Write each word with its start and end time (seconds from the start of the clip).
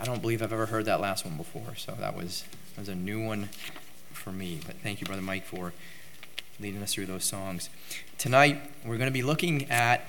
I 0.00 0.04
don't 0.04 0.22
believe 0.22 0.42
I've 0.42 0.52
ever 0.52 0.66
heard 0.66 0.84
that 0.84 1.00
last 1.00 1.24
one 1.24 1.36
before, 1.36 1.74
so 1.76 1.92
that 1.98 2.16
was, 2.16 2.44
that 2.74 2.82
was 2.82 2.88
a 2.88 2.94
new 2.94 3.20
one 3.20 3.48
for 4.12 4.30
me. 4.30 4.60
But 4.64 4.76
thank 4.76 5.00
you, 5.00 5.06
Brother 5.08 5.22
Mike, 5.22 5.44
for 5.44 5.72
leading 6.60 6.80
us 6.82 6.94
through 6.94 7.06
those 7.06 7.24
songs. 7.24 7.68
Tonight, 8.16 8.60
we're 8.84 8.96
going 8.96 9.10
to 9.10 9.12
be 9.12 9.22
looking 9.22 9.68
at 9.68 10.02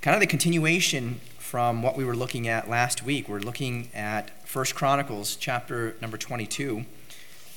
kind 0.00 0.14
of 0.14 0.20
the 0.20 0.26
continuation 0.26 1.20
from 1.36 1.82
what 1.82 1.94
we 1.94 2.06
were 2.06 2.16
looking 2.16 2.48
at 2.48 2.70
last 2.70 3.02
week. 3.02 3.28
We're 3.28 3.40
looking 3.40 3.90
at 3.94 4.48
First 4.48 4.74
Chronicles 4.74 5.36
chapter 5.36 5.94
number 6.00 6.16
22. 6.16 6.86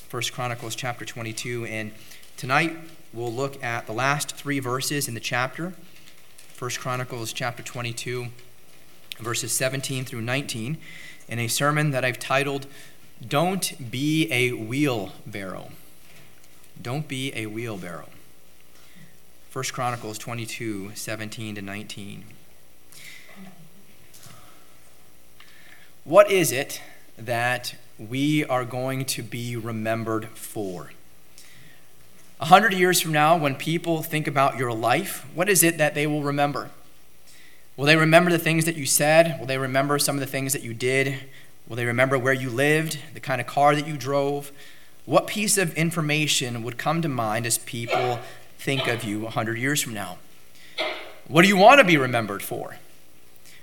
First 0.10 0.34
Chronicles 0.34 0.76
chapter 0.76 1.06
22. 1.06 1.66
And 1.66 1.94
tonight, 2.36 2.76
we'll 3.14 3.32
look 3.32 3.64
at 3.64 3.88
the 3.88 3.94
last 3.94 4.36
three 4.36 4.60
verses 4.60 5.08
in 5.08 5.14
the 5.14 5.22
chapter. 5.22 5.74
First 6.54 6.82
Chronicles 6.82 7.32
chapter 7.32 7.64
22, 7.64 8.28
verses 9.20 9.54
17 9.54 10.04
through 10.04 10.22
19 10.22 10.78
in 11.32 11.40
a 11.40 11.48
sermon 11.48 11.92
that 11.92 12.04
I've 12.04 12.20
titled, 12.20 12.68
Don't 13.26 13.90
Be 13.90 14.28
a 14.32 14.52
Wheelbarrow. 14.52 15.70
Don't 16.80 17.08
be 17.08 17.34
a 17.34 17.46
wheelbarrow. 17.46 18.10
1 19.54 19.66
Chronicles 19.72 20.18
22, 20.18 20.92
17 20.94 21.56
to 21.56 21.62
19. 21.62 22.26
What 26.04 26.30
is 26.30 26.52
it 26.52 26.82
that 27.18 27.76
we 27.98 28.44
are 28.46 28.66
going 28.66 29.06
to 29.06 29.24
be 29.24 29.56
remembered 29.56 30.28
for? 30.30 30.92
A 32.42 32.46
hundred 32.46 32.74
years 32.74 33.00
from 33.00 33.14
now, 33.14 33.38
when 33.38 33.56
people 33.56 34.04
think 34.04 34.28
about 34.28 34.58
your 34.58 34.74
life, 34.74 35.26
what 35.34 35.48
is 35.48 35.64
it 35.64 35.78
that 35.78 35.96
they 35.96 36.08
will 36.08 36.24
remember? 36.24 36.72
Will 37.82 37.88
they 37.88 37.98
remember 37.98 38.30
the 38.30 38.38
things 38.38 38.66
that 38.66 38.76
you 38.76 38.86
said? 38.86 39.40
Will 39.40 39.48
they 39.48 39.58
remember 39.58 39.98
some 39.98 40.16
of 40.16 40.20
the 40.20 40.28
things 40.28 40.54
that 40.54 40.62
you 40.62 40.72
did? 40.72 41.18
Will 41.68 41.76
they 41.76 41.88
remember 41.88 42.16
where 42.16 42.32
you 42.32 42.52
lived, 42.52 43.00
the 43.16 43.20
kind 43.20 43.42
of 43.42 43.48
car 43.48 43.74
that 43.76 43.88
you 43.88 43.98
drove? 43.98 44.52
What 45.06 45.26
piece 45.26 45.58
of 45.58 45.74
information 45.74 46.62
would 46.62 46.78
come 46.78 47.02
to 47.02 47.10
mind 47.10 47.48
as 47.48 47.58
people 47.58 48.20
think 48.60 48.86
of 48.86 49.04
you 49.04 49.22
100 49.22 49.58
years 49.58 49.82
from 49.82 49.96
now? 49.96 50.20
What 51.28 51.42
do 51.42 51.48
you 51.48 51.58
want 51.58 51.80
to 51.80 51.84
be 51.84 51.98
remembered 51.98 52.44
for? 52.44 52.78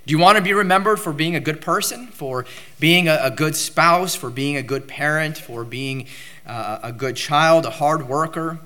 Do 0.04 0.10
you 0.10 0.18
want 0.18 0.36
to 0.36 0.42
be 0.42 0.52
remembered 0.52 0.98
for 0.98 1.12
being 1.12 1.36
a 1.36 1.40
good 1.40 1.60
person, 1.60 2.08
for 2.08 2.44
being 2.80 3.06
a, 3.06 3.30
good 3.30 3.54
spouse, 3.54 4.16
for 4.16 4.30
being 4.30 4.56
a 4.56 4.64
good 4.64 4.88
parent, 4.88 5.38
for 5.38 5.62
being 5.62 6.08
uh, 6.44 6.80
a 6.82 6.90
good 6.90 7.14
child, 7.14 7.66
a 7.66 7.70
hard 7.70 8.08
worker? 8.08 8.58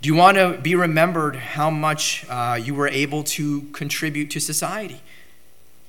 Do 0.00 0.08
you 0.08 0.14
want 0.14 0.38
to 0.38 0.56
be 0.56 0.74
remembered 0.74 1.36
how 1.36 1.68
much 1.68 2.24
uh, 2.30 2.58
you 2.62 2.74
were 2.74 2.88
able 2.88 3.22
to 3.24 3.62
contribute 3.72 4.30
to 4.30 4.40
society? 4.40 5.02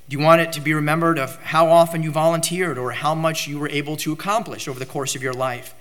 Do 0.06 0.18
you 0.18 0.22
want 0.22 0.42
it 0.42 0.52
to 0.52 0.60
be 0.60 0.74
remembered 0.74 1.18
of 1.18 1.36
how 1.36 1.70
often 1.70 2.02
you 2.02 2.10
volunteered 2.10 2.76
or 2.76 2.92
how 2.92 3.14
much 3.14 3.48
you 3.48 3.58
were 3.58 3.70
able 3.70 3.96
to 3.96 4.12
accomplish 4.12 4.68
over 4.68 4.78
the 4.78 4.84
course 4.84 5.14
of 5.14 5.22
your 5.22 5.32
life? 5.32 5.74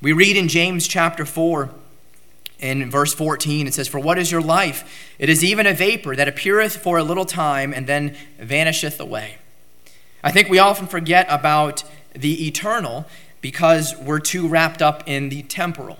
We 0.00 0.14
read 0.14 0.38
in 0.38 0.48
James 0.48 0.88
chapter 0.88 1.26
4, 1.26 1.68
in 2.58 2.90
verse 2.90 3.12
14, 3.12 3.66
it 3.66 3.74
says, 3.74 3.86
For 3.86 4.00
what 4.00 4.16
is 4.16 4.32
your 4.32 4.40
life? 4.40 5.14
It 5.18 5.28
is 5.28 5.44
even 5.44 5.66
a 5.66 5.74
vapor 5.74 6.16
that 6.16 6.28
appeareth 6.28 6.78
for 6.78 6.96
a 6.96 7.04
little 7.04 7.26
time 7.26 7.74
and 7.74 7.86
then 7.86 8.16
vanisheth 8.38 8.98
away. 8.98 9.36
I 10.24 10.32
think 10.32 10.48
we 10.48 10.58
often 10.58 10.86
forget 10.86 11.26
about 11.28 11.84
the 12.14 12.46
eternal 12.46 13.04
because 13.42 13.94
we're 13.96 14.20
too 14.20 14.48
wrapped 14.48 14.80
up 14.80 15.02
in 15.06 15.28
the 15.28 15.42
temporal. 15.42 15.98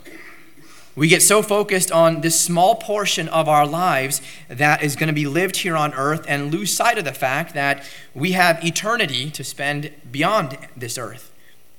We 0.96 1.08
get 1.08 1.22
so 1.22 1.42
focused 1.42 1.92
on 1.92 2.22
this 2.22 2.40
small 2.40 2.74
portion 2.74 3.28
of 3.28 3.50
our 3.50 3.66
lives 3.66 4.22
that 4.48 4.82
is 4.82 4.96
going 4.96 5.08
to 5.08 5.12
be 5.12 5.26
lived 5.26 5.56
here 5.56 5.76
on 5.76 5.92
earth 5.92 6.24
and 6.26 6.50
lose 6.50 6.74
sight 6.74 6.96
of 6.96 7.04
the 7.04 7.12
fact 7.12 7.52
that 7.52 7.86
we 8.14 8.32
have 8.32 8.64
eternity 8.64 9.30
to 9.32 9.44
spend 9.44 9.92
beyond 10.10 10.56
this 10.74 10.96
earth. 10.96 11.30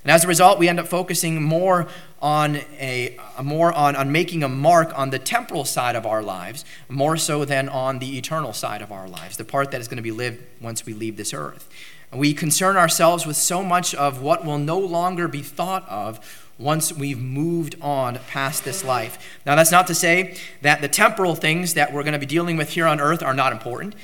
And 0.04 0.12
as 0.12 0.24
a 0.24 0.28
result, 0.28 0.60
we 0.60 0.70
end 0.70 0.80
up 0.80 0.88
focusing 0.88 1.42
more 1.42 1.88
on 2.22 2.58
a, 2.80 3.18
more 3.42 3.74
on, 3.74 3.96
on 3.96 4.12
making 4.12 4.44
a 4.44 4.48
mark 4.48 4.96
on 4.98 5.10
the 5.10 5.20
temporal 5.20 5.66
side 5.66 5.96
of 5.96 6.06
our 6.06 6.22
lives, 6.22 6.64
more 6.88 7.18
so 7.18 7.44
than 7.44 7.68
on 7.70 7.98
the 7.98 8.20
eternal 8.20 8.54
side 8.54 8.84
of 8.84 8.92
our 8.92 9.08
lives, 9.08 9.38
the 9.38 9.44
part 9.44 9.72
that 9.72 9.82
is 9.82 9.88
going 9.88 9.98
to 9.98 10.04
be 10.04 10.12
lived 10.12 10.44
once 10.62 10.86
we 10.86 10.94
leave 10.94 11.18
this 11.18 11.34
earth. 11.34 11.68
We 12.14 12.36
concern 12.36 12.78
ourselves 12.78 13.26
with 13.26 13.36
so 13.36 13.64
much 13.64 13.96
of 13.96 14.22
what 14.22 14.46
will 14.46 14.60
no 14.60 14.78
longer 14.78 15.28
be 15.28 15.42
thought 15.42 15.90
of 15.90 16.47
once 16.60 16.92
we've 16.92 17.20
moved 17.20 17.76
on 17.82 18.20
past 18.28 18.66
this 18.66 18.84
life. 18.84 19.40
Now, 19.46 19.56
that's 19.56 19.72
not 19.72 19.88
to 19.88 19.96
say 19.96 20.38
that 20.62 20.82
the 20.82 20.88
temporal 20.88 21.36
things 21.36 21.76
that 21.76 21.94
we're 21.94 22.04
going 22.04 22.14
to 22.14 22.20
be 22.20 22.26
dealing 22.26 22.58
with 22.58 22.72
here 22.72 22.88
on 22.88 23.00
earth 23.00 23.22
are 23.22 23.34
not 23.34 23.52
important, 23.52 23.96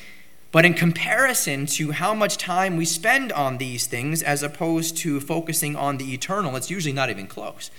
but 0.51 0.65
in 0.65 0.75
comparison 0.75 1.65
to 1.65 1.91
how 1.91 2.13
much 2.13 2.37
time 2.37 2.77
we 2.77 2.85
spend 2.85 3.31
on 3.31 3.57
these 3.57 3.87
things 3.87 4.21
as 4.21 4.43
opposed 4.43 4.97
to 4.97 5.19
focusing 5.19 5.75
on 5.75 5.97
the 5.97 6.13
eternal, 6.13 6.55
it's 6.55 6.69
usually 6.69 6.93
not 6.93 7.09
even 7.09 7.25
close. 7.25 7.71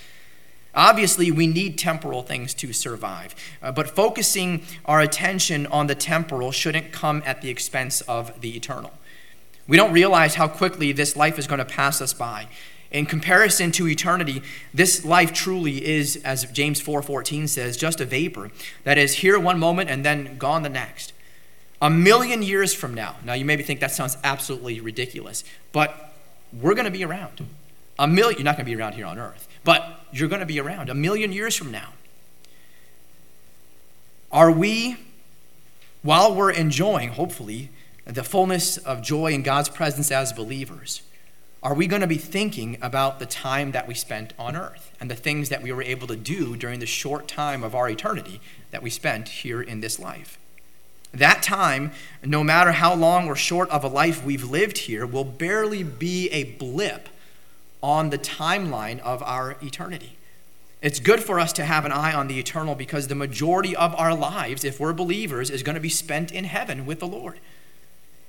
Obviously, 0.75 1.31
we 1.31 1.47
need 1.47 1.79
temporal 1.79 2.23
things 2.23 2.53
to 2.55 2.73
survive, 2.73 3.37
uh, 3.63 3.71
but 3.71 3.91
focusing 3.91 4.63
our 4.87 5.01
attention 5.01 5.69
on 5.69 5.87
the 5.87 5.95
temporal 5.95 6.51
shouldn't 6.51 6.91
come 6.91 7.23
at 7.25 7.43
the 7.43 7.49
expense 7.49 8.01
of 8.03 8.41
the 8.41 8.57
eternal. 8.57 8.93
We 9.69 9.77
don't 9.77 9.93
realize 9.93 10.35
how 10.35 10.49
quickly 10.49 10.91
this 10.91 11.15
life 11.17 11.39
is 11.39 11.47
going 11.47 11.61
to 11.61 11.65
pass 11.65 12.01
us 12.01 12.13
by 12.13 12.49
in 12.95 13.07
comparison 13.07 13.73
to 13.73 13.89
eternity, 13.89 14.41
this 14.73 15.05
life 15.05 15.33
truly 15.33 15.85
is, 15.85 16.15
as 16.25 16.45
James 16.53 16.81
4:14 16.81 17.49
says, 17.49 17.77
just 17.77 18.01
a 18.01 18.05
vapor 18.05 18.53
that 18.85 18.97
is 18.97 19.17
here 19.17 19.39
one 19.39 19.59
moment 19.59 19.91
and 19.91 20.05
then 20.05 20.39
gone 20.39 20.63
the 20.63 20.69
next. 20.69 21.13
A 21.83 21.91
million 21.91 22.41
years 22.41 22.73
from 22.73 22.95
now. 22.95 23.17
Now 23.25 23.33
you 23.33 23.45
maybe 23.45 23.65
think 23.65 23.81
that 23.81 23.91
sounds 23.91 24.17
absolutely 24.23 24.81
ridiculous, 24.81 25.43
but 25.73 26.15
we're 26.53 26.75
going 26.75 26.85
to 26.85 26.91
be 26.93 27.05
around. 27.05 27.45
A 27.99 28.07
million, 28.07 28.39
you're 28.39 28.45
not 28.45 28.57
going 28.57 28.65
to 28.65 28.71
be 28.71 28.81
around 28.81 28.93
here 28.95 29.07
on 29.07 29.19
earth, 29.19 29.49
but 29.65 30.07
you're 30.13 30.29
going 30.29 30.41
to 30.41 30.47
be 30.47 30.61
around 30.61 30.89
a 30.89 30.95
million 30.95 31.33
years 31.33 31.57
from 31.57 31.73
now. 31.73 31.95
Are 34.31 34.53
we, 34.53 34.99
while 36.03 36.33
we're 36.33 36.53
enjoying, 36.53 37.11
hopefully, 37.11 37.71
the 38.05 38.23
fullness 38.23 38.77
of 38.77 39.03
joy 39.03 39.33
in 39.33 39.43
God's 39.43 39.69
presence 39.69 40.13
as 40.13 40.33
believers, 40.33 41.03
are 41.65 41.73
we 41.73 41.87
going 41.87 42.03
to 42.03 42.07
be 42.07 42.19
thinking 42.19 42.77
about 42.83 43.19
the 43.19 43.27
time 43.27 43.73
that 43.73 43.89
we 43.89 43.95
spent 43.95 44.35
on 44.39 44.55
earth 44.55 44.93
and 45.01 45.11
the 45.11 45.17
things 45.17 45.49
that 45.49 45.63
we 45.63 45.73
were 45.73 45.83
able 45.83 46.07
to 46.07 46.15
do 46.15 46.57
during 46.57 46.79
the 46.79 46.87
short 46.87 47.27
time 47.27 47.65
of 47.65 47.75
our 47.75 47.89
eternity 47.89 48.39
that 48.71 48.83
we 48.83 48.91
spent 48.91 49.29
here 49.29 49.63
in 49.63 49.81
this 49.81 49.99
life? 49.99 50.39
That 51.15 51.43
time, 51.43 51.93
no 52.23 52.45
matter 52.45 52.73
how 52.73 52.95
long 52.95 53.29
or 53.29 53.35
short 53.35 53.71
of 53.71 53.83
a 53.83 53.89
life 53.89 54.23
we've 54.23 54.45
lived 54.45 54.77
here, 54.77 55.07
will 55.07 55.25
barely 55.25 55.83
be 55.83 56.29
a 56.29 56.45
blip 56.45 57.09
on 57.83 58.11
the 58.11 58.19
timeline 58.19 58.99
of 59.01 59.23
our 59.23 59.57
eternity. 59.63 60.19
It's 60.83 61.01
good 61.01 61.23
for 61.23 61.41
us 61.41 61.55
to 61.55 61.65
have 61.65 61.87
an 61.87 61.93
eye 61.93 62.13
on 62.13 62.29
the 62.29 62.39
eternal 62.39 62.75
because 62.75 63.09
the 63.09 63.15
majority 63.15 63.75
of 63.75 63.95
our 63.95 64.15
lives, 64.15 64.65
if 64.65 64.79
we're 64.79 64.93
believers, 64.93 65.49
is 65.49 65.63
going 65.63 65.77
to 65.77 65.81
be 65.81 65.89
spent 65.89 66.31
in 66.31 66.45
heaven 66.45 66.85
with 66.85 67.01
the 67.01 67.07
Lord. 67.07 67.41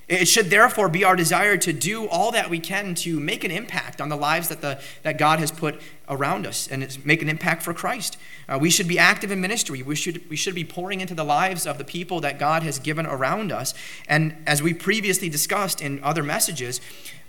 It 0.08 0.28
should 0.28 0.52
therefore 0.52 0.88
be 0.88 1.04
our 1.04 1.16
desire 1.16 1.58
to 1.58 1.74
do 1.74 2.08
all 2.08 2.32
that 2.32 2.50
we 2.50 2.60
can 2.60 2.94
to 2.96 3.20
make 3.20 3.44
an 3.44 3.50
impact 3.50 4.00
on 4.00 4.10
the 4.10 4.16
lives 4.16 4.50
that, 4.50 4.62
the, 4.62 4.80
that 5.02 5.18
God 5.18 5.40
has 5.40 5.52
put 5.52 5.82
around 6.08 6.46
us 6.46 6.68
and 6.68 7.04
make 7.04 7.24
an 7.24 7.30
impact 7.30 7.64
for 7.64 7.74
Christ. 7.74 8.18
Uh, 8.48 8.60
we 8.62 8.70
should 8.70 8.88
be 8.88 9.00
active 9.00 9.32
in 9.32 9.42
ministry. 9.42 9.82
We 9.82 9.96
should, 9.96 10.30
we 10.30 10.36
should 10.36 10.54
be 10.54 10.64
pouring 10.64 11.02
into 11.02 11.16
the 11.16 11.24
lives 11.24 11.66
of 11.66 11.80
the 11.80 11.84
people 11.84 12.22
that 12.22 12.38
God 12.38 12.62
has 12.62 12.78
given 12.78 13.08
around 13.08 13.52
us. 13.52 13.74
And 14.08 14.36
as 14.46 14.62
we 14.62 14.76
previously 14.76 15.28
discussed 15.28 15.82
in 15.82 16.04
other 16.04 16.22
messages, 16.22 16.82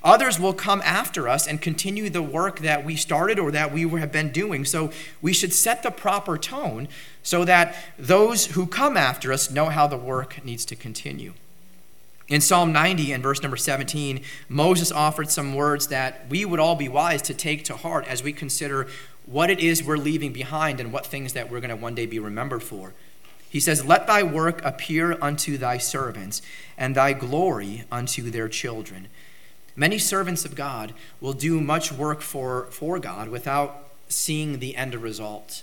others 0.05 0.39
will 0.39 0.53
come 0.53 0.83
after 0.85 1.31
us 1.31 1.49
and 1.49 1.63
continue 1.63 2.11
the 2.11 2.23
work 2.23 2.59
that 2.59 2.85
we 2.85 2.95
started 2.95 3.39
or 3.39 3.51
that 3.53 3.73
we 3.73 3.89
have 3.99 4.13
been 4.13 4.31
doing. 4.33 4.67
So 4.67 4.91
we 5.23 5.33
should 5.33 5.55
set 5.55 5.83
the 5.83 5.91
proper 5.91 6.37
tone 6.37 6.89
so 7.23 7.47
that 7.47 7.75
those 7.99 8.49
who 8.49 8.67
come 8.67 8.99
after 8.99 9.33
us 9.33 9.51
know 9.51 9.71
how 9.71 9.87
the 9.87 9.97
work 9.97 10.45
needs 10.45 10.67
to 10.67 10.77
continue. 10.77 11.33
In 12.29 12.41
Psalm 12.41 12.73
90 12.73 13.13
and 13.13 13.23
verse 13.23 13.41
number 13.41 13.57
17, 13.57 14.21
Moses 14.49 14.91
offered 14.91 15.31
some 15.31 15.55
words 15.55 15.87
that 15.89 16.29
we 16.29 16.45
would 16.45 16.59
all 16.59 16.75
be 16.75 16.89
wise 16.89 17.23
to 17.23 17.35
take 17.35 17.65
to 17.65 17.77
heart 17.77 18.07
as 18.09 18.23
we 18.23 18.33
consider 18.33 18.89
what 19.27 19.49
it 19.49 19.61
is 19.61 19.85
we're 19.85 19.97
leaving 19.97 20.33
behind 20.33 20.81
and 20.81 20.93
what 20.93 21.07
things 21.07 21.35
that 21.35 21.51
we're 21.51 21.61
going 21.61 21.71
to 21.71 21.77
one 21.77 21.95
day 21.95 22.07
be 22.07 22.19
remembered 22.19 22.65
for. 22.65 22.95
He 23.49 23.61
says, 23.61 23.85
Let 23.85 24.09
thy 24.09 24.25
work 24.25 24.65
appear 24.65 25.17
unto 25.23 25.57
thy 25.57 25.79
servants, 25.79 26.43
and 26.77 26.95
thy 26.95 27.13
glory 27.13 27.85
unto 27.93 28.29
their 28.29 28.49
children. 28.49 29.07
Many 29.77 29.99
servants 29.99 30.45
of 30.45 30.57
God 30.57 30.95
will 31.21 31.33
do 31.33 31.61
much 31.61 31.93
work 31.93 32.23
for, 32.23 32.67
for 32.71 32.99
God 32.99 33.29
without 33.29 33.89
seeing 34.09 34.59
the 34.59 34.75
end 34.75 34.95
result. 34.97 35.63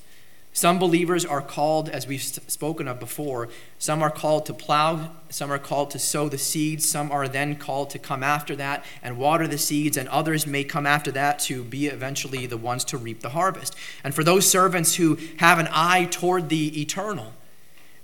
Some 0.55 0.77
believers 0.77 1.25
are 1.25 1.41
called, 1.41 1.89
as 1.89 2.05
we've 2.05 2.21
spoken 2.21 2.87
of 2.87 2.99
before, 2.99 3.49
some 3.79 4.03
are 4.03 4.11
called 4.11 4.45
to 4.45 4.53
plow, 4.53 5.09
some 5.29 5.51
are 5.51 5.57
called 5.57 5.89
to 5.91 5.99
sow 5.99 6.29
the 6.29 6.37
seeds, 6.37 6.87
some 6.87 7.11
are 7.11 7.27
then 7.27 7.55
called 7.55 7.89
to 7.89 7.99
come 7.99 8.21
after 8.21 8.55
that 8.57 8.85
and 9.01 9.17
water 9.17 9.47
the 9.47 9.57
seeds, 9.57 9.97
and 9.97 10.07
others 10.09 10.45
may 10.45 10.63
come 10.63 10.85
after 10.85 11.11
that 11.11 11.39
to 11.39 11.63
be 11.63 11.87
eventually 11.87 12.45
the 12.45 12.55
ones 12.55 12.85
to 12.85 12.99
reap 12.99 13.21
the 13.21 13.29
harvest. 13.29 13.75
And 14.03 14.13
for 14.13 14.23
those 14.23 14.47
servants 14.47 14.95
who 14.95 15.17
have 15.37 15.57
an 15.57 15.69
eye 15.71 16.05
toward 16.11 16.49
the 16.49 16.79
eternal, 16.79 17.33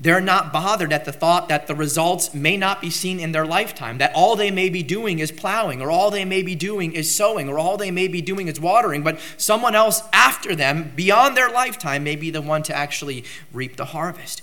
They're 0.01 0.21
not 0.21 0.53
bothered 0.53 0.93
at 0.93 1.03
the 1.03 1.11
thought 1.11 1.49
that 1.49 1.67
the 1.67 1.75
results 1.75 2.33
may 2.33 2.55
not 2.55 2.79
be 2.79 2.89
seen 2.89 3.19
in 3.19 3.33
their 3.33 3.45
lifetime, 3.45 3.97
that 3.97 4.13
all 4.15 4.37
they 4.37 4.49
may 4.49 4.69
be 4.69 4.81
doing 4.81 5.19
is 5.19 5.29
plowing, 5.29 5.81
or 5.81 5.91
all 5.91 6.09
they 6.09 6.23
may 6.23 6.41
be 6.41 6.55
doing 6.55 6.93
is 6.93 7.13
sowing, 7.13 7.49
or 7.49 7.59
all 7.59 7.75
they 7.75 7.91
may 7.91 8.07
be 8.07 8.21
doing 8.21 8.47
is 8.47 8.61
watering, 8.61 9.03
but 9.03 9.19
someone 9.35 9.75
else 9.75 10.01
after 10.13 10.55
them, 10.55 10.93
beyond 10.95 11.35
their 11.35 11.49
lifetime, 11.49 12.05
may 12.05 12.15
be 12.15 12.31
the 12.31 12.41
one 12.41 12.63
to 12.63 12.73
actually 12.73 13.25
reap 13.51 13.75
the 13.75 13.85
harvest. 13.85 14.41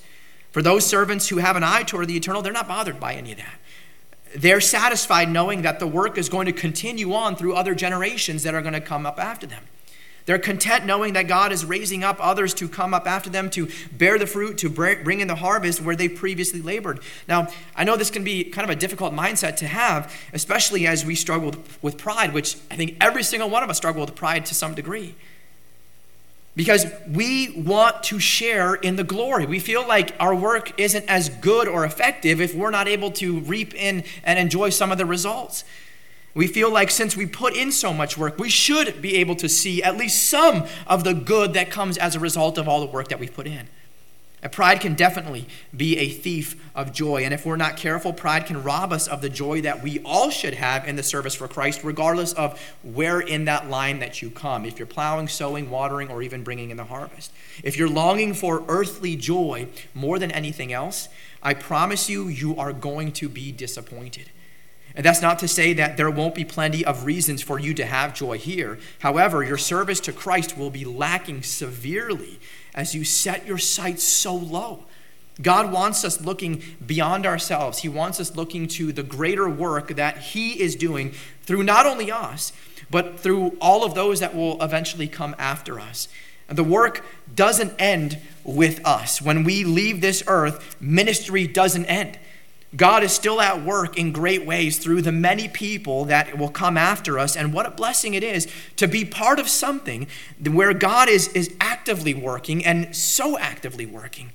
For 0.53 0.61
those 0.61 0.85
servants 0.85 1.29
who 1.29 1.39
have 1.39 1.57
an 1.57 1.65
eye 1.65 1.85
toward 1.85 2.09
the 2.09 2.17
eternal, 2.17 2.43
they're 2.43 2.53
not 2.53 2.69
bothered 2.69 3.01
by 3.01 3.15
any 3.15 3.33
of 3.33 3.39
that. 3.39 3.59
They're 4.37 4.61
satisfied 4.61 5.31
knowing 5.31 5.63
that 5.63 5.79
the 5.79 5.87
work 5.87 6.19
is 6.19 6.29
going 6.29 6.47
to 6.47 6.53
continue 6.53 7.15
on 7.15 7.35
through 7.35 7.55
other 7.55 7.75
generations 7.75 8.43
that 8.43 8.55
are 8.55 8.61
going 8.61 8.75
to 8.75 8.81
come 8.83 9.07
up 9.07 9.19
after 9.19 9.47
them. 9.47 9.63
They're 10.27 10.41
content 10.41 10.85
knowing 10.85 11.13
that 11.13 11.29
God 11.29 11.53
is 11.53 11.65
raising 11.65 12.03
up 12.03 12.17
others 12.21 12.53
to 12.55 12.69
come 12.69 12.93
up 12.93 13.07
after 13.07 13.31
them 13.31 13.49
to 13.51 13.69
bear 13.93 14.19
the 14.19 14.27
fruit, 14.27 14.59
to 14.59 14.69
bring 14.69 15.21
in 15.21 15.29
the 15.29 15.37
harvest 15.37 15.81
where 15.81 15.95
they 15.95 16.09
previously 16.09 16.61
labored. 16.61 16.99
Now, 17.29 17.47
I 17.77 17.85
know 17.85 17.97
this 17.97 18.11
can 18.11 18.25
be 18.25 18.43
kind 18.43 18.69
of 18.69 18.77
a 18.77 18.79
difficult 18.79 19.15
mindset 19.15 19.57
to 19.59 19.69
have, 19.69 20.13
especially 20.33 20.85
as 20.85 21.07
we 21.07 21.15
struggle 21.15 21.55
with 21.81 21.97
pride, 21.97 22.35
which 22.35 22.57
I 22.73 22.77
think 22.77 22.97
every 23.01 23.23
single 23.23 23.49
one 23.49 23.63
of 23.63 23.71
us 23.71 23.77
struggle 23.77 24.01
with 24.01 24.17
pride 24.17 24.47
to 24.47 24.55
some 24.55 24.75
degree. 24.75 25.15
Because 26.57 26.87
we 27.09 27.63
want 27.63 28.03
to 28.05 28.19
share 28.19 28.75
in 28.75 28.97
the 28.97 29.05
glory. 29.05 29.47
We 29.47 29.61
feel 29.61 29.87
like 29.87 30.17
our 30.19 30.35
work 30.35 30.81
isn't 30.81 31.05
as 31.07 31.29
good 31.29 31.69
or 31.69 31.85
effective 31.85 32.41
if 32.41 32.55
we're 32.55 32.71
not 32.71 32.89
able 32.89 33.13
to 33.13 33.41
reap 33.41 33.75
in 33.75 34.03
and 34.25 34.39
enjoy 34.39 34.71
some 34.71 34.91
of 34.91 34.99
the 34.99 35.07
results. 35.07 35.65
We 36.37 36.47
feel 36.47 36.71
like 36.71 36.91
since 36.91 37.17
we 37.17 37.25
put 37.25 37.57
in 37.57 37.73
so 37.73 37.95
much 37.95 38.19
work, 38.19 38.39
we 38.39 38.51
should 38.51 39.01
be 39.01 39.17
able 39.17 39.37
to 39.37 39.49
see 39.49 39.83
at 39.83 39.97
least 39.97 40.29
some 40.29 40.67
of 40.87 41.03
the 41.03 41.15
good 41.15 41.55
that 41.55 41.71
comes 41.71 41.97
as 41.97 42.15
a 42.15 42.21
result 42.21 42.59
of 42.59 42.69
all 42.69 42.81
the 42.81 42.93
work 42.93 43.09
that 43.09 43.19
we've 43.19 43.33
put 43.33 43.47
in. 43.47 43.69
And 44.43 44.53
pride 44.53 44.83
can 44.83 44.93
definitely 44.93 45.47
be 45.75 45.97
a 45.97 46.11
thief 46.11 46.63
of 46.75 46.93
joy. 46.93 47.25
And 47.25 47.33
if 47.33 47.47
we're 47.47 47.57
not 47.57 47.79
careful, 47.79 48.13
pride 48.13 48.45
can 48.45 48.63
rob 48.63 48.93
us 48.93 49.09
of 49.09 49.23
the 49.23 49.31
joy 49.31 49.63
that 49.63 49.83
we 49.83 49.99
all 50.01 50.29
should 50.29 50.53
have 50.53 50.87
in 50.87 50.97
the 50.97 51.03
service 51.03 51.35
for 51.35 51.49
Christ, 51.49 51.83
regardless 51.83 52.35
of 52.35 52.61
where 52.83 53.19
in 53.19 53.47
that 53.47 53.71
line 53.71 54.01
that 54.01 54.21
you 54.21 54.29
come. 54.29 54.67
If 54.67 54.79
you're 54.79 54.85
plowing, 54.85 55.29
sowing, 55.29 55.71
watering, 55.71 56.11
or 56.11 56.21
even 56.21 56.45
bringing 56.45 56.69
in 56.69 56.77
the 56.77 56.85
harvest. 56.85 57.33
If 57.65 57.79
you're 57.79 57.89
longing 57.89 58.35
for 58.35 58.63
earthly 58.69 59.17
joy 59.17 59.69
more 59.95 60.19
than 60.19 60.31
anything 60.33 60.71
else, 60.71 61.09
I 61.43 61.55
promise 61.55 62.11
you, 62.11 62.29
you 62.29 62.59
are 62.59 62.75
going 62.75 63.13
to 63.13 63.31
be 63.31 63.53
disappointed. 63.53 64.29
And 64.97 65.05
that's 65.05 65.21
not 65.21 65.39
to 65.41 65.49
say 65.49 65.75
that 65.75 65.99
there 65.99 66.11
won't 66.11 66.35
be 66.35 66.45
plenty 66.45 66.83
of 66.83 67.05
reasons 67.05 67.43
for 67.43 67.59
you 67.59 67.75
to 67.75 67.85
have 67.85 68.15
joy 68.15 68.39
here. 68.39 68.79
However, 69.01 69.43
your 69.43 69.59
service 69.59 70.01
to 70.01 70.13
Christ 70.13 70.57
will 70.57 70.71
be 70.71 70.87
lacking 70.87 71.43
severely 71.43 72.41
as 72.75 72.95
you 72.95 73.05
set 73.05 73.47
your 73.47 73.59
sights 73.59 74.03
so 74.03 74.35
low. 74.35 74.85
God 75.43 75.71
wants 75.71 76.03
us 76.03 76.23
looking 76.23 76.63
beyond 76.85 77.27
ourselves. 77.27 77.81
He 77.81 77.91
wants 77.91 78.19
us 78.21 78.37
looking 78.37 78.67
to 78.69 78.91
the 78.91 79.03
greater 79.03 79.49
work 79.51 79.89
that 79.97 80.17
He 80.19 80.61
is 80.61 80.75
doing 80.75 81.13
through 81.43 81.63
not 81.63 81.85
only 81.85 82.11
us, 82.11 82.55
but 82.91 83.21
through 83.21 83.57
all 83.61 83.85
of 83.85 83.95
those 83.95 84.21
that 84.21 84.35
will 84.35 84.63
eventually 84.63 85.09
come 85.09 85.37
after 85.39 85.79
us. 85.79 86.09
And 86.49 86.57
the 86.57 86.65
work 86.65 87.05
doesn't 87.35 87.75
end 87.79 88.19
with 88.45 88.81
us. 88.87 89.21
When 89.21 89.45
we 89.45 89.65
leave 89.65 90.01
this 90.01 90.23
earth, 90.27 90.81
ministry 90.81 91.47
doesn't 91.47 91.85
end. 91.87 92.19
God 92.77 93.03
is 93.03 93.13
still 93.13 93.41
at 93.41 93.65
work 93.65 93.97
in 93.97 94.13
great 94.13 94.45
ways 94.45 94.79
through 94.79 95.03
the 95.03 95.13
many 95.13 95.49
people 95.49 96.05
that 96.07 96.37
will 96.37 96.51
come 96.51 96.77
after 96.77 97.19
us. 97.19 97.37
And 97.37 97.53
what 97.53 97.67
a 97.67 97.71
blessing 97.71 98.15
it 98.15 98.23
is 98.23 98.49
to 98.77 98.87
be 98.87 99.05
part 99.05 99.39
of 99.39 99.49
something 99.49 100.07
where 100.45 100.75
God 100.75 101.09
is, 101.09 101.29
is 101.29 101.55
actively 101.61 102.13
working 102.13 102.65
and 102.65 102.95
so 102.95 103.39
actively 103.39 103.87
working. 103.87 104.33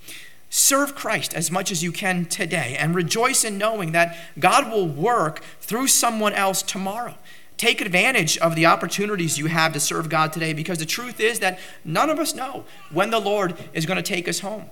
Serve 0.50 0.96
Christ 0.96 1.34
as 1.34 1.52
much 1.52 1.72
as 1.72 1.84
you 1.84 1.92
can 1.92 2.26
today 2.26 2.76
and 2.78 2.96
rejoice 2.96 3.44
in 3.44 3.58
knowing 3.58 3.92
that 3.94 4.18
God 4.40 4.72
will 4.72 4.88
work 4.88 5.44
through 5.62 5.88
someone 5.88 6.34
else 6.34 6.62
tomorrow. 6.62 7.16
Take 7.58 7.80
advantage 7.80 8.38
of 8.40 8.56
the 8.56 8.66
opportunities 8.66 9.38
you 9.38 9.46
have 9.46 9.72
to 9.74 9.80
serve 9.80 10.10
God 10.10 10.34
today 10.34 10.52
because 10.52 10.80
the 10.80 10.86
truth 10.86 11.20
is 11.20 11.40
that 11.40 11.60
none 11.86 12.10
of 12.10 12.20
us 12.20 12.34
know 12.34 12.66
when 12.92 13.12
the 13.12 13.20
Lord 13.20 13.56
is 13.74 13.86
going 13.86 13.98
to 13.98 14.04
take 14.04 14.28
us 14.28 14.40
home. 14.40 14.70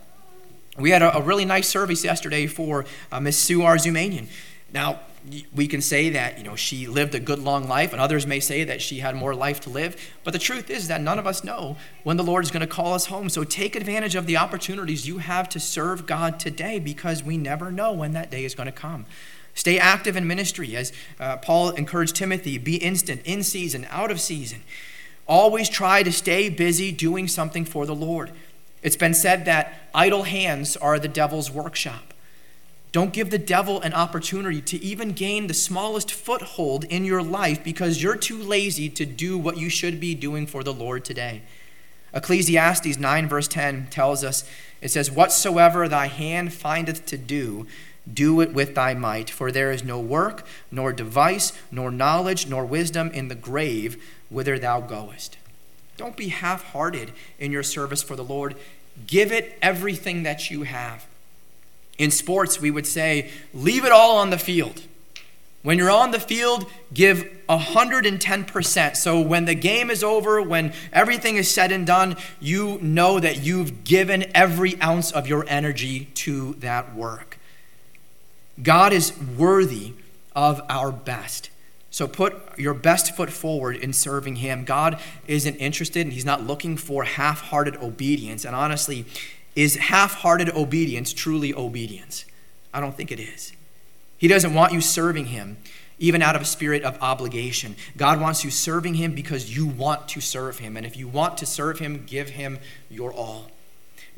We 0.80 0.92
had 0.92 1.02
a, 1.02 1.18
a 1.18 1.22
really 1.22 1.46
nice 1.46 1.68
service 1.68 2.04
yesterday 2.04 2.48
for 2.48 2.86
uh, 3.12 3.20
Miss 3.20 3.38
Sue 3.38 3.60
Arzumanian. 3.60 4.28
Now, 4.74 5.02
we 5.54 5.68
can 5.68 5.82
say 5.82 6.10
that 6.12 6.38
you 6.38 6.44
know 6.44 6.56
she 6.56 6.88
lived 6.88 7.14
a 7.14 7.20
good 7.20 7.40
long 7.40 7.68
life 7.68 7.92
and 7.92 8.02
others 8.02 8.26
may 8.26 8.40
say 8.40 8.64
that 8.64 8.82
she 8.82 9.00
had 9.00 9.16
more 9.16 9.36
life 9.36 9.60
to 9.60 9.70
live 9.70 10.14
but 10.24 10.32
the 10.32 10.40
truth 10.40 10.70
is 10.70 10.88
that 10.88 11.02
none 11.02 11.20
of 11.20 11.28
us 11.28 11.44
know 11.44 11.76
when 12.04 12.16
the 12.16 12.24
lord 12.24 12.44
is 12.44 12.52
going 12.52 12.62
to 12.62 12.68
call 12.68 12.94
us 12.94 13.08
home. 13.08 13.30
So 13.30 13.44
take 13.44 13.76
advantage 13.76 14.16
of 14.16 14.26
the 14.26 14.38
opportunities 14.38 15.08
you 15.08 15.18
have 15.18 15.50
to 15.50 15.60
serve 15.60 16.06
god 16.06 16.40
today 16.40 16.80
because 16.80 17.22
we 17.22 17.38
never 17.38 17.70
know 17.70 17.92
when 17.92 18.14
that 18.14 18.32
day 18.32 18.46
is 18.46 18.56
going 18.56 18.68
to 18.68 18.72
come. 18.72 19.06
Stay 19.54 19.78
active 19.78 20.16
in 20.16 20.26
ministry 20.26 20.76
as 20.78 20.94
uh, 21.20 21.36
paul 21.38 21.72
encouraged 21.72 22.16
timothy 22.16 22.58
be 22.58 22.78
instant 22.78 23.22
in 23.26 23.44
season 23.44 23.86
out 23.90 24.12
of 24.12 24.22
season. 24.22 24.62
Always 25.28 25.68
try 25.70 26.02
to 26.02 26.14
stay 26.14 26.50
busy 26.50 26.92
doing 26.94 27.28
something 27.28 27.66
for 27.66 27.86
the 27.86 27.96
lord 27.96 28.32
it's 28.82 28.96
been 28.96 29.14
said 29.14 29.46
that 29.46 29.74
idle 29.94 30.24
hands 30.24 30.78
are 30.78 31.00
the 31.00 31.08
devil's 31.08 31.52
workshop. 31.52 32.14
Don't 32.92 33.14
give 33.14 33.30
the 33.30 33.38
devil 33.38 33.80
an 33.82 33.94
opportunity 33.94 34.62
to 34.62 34.84
even 34.84 35.12
gain 35.12 35.46
the 35.46 35.54
smallest 35.54 36.12
foothold 36.12 36.86
in 36.86 37.06
your 37.06 37.22
life 37.22 37.64
because 37.64 38.02
you're 38.02 38.16
too 38.16 38.38
lazy 38.38 38.90
to 38.90 39.06
do 39.06 39.38
what 39.38 39.58
you 39.58 39.70
should 39.70 40.00
be 40.00 40.16
doing 40.16 40.48
for 40.48 40.64
the 40.64 40.74
Lord 40.74 41.06
today. 41.06 41.44
Ecclesiastes 42.14 42.98
9, 42.98 43.28
verse 43.28 43.48
10 43.48 43.88
tells 43.92 44.24
us 44.24 44.44
it 44.82 44.90
says, 44.90 45.12
Whatsoever 45.12 45.88
thy 45.88 46.08
hand 46.08 46.52
findeth 46.54 47.06
to 47.08 47.18
do, 47.18 47.68
do 48.12 48.42
it 48.42 48.54
with 48.54 48.74
thy 48.74 48.96
might, 48.96 49.30
for 49.30 49.52
there 49.52 49.72
is 49.72 49.84
no 49.84 50.00
work, 50.00 50.46
nor 50.72 50.92
device, 50.92 51.54
nor 51.72 51.92
knowledge, 51.92 52.48
nor 52.48 52.66
wisdom 52.66 53.12
in 53.12 53.28
the 53.28 53.36
grave 53.36 54.04
whither 54.30 54.58
thou 54.58 54.82
goest. 54.82 55.38
Don't 56.00 56.16
be 56.16 56.30
half 56.30 56.64
hearted 56.72 57.12
in 57.40 57.52
your 57.52 57.62
service 57.62 58.02
for 58.02 58.16
the 58.16 58.24
Lord. 58.24 58.56
Give 59.06 59.34
it 59.34 59.58
everything 59.62 60.24
that 60.24 60.50
you 60.50 60.64
have. 60.64 61.06
In 61.98 62.10
sports, 62.10 62.62
we 62.62 62.72
would 62.72 62.88
say, 62.88 63.30
leave 63.54 63.84
it 63.84 63.92
all 63.92 64.16
on 64.16 64.30
the 64.30 64.38
field. 64.38 64.84
When 65.62 65.78
you're 65.78 65.92
on 65.92 66.12
the 66.12 66.20
field, 66.22 66.72
give 66.94 67.30
110%. 67.50 68.96
So 68.96 69.20
when 69.20 69.44
the 69.44 69.56
game 69.56 69.90
is 69.90 70.02
over, 70.02 70.42
when 70.42 70.72
everything 70.94 71.36
is 71.36 71.52
said 71.52 71.70
and 71.74 71.86
done, 71.86 72.16
you 72.40 72.80
know 72.82 73.20
that 73.20 73.44
you've 73.44 73.84
given 73.84 74.32
every 74.34 74.82
ounce 74.82 75.12
of 75.12 75.28
your 75.28 75.44
energy 75.50 76.06
to 76.16 76.54
that 76.60 76.96
work. 76.96 77.38
God 78.64 78.94
is 78.94 79.12
worthy 79.38 79.96
of 80.34 80.62
our 80.70 80.94
best. 80.94 81.50
So 81.92 82.08
put 82.08 82.58
your 82.58 82.74
best 82.74 83.16
foot 83.16 83.32
forward 83.32 83.76
in 83.76 83.94
serving 83.94 84.38
Him. 84.38 84.64
God 84.64 85.00
isn't 85.28 85.56
interested 85.56 86.06
and 86.06 86.14
He's 86.14 86.26
not 86.26 86.44
looking 86.44 86.78
for 86.78 87.04
half 87.04 87.42
hearted 87.42 87.78
obedience. 87.78 88.46
And 88.46 88.56
honestly, 88.56 89.06
is 89.56 89.76
half 89.76 90.16
hearted 90.16 90.50
obedience 90.50 91.14
truly 91.14 91.54
obedience? 91.54 92.26
I 92.74 92.80
don't 92.80 92.96
think 92.96 93.12
it 93.12 93.20
is. 93.20 93.54
He 94.18 94.28
doesn't 94.28 94.54
want 94.54 94.74
you 94.74 94.82
serving 94.82 95.26
Him 95.28 95.58
even 96.00 96.22
out 96.22 96.36
of 96.36 96.42
a 96.42 96.46
spirit 96.46 96.84
of 96.84 96.98
obligation. 97.02 97.76
God 97.98 98.22
wants 98.22 98.44
you 98.44 98.50
serving 98.50 98.96
Him 98.96 99.14
because 99.14 99.56
you 99.56 99.68
want 99.68 100.08
to 100.10 100.22
serve 100.22 100.60
Him. 100.60 100.78
And 100.78 100.86
if 100.86 100.96
you 100.96 101.08
want 101.08 101.38
to 101.40 101.46
serve 101.46 101.80
Him, 101.80 102.06
give 102.06 102.30
Him 102.30 102.60
your 102.90 103.14
all. 103.14 103.52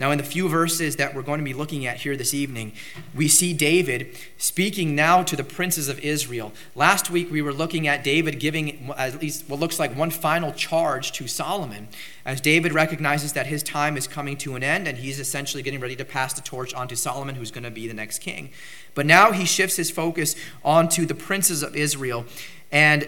Now, 0.02 0.10
in 0.10 0.18
the 0.18 0.24
few 0.24 0.50
verses 0.50 0.96
that 0.96 1.14
we're 1.14 1.22
going 1.22 1.38
to 1.38 1.46
be 1.46 1.54
looking 1.54 1.86
at 1.86 1.98
here 1.98 2.18
this 2.18 2.34
evening, 2.34 2.74
we 3.14 3.28
see 3.28 3.54
David 3.54 4.18
speaking 4.36 4.96
now 4.96 5.22
to 5.22 5.36
the 5.36 5.44
princes 5.44 5.90
of 5.90 6.00
Israel. 6.00 6.54
Last 6.74 7.12
week, 7.12 7.30
we 7.30 7.44
were 7.44 7.54
looking 7.54 7.88
at 7.88 8.04
David 8.04 8.40
giving 8.40 8.92
at 8.98 9.22
least 9.22 9.48
what 9.48 9.60
looks 9.60 9.78
like 9.78 9.96
one 9.96 10.10
final 10.10 10.54
charge 10.54 11.12
to 11.12 11.28
Solomon, 11.28 11.88
as 12.26 12.42
David 12.42 12.74
recognizes 12.74 13.34
that 13.34 13.46
his 13.46 13.62
time 13.62 13.96
is 13.96 14.08
coming 14.08 14.38
to 14.38 14.56
an 14.56 14.64
end 14.64 14.88
and 14.88 14.98
he's 14.98 15.20
essentially 15.20 15.62
getting 15.62 15.80
ready 15.80 15.96
to 15.96 16.04
pass 16.04 16.34
the 16.34 16.42
torch 16.42 16.74
on 16.74 16.88
to 16.88 16.96
Solomon, 16.96 17.36
who's 17.36 17.52
going 17.52 17.64
to 17.64 17.70
be 17.70 17.88
the 17.88 17.94
next 17.94 18.22
king. 18.22 18.50
But 18.96 19.06
now 19.06 19.32
he 19.34 19.46
shifts 19.46 19.76
his 19.76 19.92
focus 19.92 20.36
onto 20.66 21.06
the 21.06 21.14
princes 21.14 21.62
of 21.62 21.76
Israel. 21.76 22.26
And 22.72 23.08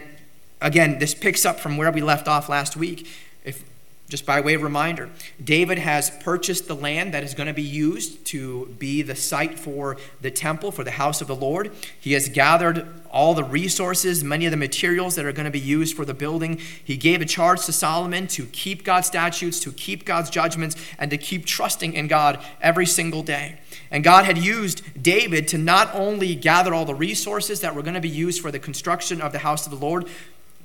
again, 0.62 1.00
this 1.00 1.16
picks 1.16 1.44
up 1.44 1.60
from 1.60 1.76
where 1.76 1.92
we 1.92 2.02
left 2.02 2.28
off 2.28 2.50
last 2.50 2.78
week. 2.78 3.08
Just 4.14 4.28
by 4.28 4.42
way 4.42 4.54
of 4.54 4.62
reminder, 4.62 5.10
David 5.44 5.80
has 5.80 6.12
purchased 6.12 6.68
the 6.68 6.76
land 6.76 7.16
that 7.16 7.24
is 7.24 7.34
going 7.34 7.48
to 7.48 7.54
be 7.54 7.64
used 7.64 8.24
to 8.26 8.68
be 8.78 9.02
the 9.02 9.16
site 9.16 9.58
for 9.58 9.98
the 10.22 10.30
temple, 10.30 10.72
for 10.72 10.84
the 10.84 10.92
house 10.92 11.20
of 11.20 11.26
the 11.26 11.36
Lord. 11.36 11.72
He 12.00 12.14
has 12.14 12.30
gathered 12.30 12.88
all 13.10 13.34
the 13.34 13.44
resources, 13.44 14.24
many 14.24 14.46
of 14.46 14.52
the 14.52 14.58
materials 14.58 15.16
that 15.16 15.26
are 15.26 15.32
going 15.32 15.46
to 15.46 15.52
be 15.52 15.60
used 15.60 15.96
for 15.96 16.06
the 16.06 16.14
building. 16.14 16.60
He 16.84 16.96
gave 16.96 17.24
a 17.24 17.26
charge 17.26 17.66
to 17.66 17.72
Solomon 17.72 18.28
to 18.28 18.46
keep 18.46 18.84
God's 18.84 19.08
statutes, 19.08 19.60
to 19.62 19.72
keep 19.72 20.06
God's 20.06 20.30
judgments, 20.30 20.76
and 21.00 21.10
to 21.10 21.18
keep 21.18 21.48
trusting 21.48 21.94
in 21.94 22.08
God 22.08 22.40
every 22.62 22.86
single 22.86 23.24
day. 23.24 23.62
And 23.90 24.04
God 24.04 24.26
had 24.26 24.38
used 24.38 24.84
David 25.02 25.48
to 25.48 25.58
not 25.58 25.90
only 25.96 26.36
gather 26.36 26.72
all 26.72 26.86
the 26.86 26.94
resources 26.94 27.62
that 27.62 27.74
were 27.74 27.82
going 27.82 27.96
to 27.96 28.00
be 28.00 28.10
used 28.10 28.44
for 28.44 28.52
the 28.52 28.60
construction 28.60 29.24
of 29.24 29.32
the 29.32 29.40
house 29.40 29.66
of 29.66 29.72
the 29.72 29.84
Lord, 29.84 30.08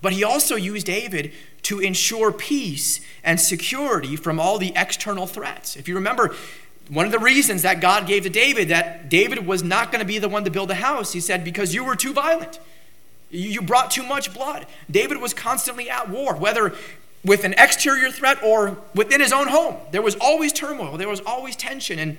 but 0.00 0.12
he 0.12 0.24
also 0.24 0.56
used 0.56 0.86
David 0.86 1.32
to 1.62 1.80
ensure 1.80 2.32
peace 2.32 3.00
and 3.24 3.40
security 3.40 4.16
from 4.16 4.38
all 4.38 4.58
the 4.58 4.72
external 4.76 5.26
threats. 5.26 5.76
If 5.76 5.88
you 5.88 5.94
remember, 5.94 6.34
one 6.88 7.04
of 7.04 7.12
the 7.12 7.18
reasons 7.18 7.62
that 7.62 7.80
God 7.80 8.06
gave 8.06 8.22
to 8.22 8.30
David 8.30 8.68
that 8.68 9.08
David 9.08 9.46
was 9.46 9.62
not 9.62 9.92
going 9.92 10.00
to 10.00 10.06
be 10.06 10.18
the 10.18 10.28
one 10.28 10.44
to 10.44 10.50
build 10.50 10.70
a 10.70 10.76
house, 10.76 11.12
he 11.12 11.20
said, 11.20 11.44
because 11.44 11.74
you 11.74 11.84
were 11.84 11.96
too 11.96 12.12
violent. 12.12 12.58
You 13.30 13.60
brought 13.60 13.90
too 13.90 14.02
much 14.02 14.32
blood. 14.32 14.66
David 14.90 15.18
was 15.18 15.34
constantly 15.34 15.90
at 15.90 16.08
war, 16.08 16.34
whether 16.34 16.74
with 17.24 17.44
an 17.44 17.52
exterior 17.58 18.10
threat 18.10 18.42
or 18.42 18.78
within 18.94 19.20
his 19.20 19.32
own 19.32 19.48
home. 19.48 19.76
There 19.90 20.00
was 20.00 20.16
always 20.20 20.52
turmoil, 20.52 20.96
there 20.96 21.08
was 21.08 21.20
always 21.20 21.56
tension. 21.56 21.98
And 21.98 22.16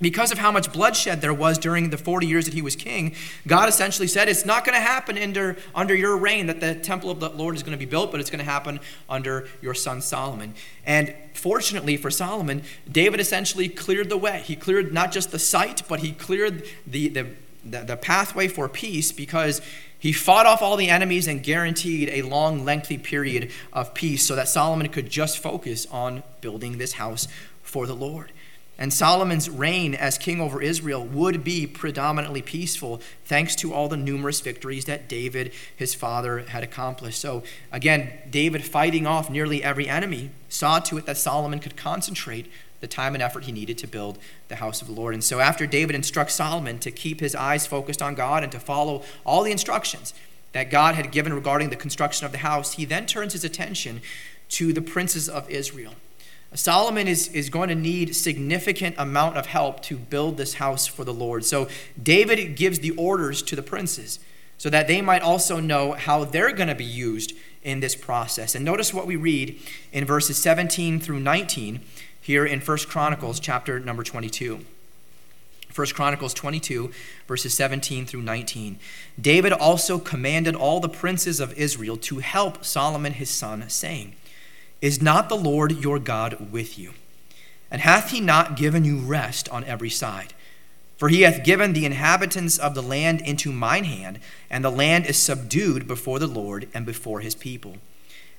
because 0.00 0.32
of 0.32 0.38
how 0.38 0.50
much 0.50 0.72
bloodshed 0.72 1.20
there 1.20 1.32
was 1.32 1.56
during 1.56 1.90
the 1.90 1.96
40 1.96 2.26
years 2.26 2.46
that 2.46 2.54
he 2.54 2.62
was 2.62 2.74
king, 2.74 3.14
God 3.46 3.68
essentially 3.68 4.08
said, 4.08 4.28
It's 4.28 4.44
not 4.44 4.64
going 4.64 4.74
to 4.74 4.80
happen 4.80 5.16
under, 5.16 5.56
under 5.74 5.94
your 5.94 6.16
reign 6.16 6.46
that 6.48 6.60
the 6.60 6.74
temple 6.74 7.10
of 7.10 7.20
the 7.20 7.30
Lord 7.30 7.54
is 7.54 7.62
going 7.62 7.72
to 7.72 7.78
be 7.78 7.88
built, 7.88 8.10
but 8.10 8.20
it's 8.20 8.30
going 8.30 8.44
to 8.44 8.50
happen 8.50 8.80
under 9.08 9.48
your 9.62 9.74
son 9.74 10.00
Solomon. 10.00 10.54
And 10.84 11.14
fortunately 11.32 11.96
for 11.96 12.10
Solomon, 12.10 12.62
David 12.90 13.20
essentially 13.20 13.68
cleared 13.68 14.08
the 14.08 14.16
way. 14.16 14.42
He 14.44 14.56
cleared 14.56 14.92
not 14.92 15.12
just 15.12 15.30
the 15.30 15.38
site, 15.38 15.82
but 15.88 16.00
he 16.00 16.12
cleared 16.12 16.64
the, 16.86 17.08
the, 17.08 17.26
the, 17.64 17.84
the 17.84 17.96
pathway 17.96 18.48
for 18.48 18.68
peace 18.68 19.12
because 19.12 19.62
he 19.96 20.12
fought 20.12 20.44
off 20.44 20.60
all 20.60 20.76
the 20.76 20.90
enemies 20.90 21.28
and 21.28 21.42
guaranteed 21.42 22.10
a 22.10 22.22
long, 22.22 22.64
lengthy 22.64 22.98
period 22.98 23.50
of 23.72 23.94
peace 23.94 24.26
so 24.26 24.34
that 24.34 24.48
Solomon 24.48 24.88
could 24.88 25.08
just 25.08 25.38
focus 25.38 25.86
on 25.86 26.24
building 26.40 26.78
this 26.78 26.94
house 26.94 27.28
for 27.62 27.86
the 27.86 27.94
Lord. 27.94 28.30
And 28.76 28.92
Solomon's 28.92 29.48
reign 29.48 29.94
as 29.94 30.18
king 30.18 30.40
over 30.40 30.60
Israel 30.60 31.04
would 31.04 31.44
be 31.44 31.66
predominantly 31.66 32.42
peaceful 32.42 33.00
thanks 33.24 33.54
to 33.56 33.72
all 33.72 33.88
the 33.88 33.96
numerous 33.96 34.40
victories 34.40 34.86
that 34.86 35.08
David, 35.08 35.52
his 35.76 35.94
father, 35.94 36.40
had 36.40 36.64
accomplished. 36.64 37.20
So, 37.20 37.44
again, 37.70 38.10
David 38.28 38.64
fighting 38.64 39.06
off 39.06 39.30
nearly 39.30 39.62
every 39.62 39.88
enemy 39.88 40.30
saw 40.48 40.80
to 40.80 40.98
it 40.98 41.06
that 41.06 41.16
Solomon 41.16 41.60
could 41.60 41.76
concentrate 41.76 42.50
the 42.80 42.88
time 42.88 43.14
and 43.14 43.22
effort 43.22 43.44
he 43.44 43.52
needed 43.52 43.78
to 43.78 43.86
build 43.86 44.18
the 44.48 44.56
house 44.56 44.82
of 44.82 44.88
the 44.88 44.94
Lord. 44.94 45.14
And 45.14 45.22
so, 45.22 45.38
after 45.38 45.66
David 45.66 45.94
instructs 45.94 46.34
Solomon 46.34 46.80
to 46.80 46.90
keep 46.90 47.20
his 47.20 47.36
eyes 47.36 47.68
focused 47.68 48.02
on 48.02 48.16
God 48.16 48.42
and 48.42 48.50
to 48.50 48.58
follow 48.58 49.04
all 49.24 49.44
the 49.44 49.52
instructions 49.52 50.14
that 50.50 50.70
God 50.70 50.96
had 50.96 51.12
given 51.12 51.32
regarding 51.32 51.70
the 51.70 51.76
construction 51.76 52.26
of 52.26 52.32
the 52.32 52.38
house, 52.38 52.74
he 52.74 52.84
then 52.84 53.06
turns 53.06 53.34
his 53.34 53.44
attention 53.44 54.02
to 54.48 54.72
the 54.72 54.82
princes 54.82 55.28
of 55.28 55.48
Israel. 55.48 55.94
Solomon 56.54 57.08
is, 57.08 57.28
is 57.28 57.50
going 57.50 57.68
to 57.68 57.74
need 57.74 58.14
significant 58.14 58.94
amount 58.98 59.36
of 59.36 59.46
help 59.46 59.82
to 59.82 59.96
build 59.96 60.36
this 60.36 60.54
house 60.54 60.86
for 60.86 61.04
the 61.04 61.12
Lord. 61.12 61.44
So 61.44 61.68
David 62.00 62.56
gives 62.56 62.78
the 62.78 62.92
orders 62.92 63.42
to 63.42 63.56
the 63.56 63.62
princes 63.62 64.20
so 64.56 64.70
that 64.70 64.86
they 64.86 65.02
might 65.02 65.22
also 65.22 65.58
know 65.58 65.92
how 65.92 66.24
they're 66.24 66.52
going 66.52 66.68
to 66.68 66.74
be 66.74 66.84
used 66.84 67.32
in 67.62 67.80
this 67.80 67.96
process. 67.96 68.54
And 68.54 68.64
notice 68.64 68.94
what 68.94 69.06
we 69.06 69.16
read 69.16 69.58
in 69.92 70.04
verses 70.04 70.36
17 70.36 71.00
through 71.00 71.20
19 71.20 71.80
here 72.20 72.46
in 72.46 72.60
1 72.60 72.78
Chronicles 72.88 73.40
chapter 73.40 73.80
number 73.80 74.04
22. 74.04 74.64
1 75.74 75.86
Chronicles 75.88 76.32
22, 76.34 76.92
verses 77.26 77.52
17 77.54 78.06
through 78.06 78.22
19. 78.22 78.78
David 79.20 79.52
also 79.52 79.98
commanded 79.98 80.54
all 80.54 80.78
the 80.78 80.88
princes 80.88 81.40
of 81.40 81.52
Israel 81.54 81.96
to 81.96 82.18
help 82.18 82.64
Solomon 82.64 83.14
his 83.14 83.28
son, 83.28 83.68
saying, 83.68 84.14
Is 84.84 85.00
not 85.00 85.30
the 85.30 85.34
Lord 85.34 85.82
your 85.82 85.98
God 85.98 86.52
with 86.52 86.78
you? 86.78 86.92
And 87.70 87.80
hath 87.80 88.10
he 88.10 88.20
not 88.20 88.54
given 88.54 88.84
you 88.84 88.98
rest 88.98 89.48
on 89.48 89.64
every 89.64 89.88
side? 89.88 90.34
For 90.98 91.08
he 91.08 91.22
hath 91.22 91.42
given 91.42 91.72
the 91.72 91.86
inhabitants 91.86 92.58
of 92.58 92.74
the 92.74 92.82
land 92.82 93.22
into 93.22 93.50
mine 93.50 93.84
hand, 93.84 94.20
and 94.50 94.62
the 94.62 94.68
land 94.68 95.06
is 95.06 95.16
subdued 95.16 95.88
before 95.88 96.18
the 96.18 96.26
Lord 96.26 96.68
and 96.74 96.84
before 96.84 97.20
his 97.20 97.34
people. 97.34 97.76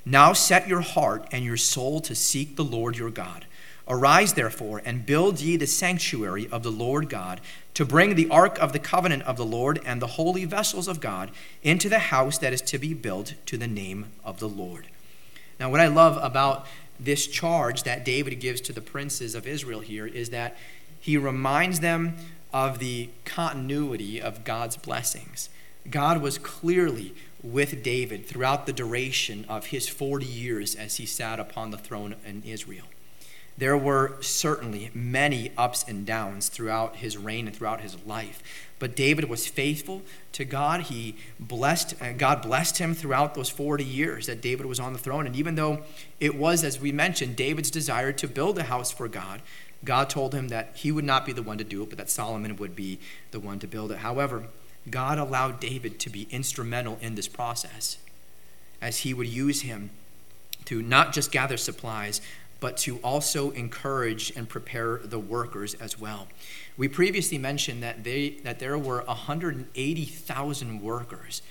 Now 0.06 0.34
set 0.34 0.68
your 0.68 0.82
heart 0.82 1.28
and 1.32 1.44
your 1.44 1.58
soul 1.58 2.00
to 2.02 2.14
seek 2.14 2.58
the 2.58 2.64
Lord 2.64 2.96
your 2.96 3.10
God. 3.10 3.48
Arise, 3.88 4.34
therefore, 4.34 4.84
and 4.86 5.04
build 5.04 5.42
ye 5.42 5.58
the 5.58 5.66
sanctuary 5.66 6.48
of 6.52 6.62
the 6.62 6.72
Lord 6.72 7.10
God, 7.10 7.42
to 7.74 7.86
bring 7.86 8.14
the 8.14 8.30
ark 8.30 8.60
of 8.60 8.72
the 8.72 8.78
covenant 8.78 9.24
of 9.24 9.38
the 9.38 9.46
Lord 9.46 9.82
and 9.84 10.00
the 10.00 10.14
holy 10.22 10.46
vessels 10.46 10.88
of 10.88 11.00
God 11.00 11.32
into 11.64 11.90
the 11.90 11.98
house 11.98 12.38
that 12.38 12.54
is 12.54 12.62
to 12.62 12.78
be 12.78 12.94
built 12.94 13.34
to 13.48 13.58
the 13.58 13.68
name 13.68 14.12
of 14.24 14.40
the 14.40 14.48
Lord. 14.48 14.90
Now, 15.60 15.70
what 15.70 15.80
I 15.80 15.88
love 15.88 16.18
about 16.22 16.66
this 17.00 17.28
charge 17.28 17.84
that 17.84 18.06
David 18.06 18.40
gives 18.40 18.62
to 18.62 18.74
the 18.74 18.82
princes 18.82 19.36
of 19.36 19.48
Israel 19.48 19.82
here 19.82 20.08
is 20.08 20.30
that 20.30 20.58
he 21.00 21.18
reminds 21.18 21.82
them 21.82 22.16
of 22.54 22.80
the 22.80 23.10
continuity 23.26 24.22
of 24.22 24.44
God's 24.44 24.78
blessings. 24.78 25.50
God 25.90 26.22
was 26.22 26.38
clearly 26.38 27.14
with 27.44 27.84
David 27.84 28.26
throughout 28.26 28.66
the 28.66 28.74
duration 28.74 29.46
of 29.48 29.68
his 29.68 29.88
40 29.88 30.26
years 30.26 30.74
as 30.74 30.96
he 30.96 31.06
sat 31.06 31.40
upon 31.40 31.72
the 31.72 31.78
throne 31.78 32.16
in 32.26 32.42
Israel. 32.44 32.86
There 33.58 33.78
were 33.78 34.18
certainly 34.22 34.90
many 34.94 35.52
ups 35.58 35.86
and 35.88 36.06
downs 36.06 36.50
throughout 36.50 36.98
his 36.98 37.18
reign 37.18 37.48
and 37.48 37.56
throughout 37.56 37.82
his 37.82 37.98
life. 38.06 38.42
But 38.86 38.96
David 38.96 39.27
was 39.27 39.48
faithful 39.48 40.04
to 40.34 40.46
God. 40.46 40.82
He 40.82 41.15
blessed, 41.39 42.00
uh, 42.00 42.12
God 42.12 42.44
blessed 42.44 42.77
him 42.77 42.94
throughout 42.94 43.34
those 43.34 43.50
40 43.50 43.84
years 43.84 44.27
that 44.27 44.42
David 44.44 44.68
was 44.68 44.80
on 44.80 44.94
the 44.94 45.00
throne. 45.00 45.25
And 45.25 45.36
even 45.36 45.56
though 45.56 45.82
it 46.20 46.36
was, 46.36 46.63
as 46.63 46.80
we 46.80 46.92
mentioned, 46.92 47.36
David's 47.36 47.72
desire 47.72 48.12
to 48.12 48.27
build 48.27 48.60
a 48.60 48.63
house 48.65 48.92
for 48.92 49.08
God, 49.08 49.42
God 49.84 50.08
told 50.08 50.36
him 50.36 50.50
that 50.50 50.74
he 50.75 50.92
would 50.92 51.04
not 51.04 51.25
be 51.25 51.34
the 51.34 51.42
one 51.42 51.58
to 51.58 51.63
do 51.63 51.82
it, 51.82 51.89
but 51.89 51.98
that 51.98 52.12
Solomon 52.12 52.58
would 52.58 52.75
be 52.75 53.00
the 53.32 53.39
one 53.39 53.58
to 53.58 53.65
build 53.65 53.92
it. 53.92 53.98
However, 53.98 54.44
God 54.88 55.18
allowed 55.18 55.60
David 55.60 56.00
to 56.01 56.12
be 56.12 56.27
instrumental 56.30 57.00
in 57.01 57.15
this 57.15 57.27
process 57.27 57.98
as 58.84 59.00
he 59.00 59.15
would 59.15 59.25
use 59.25 59.62
him 59.62 59.89
to 60.65 60.84
not 60.84 61.12
just 61.12 61.32
gather 61.32 61.58
supplies, 61.58 62.22
but 62.65 62.77
to 62.77 62.98
also 63.03 63.51
encourage 63.51 64.36
and 64.36 64.50
prepare 64.50 64.98
the 64.98 65.19
workers 65.19 65.75
as 65.75 66.00
well. 66.00 66.27
We 66.77 66.88
previously 66.88 67.38
mentioned 67.38 67.84
that, 67.84 68.03
they, 68.03 68.29
that 68.43 68.57
there 68.57 68.75
were 68.75 69.03
180,000 69.03 70.81
workers 70.81 71.43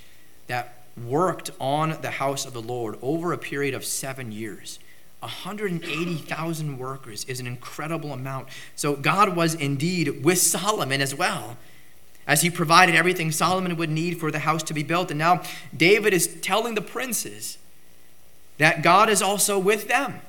that 0.48 0.86
worked 1.06 1.52
on 1.60 1.98
the 2.02 2.10
house 2.10 2.44
of 2.44 2.52
the 2.52 2.60
Lord 2.60 2.98
over 3.00 3.32
a 3.32 3.38
period 3.38 3.74
of 3.74 3.84
seven 3.84 4.32
years. 4.32 4.80
180,000 5.20 6.78
workers 6.78 7.24
is 7.26 7.38
an 7.38 7.46
incredible 7.46 8.12
amount. 8.12 8.48
So 8.74 8.96
God 8.96 9.36
was 9.36 9.54
indeed 9.54 10.24
with 10.24 10.38
Solomon 10.38 11.00
as 11.00 11.14
well, 11.14 11.56
as 12.26 12.42
he 12.42 12.50
provided 12.50 12.96
everything 12.96 13.30
Solomon 13.30 13.76
would 13.76 13.88
need 13.88 14.18
for 14.18 14.32
the 14.32 14.40
house 14.40 14.64
to 14.64 14.74
be 14.74 14.82
built. 14.82 15.12
And 15.12 15.18
now 15.18 15.42
David 15.76 16.12
is 16.12 16.40
telling 16.40 16.74
the 16.74 16.82
princes 16.82 17.58
that 18.58 18.82
God 18.82 19.08
is 19.08 19.22
also 19.22 19.60
with 19.60 19.86
them 19.86 20.20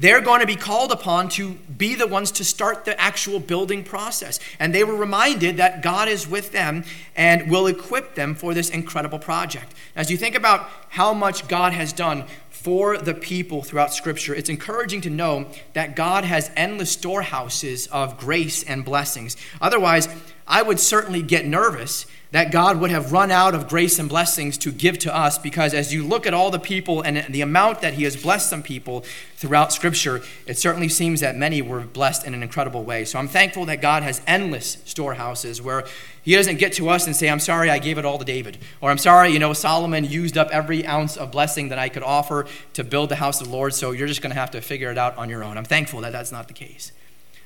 they're 0.00 0.22
going 0.22 0.40
to 0.40 0.46
be 0.46 0.56
called 0.56 0.92
upon 0.92 1.28
to 1.28 1.54
be 1.76 1.94
the 1.94 2.06
ones 2.06 2.30
to 2.32 2.44
start 2.44 2.86
the 2.86 2.98
actual 2.98 3.38
building 3.38 3.84
process. 3.84 4.40
And 4.58 4.74
they 4.74 4.82
were 4.82 4.96
reminded 4.96 5.58
that 5.58 5.82
God 5.82 6.08
is 6.08 6.26
with 6.26 6.52
them 6.52 6.84
and 7.14 7.50
will 7.50 7.66
equip 7.66 8.14
them 8.14 8.34
for 8.34 8.54
this 8.54 8.70
incredible 8.70 9.18
project. 9.18 9.74
As 9.94 10.10
you 10.10 10.16
think 10.16 10.34
about 10.34 10.70
how 10.88 11.12
much 11.12 11.48
God 11.48 11.74
has 11.74 11.92
done 11.92 12.24
for 12.48 12.96
the 12.96 13.12
people 13.12 13.62
throughout 13.62 13.92
Scripture, 13.92 14.34
it's 14.34 14.48
encouraging 14.48 15.02
to 15.02 15.10
know 15.10 15.48
that 15.74 15.96
God 15.96 16.24
has 16.24 16.50
endless 16.56 16.92
storehouses 16.92 17.86
of 17.88 18.18
grace 18.18 18.62
and 18.62 18.86
blessings. 18.86 19.36
Otherwise, 19.60 20.08
I 20.46 20.62
would 20.62 20.80
certainly 20.80 21.20
get 21.20 21.44
nervous 21.44 22.06
that 22.32 22.52
God 22.52 22.78
would 22.80 22.90
have 22.90 23.12
run 23.12 23.30
out 23.30 23.54
of 23.54 23.68
grace 23.68 23.98
and 23.98 24.08
blessings 24.08 24.56
to 24.58 24.70
give 24.70 24.98
to 25.00 25.14
us 25.14 25.36
because 25.36 25.74
as 25.74 25.92
you 25.92 26.06
look 26.06 26.26
at 26.26 26.34
all 26.34 26.50
the 26.50 26.60
people 26.60 27.02
and 27.02 27.24
the 27.32 27.40
amount 27.40 27.80
that 27.80 27.94
He 27.94 28.04
has 28.04 28.16
blessed 28.16 28.48
some 28.48 28.62
people 28.62 29.04
throughout 29.34 29.72
Scripture, 29.72 30.22
it 30.46 30.56
certainly 30.56 30.88
seems 30.88 31.20
that 31.20 31.36
many 31.36 31.60
were 31.60 31.80
blessed 31.80 32.24
in 32.24 32.34
an 32.34 32.42
incredible 32.42 32.84
way. 32.84 33.04
So 33.04 33.18
I'm 33.18 33.26
thankful 33.26 33.64
that 33.66 33.80
God 33.80 34.04
has 34.04 34.20
endless 34.28 34.78
storehouses 34.84 35.60
where 35.60 35.84
He 36.22 36.36
doesn't 36.36 36.58
get 36.58 36.72
to 36.74 36.88
us 36.88 37.06
and 37.06 37.16
say, 37.16 37.28
I'm 37.28 37.40
sorry 37.40 37.68
I 37.68 37.80
gave 37.80 37.98
it 37.98 38.04
all 38.04 38.18
to 38.18 38.24
David. 38.24 38.58
Or 38.80 38.90
I'm 38.90 38.98
sorry, 38.98 39.30
you 39.30 39.40
know, 39.40 39.52
Solomon 39.52 40.04
used 40.04 40.38
up 40.38 40.50
every 40.52 40.86
ounce 40.86 41.16
of 41.16 41.32
blessing 41.32 41.70
that 41.70 41.80
I 41.80 41.88
could 41.88 42.04
offer 42.04 42.46
to 42.74 42.84
build 42.84 43.08
the 43.08 43.16
house 43.16 43.40
of 43.40 43.48
the 43.48 43.52
Lord, 43.52 43.74
so 43.74 43.90
you're 43.90 44.08
just 44.08 44.22
going 44.22 44.32
to 44.32 44.38
have 44.38 44.52
to 44.52 44.60
figure 44.60 44.92
it 44.92 44.98
out 44.98 45.16
on 45.18 45.28
your 45.28 45.42
own. 45.42 45.58
I'm 45.58 45.64
thankful 45.64 46.00
that 46.02 46.12
that's 46.12 46.30
not 46.30 46.46
the 46.46 46.54
case. 46.54 46.92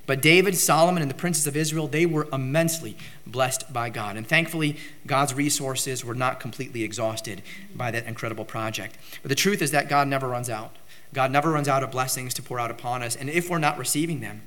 But 0.06 0.20
David, 0.20 0.56
Solomon, 0.56 1.02
and 1.02 1.10
the 1.10 1.16
princes 1.16 1.46
of 1.46 1.56
Israel, 1.56 1.86
they 1.86 2.04
were 2.04 2.28
immensely 2.32 2.96
blessed 3.26 3.72
by 3.72 3.88
God. 3.88 4.16
And 4.16 4.26
thankfully, 4.26 4.76
God's 5.06 5.32
resources 5.32 6.04
were 6.04 6.14
not 6.14 6.40
completely 6.40 6.82
exhausted 6.82 7.42
by 7.74 7.90
that 7.90 8.06
incredible 8.06 8.44
project. 8.44 8.98
But 9.22 9.30
the 9.30 9.34
truth 9.34 9.62
is 9.62 9.70
that 9.70 9.88
God 9.88 10.08
never 10.08 10.28
runs 10.28 10.50
out. 10.50 10.76
God 11.14 11.30
never 11.30 11.50
runs 11.50 11.68
out 11.68 11.82
of 11.82 11.90
blessings 11.90 12.34
to 12.34 12.42
pour 12.42 12.60
out 12.60 12.70
upon 12.70 13.02
us. 13.02 13.16
And 13.16 13.30
if 13.30 13.48
we're 13.48 13.58
not 13.58 13.78
receiving 13.78 14.20
them, 14.20 14.42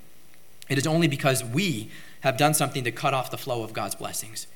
it 0.69 0.77
is 0.77 0.85
only 0.85 1.07
because 1.07 1.43
we 1.43 1.89
have 2.21 2.37
done 2.37 2.53
something 2.53 2.83
to 2.83 2.91
cut 2.91 3.13
off 3.13 3.31
the 3.31 3.37
flow 3.37 3.63
of 3.63 3.73
God's 3.73 3.95
blessings. 3.95 4.47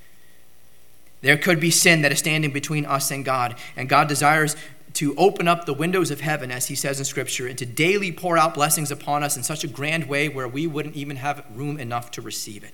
There 1.22 1.38
could 1.38 1.60
be 1.60 1.72
sin 1.72 2.02
that 2.02 2.12
is 2.12 2.20
standing 2.20 2.52
between 2.52 2.86
us 2.86 3.12
and 3.12 3.24
God, 3.24 3.56
and 3.76 3.88
God 3.88 4.08
desires 4.08 4.56
to 4.94 5.16
open 5.16 5.48
up 5.48 5.66
the 5.66 5.74
windows 5.74 6.12
of 6.12 6.22
heaven, 6.22 6.52
as 6.52 6.68
he 6.68 6.76
says 6.76 7.00
in 7.00 7.06
Scripture, 7.06 7.48
and 7.48 7.58
to 7.58 7.66
daily 7.66 8.12
pour 8.12 8.38
out 8.38 8.54
blessings 8.54 8.92
upon 8.92 9.24
us 9.24 9.38
in 9.38 9.44
such 9.44 9.64
a 9.64 9.68
grand 9.68 10.08
way 10.08 10.30
where 10.30 10.48
we 10.48 10.68
wouldn't 10.68 10.96
even 10.96 11.18
have 11.18 11.46
room 11.54 11.80
enough 11.80 12.12
to 12.12 12.22
receive 12.22 12.64
it. 12.64 12.74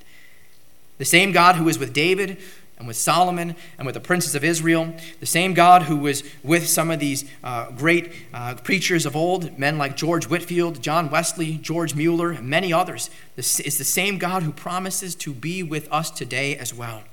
The 0.97 1.05
same 1.05 1.31
God 1.31 1.55
who 1.55 1.65
was 1.65 1.77
with 1.77 1.93
David 1.93 2.37
and 2.77 2.87
with 2.87 2.97
Solomon 2.97 3.55
and 3.77 3.85
with 3.85 3.95
the 3.95 3.99
princes 3.99 4.35
of 4.35 4.43
Israel, 4.43 4.93
the 5.19 5.25
same 5.25 5.53
God 5.53 5.83
who 5.83 5.97
was 5.97 6.23
with 6.43 6.67
some 6.67 6.91
of 6.91 6.99
these 6.99 7.25
uh, 7.43 7.71
great 7.71 8.11
uh, 8.33 8.55
preachers 8.55 9.05
of 9.05 9.15
old, 9.15 9.57
men 9.57 9.77
like 9.77 9.95
George 9.95 10.25
Whitefield, 10.25 10.81
John 10.81 11.09
Wesley, 11.09 11.57
George 11.57 11.95
Mueller, 11.95 12.31
and 12.31 12.47
many 12.47 12.71
others, 12.71 13.09
this 13.35 13.59
is 13.59 13.77
the 13.77 13.83
same 13.83 14.17
God 14.17 14.43
who 14.43 14.51
promises 14.51 15.15
to 15.15 15.33
be 15.33 15.63
with 15.63 15.91
us 15.91 16.11
today 16.11 16.55
as 16.55 16.73
well. 16.73 17.03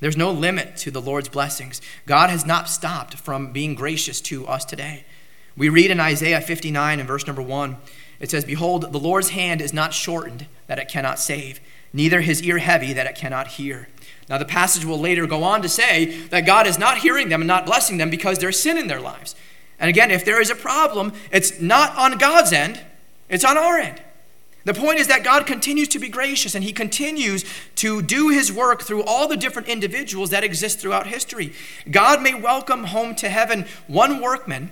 There's 0.00 0.16
no 0.16 0.32
limit 0.32 0.76
to 0.78 0.90
the 0.90 1.00
Lord's 1.00 1.28
blessings. 1.28 1.80
God 2.06 2.30
has 2.30 2.46
not 2.46 2.68
stopped 2.68 3.14
from 3.14 3.52
being 3.52 3.74
gracious 3.74 4.20
to 4.22 4.46
us 4.46 4.64
today. 4.64 5.04
We 5.56 5.68
read 5.68 5.90
in 5.90 6.00
Isaiah 6.00 6.40
59 6.40 6.98
and 6.98 7.06
verse 7.06 7.26
number 7.26 7.42
1, 7.42 7.76
it 8.18 8.30
says, 8.30 8.44
Behold, 8.44 8.92
the 8.92 8.98
Lord's 8.98 9.30
hand 9.30 9.60
is 9.60 9.72
not 9.72 9.94
shortened 9.94 10.46
that 10.66 10.78
it 10.78 10.88
cannot 10.88 11.18
save, 11.18 11.60
neither 11.92 12.20
his 12.20 12.42
ear 12.42 12.58
heavy 12.58 12.92
that 12.92 13.06
it 13.06 13.14
cannot 13.14 13.48
hear. 13.48 13.88
Now, 14.28 14.38
the 14.38 14.44
passage 14.44 14.84
will 14.84 14.98
later 15.00 15.26
go 15.26 15.42
on 15.42 15.60
to 15.62 15.68
say 15.68 16.04
that 16.28 16.46
God 16.46 16.66
is 16.66 16.78
not 16.78 16.98
hearing 16.98 17.28
them 17.28 17.40
and 17.40 17.48
not 17.48 17.66
blessing 17.66 17.98
them 17.98 18.10
because 18.10 18.38
there's 18.38 18.60
sin 18.60 18.78
in 18.78 18.86
their 18.86 19.00
lives. 19.00 19.34
And 19.78 19.88
again, 19.88 20.10
if 20.10 20.24
there 20.24 20.40
is 20.40 20.50
a 20.50 20.54
problem, 20.54 21.12
it's 21.32 21.60
not 21.60 21.96
on 21.96 22.18
God's 22.18 22.52
end, 22.52 22.80
it's 23.28 23.44
on 23.44 23.58
our 23.58 23.78
end. 23.78 24.00
The 24.64 24.74
point 24.74 24.98
is 24.98 25.06
that 25.06 25.24
God 25.24 25.46
continues 25.46 25.88
to 25.88 25.98
be 25.98 26.08
gracious 26.08 26.54
and 26.54 26.62
he 26.62 26.72
continues 26.72 27.44
to 27.76 28.02
do 28.02 28.28
his 28.28 28.52
work 28.52 28.82
through 28.82 29.04
all 29.04 29.26
the 29.26 29.36
different 29.36 29.68
individuals 29.68 30.30
that 30.30 30.44
exist 30.44 30.78
throughout 30.78 31.06
history. 31.06 31.52
God 31.90 32.22
may 32.22 32.34
welcome 32.34 32.84
home 32.84 33.14
to 33.16 33.28
heaven 33.28 33.66
one 33.86 34.20
workman 34.20 34.70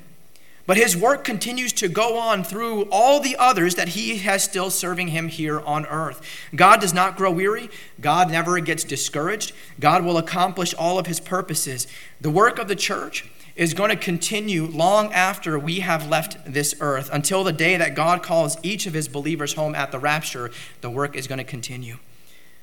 but 0.68 0.76
his 0.76 0.95
work 0.95 1.25
continues 1.25 1.73
to 1.73 1.88
go 1.88 2.18
on 2.18 2.45
through 2.45 2.83
all 2.90 3.21
the 3.21 3.37
others 3.38 3.76
that 3.76 3.88
he 3.88 4.18
has 4.18 4.45
still 4.45 4.68
serving 4.68 5.09
him 5.09 5.28
here 5.28 5.61
on 5.61 5.87
earth. 5.87 6.21
God 6.54 6.83
does 6.83 6.92
not 6.92 7.16
grow 7.16 7.30
weary. 7.30 7.71
God 8.02 8.30
never 8.30 8.61
gets 8.61 8.85
discouraged. 8.85 9.54
God 9.80 10.04
will 10.04 10.18
accomplish 10.18 10.75
all 10.75 10.99
of 10.99 11.07
his 11.07 11.21
purposes. 11.21 11.87
The 12.21 12.28
work 12.28 12.59
of 12.59 12.68
the 12.68 12.76
church 12.76 13.30
is 13.58 13.74
going 13.74 13.90
to 13.90 13.96
continue 13.96 14.66
long 14.66 15.12
after 15.12 15.58
we 15.58 15.80
have 15.80 16.08
left 16.08 16.38
this 16.50 16.76
earth. 16.80 17.10
Until 17.12 17.42
the 17.42 17.52
day 17.52 17.76
that 17.76 17.96
God 17.96 18.22
calls 18.22 18.56
each 18.62 18.86
of 18.86 18.94
his 18.94 19.08
believers 19.08 19.54
home 19.54 19.74
at 19.74 19.90
the 19.90 19.98
rapture, 19.98 20.52
the 20.80 20.88
work 20.88 21.16
is 21.16 21.26
going 21.26 21.38
to 21.38 21.44
continue. 21.44 21.98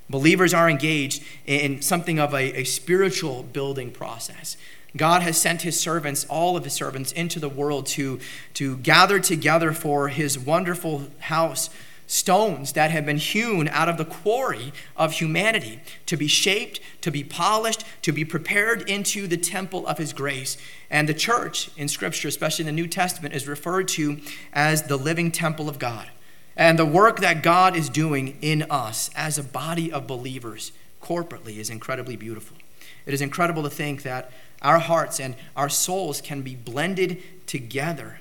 Believers 0.09 0.53
are 0.53 0.69
engaged 0.69 1.21
in 1.45 1.81
something 1.81 2.17
of 2.17 2.33
a, 2.33 2.61
a 2.61 2.63
spiritual 2.63 3.43
building 3.43 3.91
process. 3.91 4.55
God 4.95 5.21
has 5.21 5.37
sent 5.37 5.63
his 5.63 5.77
servants, 5.77 6.25
all 6.29 6.55
of 6.55 6.63
his 6.63 6.71
servants, 6.71 7.11
into 7.11 7.41
the 7.41 7.49
world 7.49 7.87
to, 7.87 8.21
to 8.53 8.77
gather 8.77 9.19
together 9.19 9.73
for 9.73 10.07
his 10.07 10.39
wonderful 10.39 11.07
house 11.19 11.69
stones 12.07 12.73
that 12.73 12.91
have 12.91 13.05
been 13.05 13.17
hewn 13.17 13.67
out 13.69 13.89
of 13.89 13.97
the 13.97 14.05
quarry 14.05 14.71
of 14.95 15.13
humanity 15.13 15.79
to 16.05 16.15
be 16.17 16.27
shaped, 16.27 16.79
to 17.01 17.11
be 17.11 17.23
polished, 17.23 17.83
to 18.01 18.11
be 18.11 18.23
prepared 18.23 18.87
into 18.89 19.27
the 19.27 19.37
temple 19.37 19.85
of 19.87 19.97
his 19.97 20.13
grace. 20.13 20.57
And 20.89 21.09
the 21.09 21.13
church 21.13 21.69
in 21.77 21.87
Scripture, 21.87 22.27
especially 22.27 22.63
in 22.63 22.67
the 22.67 22.81
New 22.81 22.87
Testament, 22.87 23.33
is 23.33 23.47
referred 23.47 23.87
to 23.89 24.19
as 24.53 24.83
the 24.83 24.97
living 24.97 25.31
temple 25.31 25.67
of 25.67 25.79
God. 25.79 26.09
And 26.55 26.79
the 26.79 26.85
work 26.85 27.19
that 27.19 27.43
God 27.43 27.75
is 27.75 27.89
doing 27.89 28.37
in 28.41 28.63
us 28.69 29.09
as 29.15 29.37
a 29.37 29.43
body 29.43 29.91
of 29.91 30.07
believers 30.07 30.71
corporately 31.01 31.57
is 31.57 31.69
incredibly 31.69 32.15
beautiful. 32.15 32.57
It 33.05 33.13
is 33.13 33.21
incredible 33.21 33.63
to 33.63 33.69
think 33.69 34.03
that 34.03 34.31
our 34.61 34.79
hearts 34.79 35.19
and 35.19 35.35
our 35.55 35.69
souls 35.69 36.21
can 36.21 36.41
be 36.41 36.55
blended 36.55 37.21
together 37.45 38.19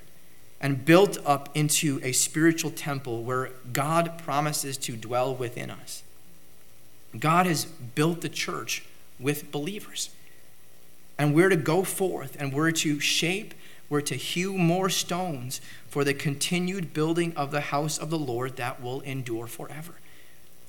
and 0.61 0.85
built 0.85 1.19
up 1.27 1.49
into 1.55 2.01
a 2.03 2.13
spiritual 2.13 2.71
temple 2.71 3.23
where 3.23 3.51
God 3.73 4.19
promises 4.19 4.77
to 4.79 4.97
dwell 4.97 5.35
within 5.35 5.71
us. 5.71 6.03
God 7.19 7.47
has 7.47 7.65
built 7.65 8.21
the 8.23 8.29
church 8.29 8.85
with 9.21 9.51
believers. 9.51 10.11
And 11.19 11.35
we're 11.35 11.49
to 11.49 11.57
go 11.57 11.85
forth 11.85 12.37
and 12.39 12.53
we're 12.53 12.73
to 12.73 12.99
shape, 12.99 13.55
we're 13.89 14.01
to 14.03 14.17
hew 14.17 14.55
more 14.59 14.89
stones 14.89 15.61
for 15.89 16.03
the 16.03 16.15
continued 16.15 16.93
building 16.93 17.33
of 17.37 17.51
the 17.51 17.61
house 17.61 17.99
of 17.99 18.11
the 18.11 18.19
Lord 18.19 18.57
that 18.57 18.83
will 18.83 19.01
endure 19.03 19.47
forever. 19.47 19.95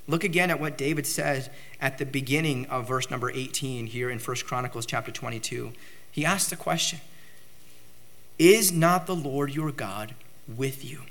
Look 0.08 0.24
again 0.24 0.52
at 0.52 0.60
what 0.60 0.78
David 0.78 1.08
says 1.08 1.50
at 1.82 1.98
the 1.98 2.06
beginning 2.06 2.68
of 2.68 2.88
verse 2.88 3.10
number 3.10 3.32
18 3.32 3.88
here 3.88 4.12
in 4.12 4.20
1 4.20 4.38
Chronicles 4.46 4.86
chapter 4.86 5.12
22. 5.12 5.74
He 6.12 6.24
asks 6.24 6.50
the 6.50 6.56
question 6.56 7.00
Is 8.38 8.72
not 8.72 9.06
the 9.06 9.16
Lord 9.16 9.54
your 9.54 9.72
God 9.72 10.16
with 10.48 10.84
you? 10.84 11.02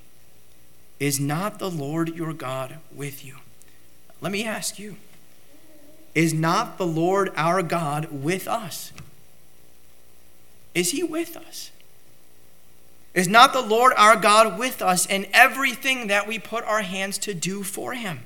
Is 1.01 1.19
not 1.19 1.59
the 1.59 1.71
Lord 1.71 2.15
your 2.17 2.33
God 2.33 2.77
with 2.95 3.25
you? 3.25 3.37
Let 4.21 4.33
me 4.33 4.45
ask 4.45 4.79
you 4.79 4.97
Is 6.15 6.33
not 6.33 6.79
the 6.79 6.87
Lord 6.87 7.33
our 7.37 7.63
God 7.63 8.09
with 8.11 8.47
us? 8.47 8.93
Is 10.75 10.91
he 10.91 11.03
with 11.03 11.37
us? 11.37 11.71
Is 13.15 13.29
not 13.29 13.53
the 13.53 13.63
Lord 13.63 13.93
our 13.97 14.17
God 14.17 14.59
with 14.59 14.83
us 14.83 15.07
in 15.07 15.27
everything 15.33 16.09
that 16.09 16.27
we 16.27 16.39
put 16.39 16.65
our 16.65 16.83
hands 16.83 17.17
to 17.19 17.33
do 17.33 17.63
for 17.63 17.95
him? 17.95 18.21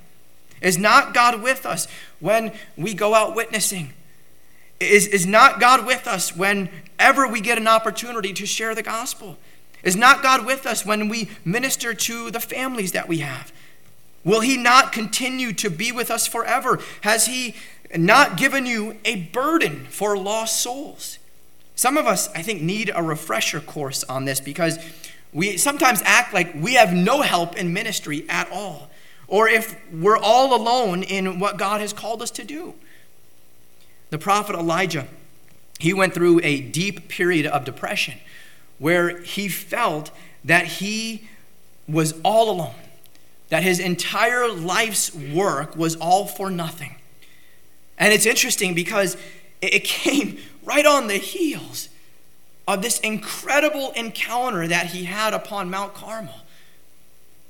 Is 0.63 0.79
not 0.79 1.13
God 1.13 1.43
with 1.43 1.67
us 1.67 1.87
when 2.21 2.53
we 2.77 2.95
go 2.95 3.15
out 3.15 3.37
witnessing? 3.37 3.93
Is, 4.81 5.07
is 5.09 5.27
not 5.27 5.61
God 5.61 5.87
with 5.87 6.07
us 6.07 6.37
whenever 6.37 7.27
we 7.27 7.41
get 7.41 7.59
an 7.59 7.67
opportunity 7.67 8.33
to 8.33 8.47
share 8.47 8.75
the 8.75 8.83
gospel? 8.83 9.37
Is 9.83 9.97
not 9.97 10.23
God 10.23 10.45
with 10.45 10.67
us 10.67 10.85
when 10.85 11.09
we 11.09 11.31
minister 11.45 11.95
to 11.95 12.31
the 12.31 12.41
families 12.41 12.93
that 12.93 13.09
we 13.09 13.19
have? 13.19 13.53
Will 14.25 14.41
He 14.41 14.57
not 14.57 14.93
continue 14.93 15.53
to 15.55 15.71
be 15.71 15.93
with 15.93 16.11
us 16.11 16.27
forever? 16.27 16.81
Has 17.03 17.27
He 17.27 17.55
not 17.97 18.37
given 18.37 18.67
you 18.67 18.99
a 19.05 19.17
burden 19.17 19.87
for 19.87 20.17
lost 20.17 20.61
souls? 20.61 21.19
Some 21.75 21.97
of 21.97 22.07
us, 22.07 22.29
I 22.35 22.43
think, 22.43 22.61
need 22.61 22.91
a 22.95 23.03
refresher 23.03 23.61
course 23.61 24.03
on 24.05 24.25
this 24.25 24.41
because 24.41 24.79
we 25.33 25.57
sometimes 25.57 26.03
act 26.05 26.35
like 26.35 26.53
we 26.55 26.75
have 26.75 26.93
no 26.93 27.23
help 27.23 27.57
in 27.57 27.73
ministry 27.73 28.25
at 28.29 28.51
all 28.51 28.91
or 29.29 29.47
if 29.49 29.77
we're 29.93 30.19
all 30.19 30.57
alone 30.57 31.03
in 31.03 31.39
what 31.39 31.59
God 31.59 31.81
has 31.81 31.93
called 31.93 32.23
us 32.23 32.31
to 32.33 32.45
do. 32.45 32.75
The 34.11 34.19
prophet 34.19 34.55
Elijah, 34.57 35.07
he 35.79 35.93
went 35.93 36.15
through 36.15 36.41
a 36.43 36.61
deep 36.61 37.09
period 37.09 37.47
of 37.47 37.65
depression 37.65 38.15
where 38.79 39.21
he 39.21 39.49
felt 39.49 40.11
that 40.45 40.67
he 40.67 41.29
was 41.89 42.15
all 42.23 42.51
alone, 42.51 42.75
that 43.49 43.63
his 43.63 43.81
entire 43.81 44.49
life's 44.49 45.15
work 45.15 45.77
was 45.77 45.97
all 45.97 46.27
for 46.27 46.51
nothing. 46.51 46.95
And 47.99 48.13
it's 48.13 48.27
interesting 48.27 48.75
because 48.75 49.17
it 49.61 49.85
came 49.85 50.39
right 50.65 50.87
on 50.87 51.09
the 51.09 51.17
heels 51.17 51.89
of 52.67 52.83
this 52.83 53.01
incredible 53.01 53.93
encounter 53.93 54.69
that 54.69 54.87
he 54.87 55.05
had 55.05 55.33
upon 55.33 55.71
Mount 55.71 55.95
Carmel, 55.95 56.35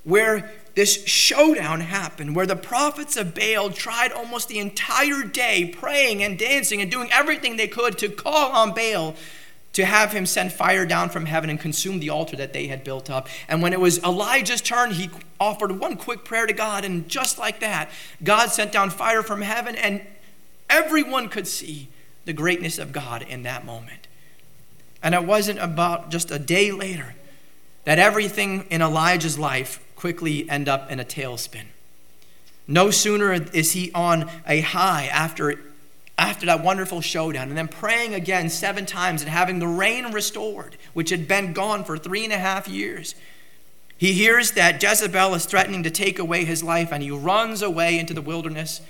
where 0.05 0.53
this 0.79 1.05
showdown 1.09 1.81
happened 1.81 2.37
where 2.37 2.47
the 2.47 2.55
prophets 2.55 3.17
of 3.17 3.35
Baal 3.35 3.69
tried 3.69 4.12
almost 4.12 4.47
the 4.47 4.61
entire 4.61 5.25
day 5.25 5.75
praying 5.77 6.23
and 6.23 6.38
dancing 6.38 6.81
and 6.81 6.88
doing 6.88 7.09
everything 7.11 7.57
they 7.57 7.67
could 7.67 7.99
to 7.99 8.09
call 8.09 8.53
on 8.53 8.75
Baal 8.75 9.17
to 9.73 9.85
have 9.85 10.12
him 10.12 10.25
send 10.25 10.53
fire 10.53 10.87
down 10.87 11.09
from 11.09 11.27
heaven 11.27 11.51
and 11.51 11.59
consume 11.59 11.99
the 11.99 12.11
altar 12.11 12.37
that 12.37 12.53
they 12.53 12.69
had 12.69 12.85
built 12.85 13.11
up. 13.11 13.27
And 13.49 13.61
when 13.61 13.73
it 13.73 13.81
was 13.81 14.01
Elijah's 14.05 14.61
turn, 14.61 14.93
he 14.93 15.11
offered 15.41 15.81
one 15.81 15.97
quick 15.97 16.25
prayer 16.25 16.47
to 16.47 16.53
God, 16.53 16.85
and 16.85 17.09
just 17.09 17.41
like 17.41 17.59
that, 17.59 17.91
God 18.23 18.53
sent 18.53 18.71
down 18.71 18.91
fire 18.91 19.25
from 19.25 19.43
heaven, 19.43 19.75
and 19.75 20.01
everyone 20.71 21.29
could 21.29 21.49
see 21.49 21.88
the 22.25 22.33
greatness 22.33 22.79
of 22.79 22.93
God 22.93 23.23
in 23.23 23.43
that 23.43 23.67
moment. 23.67 24.07
And 25.03 25.12
it 25.12 25.25
wasn't 25.25 25.59
about 25.59 26.12
just 26.12 26.31
a 26.31 26.38
day 26.38 26.71
later 26.71 27.17
that 27.83 27.99
everything 27.99 28.64
in 28.71 28.81
Elijah's 28.81 29.41
life 29.41 29.85
quickly 29.99 30.49
end 30.49 30.69
up 30.69 30.91
in 30.93 31.01
a 31.01 31.05
tailspin. 31.05 31.67
No 32.69 32.93
sooner 32.93 33.33
is 33.33 33.73
he 33.73 33.91
on 33.93 34.31
a 34.47 34.61
high 34.61 35.07
after, 35.07 35.61
after 36.17 36.47
that 36.47 36.63
wonderful 36.63 37.01
showdown, 37.01 37.49
and 37.49 37.59
then 37.59 37.67
praying 37.67 38.15
again 38.15 38.49
seven 38.49 38.87
times 38.87 39.23
and 39.23 39.31
having 39.31 39.59
the 39.59 39.67
rain 39.67 40.13
restored, 40.13 40.77
which 40.95 41.11
had 41.11 41.27
been 41.27 41.53
gone 41.53 41.83
for 41.83 41.99
three 41.99 42.23
and 42.23 42.33
a 42.33 42.39
half 42.39 42.69
years. 42.69 43.17
He 43.97 44.13
hears 44.13 44.53
that 44.53 44.81
Jezebel 44.81 45.35
is 45.35 45.47
threatening 45.47 45.83
to 45.83 45.91
take 45.91 46.21
away 46.21 46.45
his 46.45 46.63
life, 46.63 46.93
and 46.93 47.03
he 47.03 47.11
runs 47.11 47.61
away 47.61 47.99
into 47.99 48.15
the 48.15 48.23
wilderness 48.23 48.81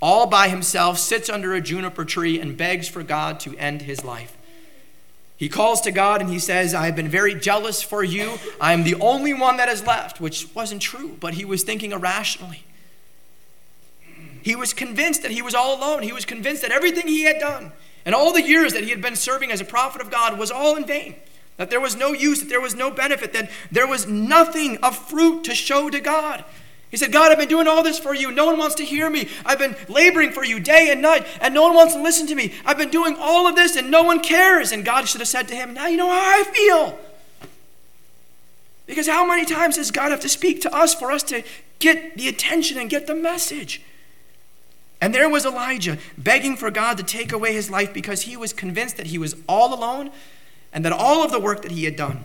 all 0.00 0.26
by 0.26 0.48
himself, 0.48 0.98
sits 0.98 1.28
under 1.28 1.54
a 1.54 1.60
juniper 1.60 2.04
tree, 2.04 2.38
and 2.38 2.56
begs 2.56 2.86
for 2.88 3.02
God 3.02 3.40
to 3.40 3.56
end 3.56 3.82
his 3.82 4.04
life. 4.04 4.36
He 5.38 5.48
calls 5.48 5.80
to 5.82 5.92
God 5.92 6.20
and 6.20 6.28
he 6.28 6.40
says, 6.40 6.74
I 6.74 6.86
have 6.86 6.96
been 6.96 7.08
very 7.08 7.34
jealous 7.34 7.80
for 7.80 8.02
you. 8.02 8.38
I 8.60 8.72
am 8.72 8.82
the 8.82 8.96
only 8.96 9.32
one 9.32 9.56
that 9.56 9.68
is 9.68 9.86
left, 9.86 10.20
which 10.20 10.52
wasn't 10.52 10.82
true, 10.82 11.16
but 11.20 11.34
he 11.34 11.44
was 11.44 11.62
thinking 11.62 11.92
irrationally. 11.92 12.64
He 14.42 14.56
was 14.56 14.72
convinced 14.72 15.22
that 15.22 15.30
he 15.30 15.40
was 15.40 15.54
all 15.54 15.78
alone. 15.78 16.02
He 16.02 16.12
was 16.12 16.24
convinced 16.24 16.62
that 16.62 16.72
everything 16.72 17.06
he 17.06 17.22
had 17.22 17.38
done 17.38 17.72
and 18.04 18.14
all 18.14 18.32
the 18.32 18.42
years 18.42 18.72
that 18.72 18.84
he 18.84 18.90
had 18.90 19.02
been 19.02 19.16
serving 19.16 19.52
as 19.52 19.60
a 19.60 19.64
prophet 19.64 20.00
of 20.00 20.10
God 20.10 20.38
was 20.38 20.50
all 20.50 20.76
in 20.76 20.86
vain, 20.86 21.14
that 21.56 21.70
there 21.70 21.80
was 21.80 21.94
no 21.94 22.12
use, 22.12 22.40
that 22.40 22.48
there 22.48 22.60
was 22.60 22.74
no 22.74 22.90
benefit, 22.90 23.32
that 23.32 23.50
there 23.70 23.86
was 23.86 24.06
nothing 24.06 24.78
of 24.78 24.96
fruit 24.96 25.44
to 25.44 25.54
show 25.54 25.90
to 25.90 26.00
God. 26.00 26.44
He 26.90 26.96
said, 26.96 27.12
God, 27.12 27.30
I've 27.30 27.38
been 27.38 27.48
doing 27.48 27.66
all 27.66 27.82
this 27.82 27.98
for 27.98 28.14
you. 28.14 28.30
No 28.30 28.46
one 28.46 28.58
wants 28.58 28.74
to 28.76 28.84
hear 28.84 29.10
me. 29.10 29.28
I've 29.44 29.58
been 29.58 29.76
laboring 29.88 30.30
for 30.30 30.44
you 30.44 30.58
day 30.58 30.90
and 30.90 31.02
night, 31.02 31.26
and 31.40 31.52
no 31.52 31.62
one 31.62 31.74
wants 31.74 31.94
to 31.94 32.02
listen 32.02 32.26
to 32.28 32.34
me. 32.34 32.54
I've 32.64 32.78
been 32.78 32.90
doing 32.90 33.16
all 33.18 33.46
of 33.46 33.56
this, 33.56 33.76
and 33.76 33.90
no 33.90 34.02
one 34.02 34.20
cares. 34.20 34.72
And 34.72 34.84
God 34.84 35.06
should 35.06 35.20
have 35.20 35.28
said 35.28 35.48
to 35.48 35.54
him, 35.54 35.74
Now 35.74 35.86
you 35.86 35.98
know 35.98 36.08
how 36.08 36.40
I 36.40 36.44
feel. 36.44 36.98
Because 38.86 39.06
how 39.06 39.26
many 39.26 39.44
times 39.44 39.76
does 39.76 39.90
God 39.90 40.10
have 40.10 40.20
to 40.20 40.30
speak 40.30 40.62
to 40.62 40.74
us 40.74 40.94
for 40.94 41.12
us 41.12 41.22
to 41.24 41.42
get 41.78 42.16
the 42.16 42.26
attention 42.26 42.78
and 42.78 42.88
get 42.88 43.06
the 43.06 43.14
message? 43.14 43.82
And 45.00 45.14
there 45.14 45.28
was 45.28 45.44
Elijah 45.44 45.98
begging 46.16 46.56
for 46.56 46.70
God 46.70 46.96
to 46.96 47.02
take 47.02 47.32
away 47.32 47.52
his 47.52 47.70
life 47.70 47.92
because 47.92 48.22
he 48.22 48.36
was 48.36 48.54
convinced 48.54 48.96
that 48.96 49.08
he 49.08 49.18
was 49.18 49.36
all 49.46 49.74
alone 49.74 50.10
and 50.72 50.84
that 50.86 50.92
all 50.92 51.22
of 51.22 51.30
the 51.30 51.38
work 51.38 51.62
that 51.62 51.70
he 51.70 51.84
had 51.84 51.96
done 51.96 52.24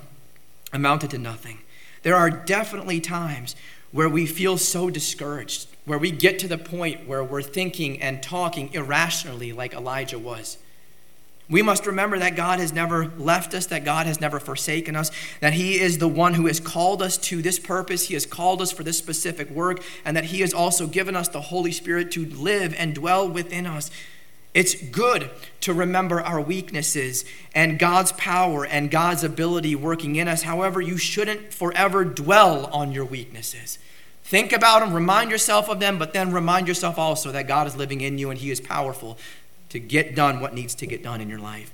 amounted 0.72 1.12
to 1.12 1.18
nothing. 1.18 1.60
There 2.02 2.16
are 2.16 2.30
definitely 2.30 3.00
times 3.00 3.56
where 3.94 4.10
we 4.10 4.26
feel 4.26 4.58
so 4.58 4.90
discouraged, 4.90 5.68
where 5.86 6.00
we 6.00 6.12
get 6.12 6.40
to 6.40 6.48
the 6.48 6.58
point 6.58 7.08
where 7.08 7.24
we're 7.24 7.42
thinking 7.42 8.02
and 8.02 8.22
talking 8.22 8.74
irrationally 8.74 9.54
like 9.54 9.74
Elijah 9.74 10.20
was. 10.20 10.58
We 11.50 11.62
must 11.62 11.86
remember 11.86 12.18
that 12.18 12.36
God 12.36 12.60
has 12.60 12.74
never 12.74 13.06
left 13.18 13.54
us, 13.54 13.68
that 13.68 13.86
God 13.86 14.08
has 14.08 14.20
never 14.20 14.40
forsaken 14.40 14.96
us, 14.96 15.12
that 15.42 15.54
He 15.54 15.80
is 15.80 16.00
the 16.00 16.08
one 16.08 16.34
who 16.34 16.48
has 16.48 16.60
called 16.60 17.02
us 17.02 17.18
to 17.20 17.42
this 17.42 17.60
purpose. 17.60 18.08
He 18.08 18.16
has 18.16 18.26
called 18.26 18.62
us 18.62 18.72
for 18.72 18.84
this 18.84 18.98
specific 18.98 19.50
work, 19.52 19.84
and 20.04 20.18
that 20.18 20.26
He 20.26 20.42
has 20.42 20.54
also 20.54 20.88
given 20.88 21.16
us 21.16 21.28
the 21.28 21.42
Holy 21.42 21.72
Spirit 21.72 22.12
to 22.14 22.26
live 22.26 22.74
and 22.78 22.96
dwell 22.96 23.30
within 23.30 23.68
us. 23.68 23.92
It's 24.54 24.76
good 24.76 25.32
to 25.62 25.74
remember 25.74 26.22
our 26.22 26.40
weaknesses 26.40 27.26
and 27.56 27.80
God's 27.80 28.12
power 28.14 28.66
and 28.66 28.92
God's 28.92 29.24
ability 29.24 29.76
working 29.76 30.16
in 30.16 30.28
us. 30.28 30.44
However, 30.44 30.80
you 30.80 30.98
shouldn't 30.98 31.54
forever 31.54 32.06
dwell 32.06 32.68
on 32.68 32.92
your 32.92 33.06
weaknesses. 33.06 33.80
Think 34.24 34.54
about 34.54 34.80
them, 34.80 34.94
remind 34.94 35.32
yourself 35.32 35.70
of 35.70 35.80
them, 35.80 35.98
but 35.98 36.14
then 36.14 36.32
remind 36.32 36.68
yourself 36.68 36.98
also 36.98 37.32
that 37.32 37.48
God 37.48 37.68
is 37.68 37.76
living 37.76 38.02
in 38.02 38.18
you 38.18 38.30
and 38.30 38.40
He 38.40 38.52
is 38.52 38.62
powerful 38.62 39.18
to 39.70 39.80
get 39.80 40.16
done 40.16 40.40
what 40.40 40.54
needs 40.54 40.76
to 40.76 40.88
get 40.88 41.02
done 41.02 41.20
in 41.20 41.30
your 41.30 41.40
life. 41.40 41.74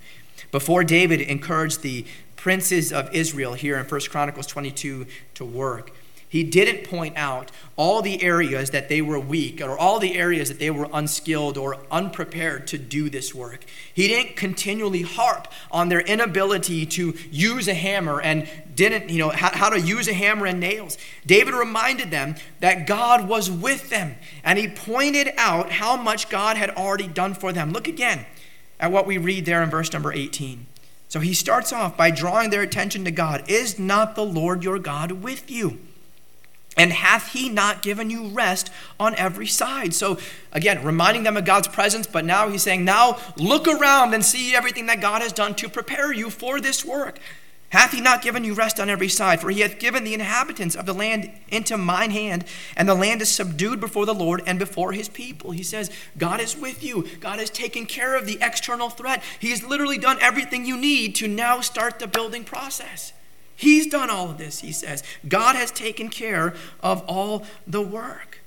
Before 0.51 0.83
David 0.83 1.21
encouraged 1.21 1.81
the 1.81 2.05
princes 2.37 2.93
of 2.93 3.13
Israel 3.13 3.53
here 3.53 3.77
in 3.77 3.85
1 3.85 4.01
Chronicles 4.09 4.47
22 4.47 5.05
to 5.35 5.45
work, 5.45 5.91
he 6.29 6.43
didn't 6.43 6.87
point 6.87 7.17
out 7.17 7.51
all 7.75 8.03
the 8.03 8.21
areas 8.21 8.69
that 8.69 8.87
they 8.87 9.01
were 9.01 9.19
weak 9.19 9.61
or 9.61 9.75
all 9.75 9.99
the 9.99 10.15
areas 10.15 10.47
that 10.49 10.59
they 10.59 10.69
were 10.69 10.87
unskilled 10.93 11.57
or 11.57 11.77
unprepared 11.89 12.67
to 12.67 12.77
do 12.77 13.09
this 13.09 13.33
work. 13.33 13.65
He 13.91 14.07
didn't 14.07 14.35
continually 14.35 15.01
harp 15.01 15.47
on 15.71 15.89
their 15.89 16.01
inability 16.01 16.85
to 16.85 17.15
use 17.31 17.67
a 17.67 17.73
hammer 17.73 18.21
and 18.21 18.47
didn't, 18.75 19.09
you 19.09 19.17
know, 19.17 19.29
how, 19.29 19.49
how 19.51 19.69
to 19.71 19.81
use 19.81 20.07
a 20.07 20.13
hammer 20.13 20.45
and 20.45 20.59
nails. 20.59 20.99
David 21.25 21.55
reminded 21.55 22.11
them 22.11 22.35
that 22.59 22.85
God 22.85 23.27
was 23.27 23.49
with 23.49 23.89
them 23.89 24.15
and 24.43 24.59
he 24.59 24.67
pointed 24.67 25.31
out 25.35 25.71
how 25.71 25.97
much 25.97 26.29
God 26.29 26.57
had 26.57 26.69
already 26.69 27.07
done 27.07 27.33
for 27.33 27.51
them. 27.51 27.71
Look 27.71 27.87
again 27.87 28.27
at 28.79 28.91
what 28.91 29.07
we 29.07 29.17
read 29.17 29.47
there 29.47 29.63
in 29.63 29.71
verse 29.71 29.91
number 29.91 30.13
18. 30.13 30.67
So 31.07 31.21
he 31.21 31.33
starts 31.33 31.73
off 31.73 31.97
by 31.97 32.11
drawing 32.11 32.51
their 32.51 32.61
attention 32.61 33.03
to 33.05 33.11
God. 33.11 33.49
Is 33.49 33.79
not 33.79 34.13
the 34.13 34.23
Lord 34.23 34.63
your 34.63 34.77
God 34.77 35.11
with 35.11 35.49
you? 35.49 35.79
And 36.79 36.93
hath 36.93 37.33
he 37.33 37.49
not 37.49 37.81
given 37.81 38.09
you 38.09 38.29
rest 38.29 38.71
on 39.01 39.13
every 39.15 39.47
side? 39.47 39.93
So, 39.93 40.17
again, 40.53 40.81
reminding 40.81 41.23
them 41.23 41.35
of 41.35 41.43
God's 41.43 41.67
presence, 41.67 42.07
but 42.07 42.23
now 42.23 42.47
he's 42.47 42.63
saying, 42.63 42.85
now 42.85 43.17
look 43.35 43.67
around 43.67 44.13
and 44.13 44.23
see 44.23 44.55
everything 44.55 44.85
that 44.85 45.01
God 45.01 45.21
has 45.21 45.33
done 45.33 45.55
to 45.55 45.67
prepare 45.67 46.13
you 46.13 46.29
for 46.29 46.61
this 46.61 46.85
work. 46.85 47.19
Hath 47.71 47.91
he 47.91 47.99
not 47.99 48.21
given 48.21 48.45
you 48.45 48.53
rest 48.53 48.79
on 48.79 48.89
every 48.89 49.09
side? 49.09 49.41
For 49.41 49.49
he 49.49 49.59
hath 49.59 49.77
given 49.77 50.05
the 50.05 50.13
inhabitants 50.13 50.73
of 50.73 50.85
the 50.85 50.93
land 50.93 51.29
into 51.49 51.77
mine 51.77 52.11
hand, 52.11 52.45
and 52.77 52.87
the 52.87 52.95
land 52.95 53.21
is 53.21 53.29
subdued 53.29 53.81
before 53.81 54.05
the 54.05 54.15
Lord 54.15 54.41
and 54.47 54.57
before 54.57 54.93
his 54.93 55.09
people. 55.09 55.51
He 55.51 55.63
says, 55.63 55.91
God 56.17 56.39
is 56.39 56.55
with 56.55 56.81
you. 56.81 57.07
God 57.19 57.39
has 57.39 57.49
taken 57.49 57.87
care 57.87 58.15
of 58.15 58.25
the 58.25 58.37
external 58.41 58.89
threat. 58.89 59.21
He 59.37 59.49
has 59.49 59.65
literally 59.65 59.97
done 59.97 60.17
everything 60.21 60.65
you 60.65 60.77
need 60.77 61.13
to 61.15 61.27
now 61.27 61.59
start 61.59 61.99
the 61.99 62.07
building 62.07 62.45
process. 62.45 63.11
He's 63.59 63.87
done 63.87 64.09
all 64.09 64.29
of 64.29 64.37
this, 64.37 64.59
he 64.59 64.71
says. 64.71 65.03
God 65.27 65.57
has 65.57 65.69
taken 65.69 66.07
care 66.07 66.53
of 66.81 67.03
all 67.09 67.45
the 67.67 67.81
work. 67.81 68.39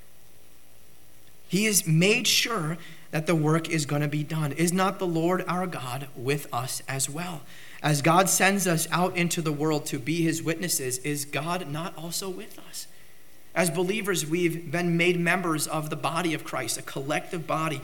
He 1.48 1.66
has 1.66 1.86
made 1.86 2.26
sure 2.26 2.78
that 3.10 3.26
the 3.26 3.34
work 3.34 3.68
is 3.68 3.84
going 3.84 4.00
to 4.00 4.08
be 4.08 4.24
done. 4.24 4.52
Is 4.52 4.72
not 4.72 4.98
the 4.98 5.06
Lord 5.06 5.44
our 5.46 5.66
God 5.66 6.08
with 6.16 6.46
us 6.50 6.80
as 6.88 7.10
well? 7.10 7.42
As 7.82 8.00
God 8.00 8.30
sends 8.30 8.66
us 8.66 8.88
out 8.90 9.14
into 9.14 9.42
the 9.42 9.52
world 9.52 9.84
to 9.86 9.98
be 9.98 10.22
his 10.22 10.42
witnesses, 10.42 10.96
is 11.00 11.26
God 11.26 11.68
not 11.68 11.94
also 11.94 12.30
with 12.30 12.58
us? 12.70 12.86
As 13.54 13.68
believers, 13.68 14.26
we've 14.26 14.72
been 14.72 14.96
made 14.96 15.20
members 15.20 15.66
of 15.66 15.90
the 15.90 15.96
body 15.96 16.32
of 16.32 16.42
Christ, 16.42 16.78
a 16.78 16.82
collective 16.82 17.46
body. 17.46 17.82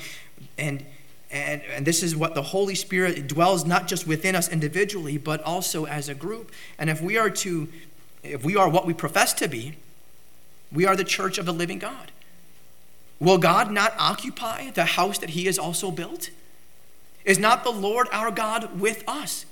And 0.56 0.86
and, 1.30 1.62
and 1.74 1.86
this 1.86 2.02
is 2.02 2.16
what 2.16 2.34
the 2.34 2.42
Holy 2.42 2.74
Spirit 2.74 3.26
dwells 3.28 3.64
not 3.64 3.86
just 3.86 4.06
within 4.06 4.34
us 4.34 4.48
individually, 4.48 5.18
but 5.18 5.42
also 5.42 5.84
as 5.84 6.08
a 6.08 6.14
group. 6.14 6.52
And 6.78 6.88
if 6.88 7.02
we 7.02 7.18
are 7.18 7.30
to, 7.30 7.68
if 8.22 8.44
we 8.44 8.56
are 8.56 8.68
what 8.68 8.86
we 8.86 8.94
profess 8.94 9.34
to 9.34 9.48
be, 9.48 9.74
we 10.72 10.86
are 10.86 10.96
the 10.96 11.04
church 11.04 11.38
of 11.38 11.46
the 11.46 11.52
living 11.52 11.78
God. 11.78 12.12
Will 13.20 13.38
God 13.38 13.70
not 13.70 13.94
occupy 13.98 14.70
the 14.70 14.84
house 14.84 15.18
that 15.18 15.30
He 15.30 15.44
has 15.46 15.58
also 15.58 15.90
built? 15.90 16.30
Is 17.24 17.38
not 17.38 17.62
the 17.62 17.70
Lord 17.70 18.08
our 18.10 18.30
God 18.30 18.80
with 18.80 19.04
us? 19.06 19.44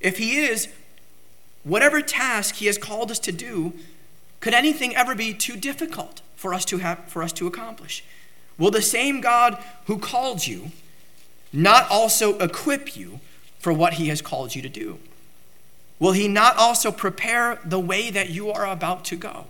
If 0.00 0.18
He 0.18 0.38
is, 0.38 0.68
whatever 1.64 2.00
task 2.00 2.56
He 2.56 2.66
has 2.66 2.78
called 2.78 3.10
us 3.10 3.18
to 3.20 3.32
do, 3.32 3.72
could 4.40 4.54
anything 4.54 4.94
ever 4.94 5.16
be 5.16 5.34
too 5.34 5.56
difficult 5.56 6.20
for 6.36 6.54
us 6.54 6.64
to 6.66 6.78
have 6.78 7.00
for 7.06 7.24
us 7.24 7.32
to 7.32 7.48
accomplish? 7.48 8.04
Will 8.56 8.70
the 8.70 8.82
same 8.82 9.20
God 9.20 9.58
who 9.86 9.98
called 9.98 10.46
you 10.46 10.70
not 11.52 11.90
also 11.90 12.38
equip 12.38 12.96
you 12.96 13.20
for 13.58 13.72
what 13.72 13.94
he 13.94 14.08
has 14.08 14.22
called 14.22 14.54
you 14.54 14.62
to 14.62 14.68
do? 14.68 14.98
Will 15.98 16.12
he 16.12 16.28
not 16.28 16.56
also 16.56 16.92
prepare 16.92 17.58
the 17.64 17.80
way 17.80 18.10
that 18.10 18.30
you 18.30 18.50
are 18.50 18.66
about 18.66 19.04
to 19.06 19.16
go? 19.16 19.46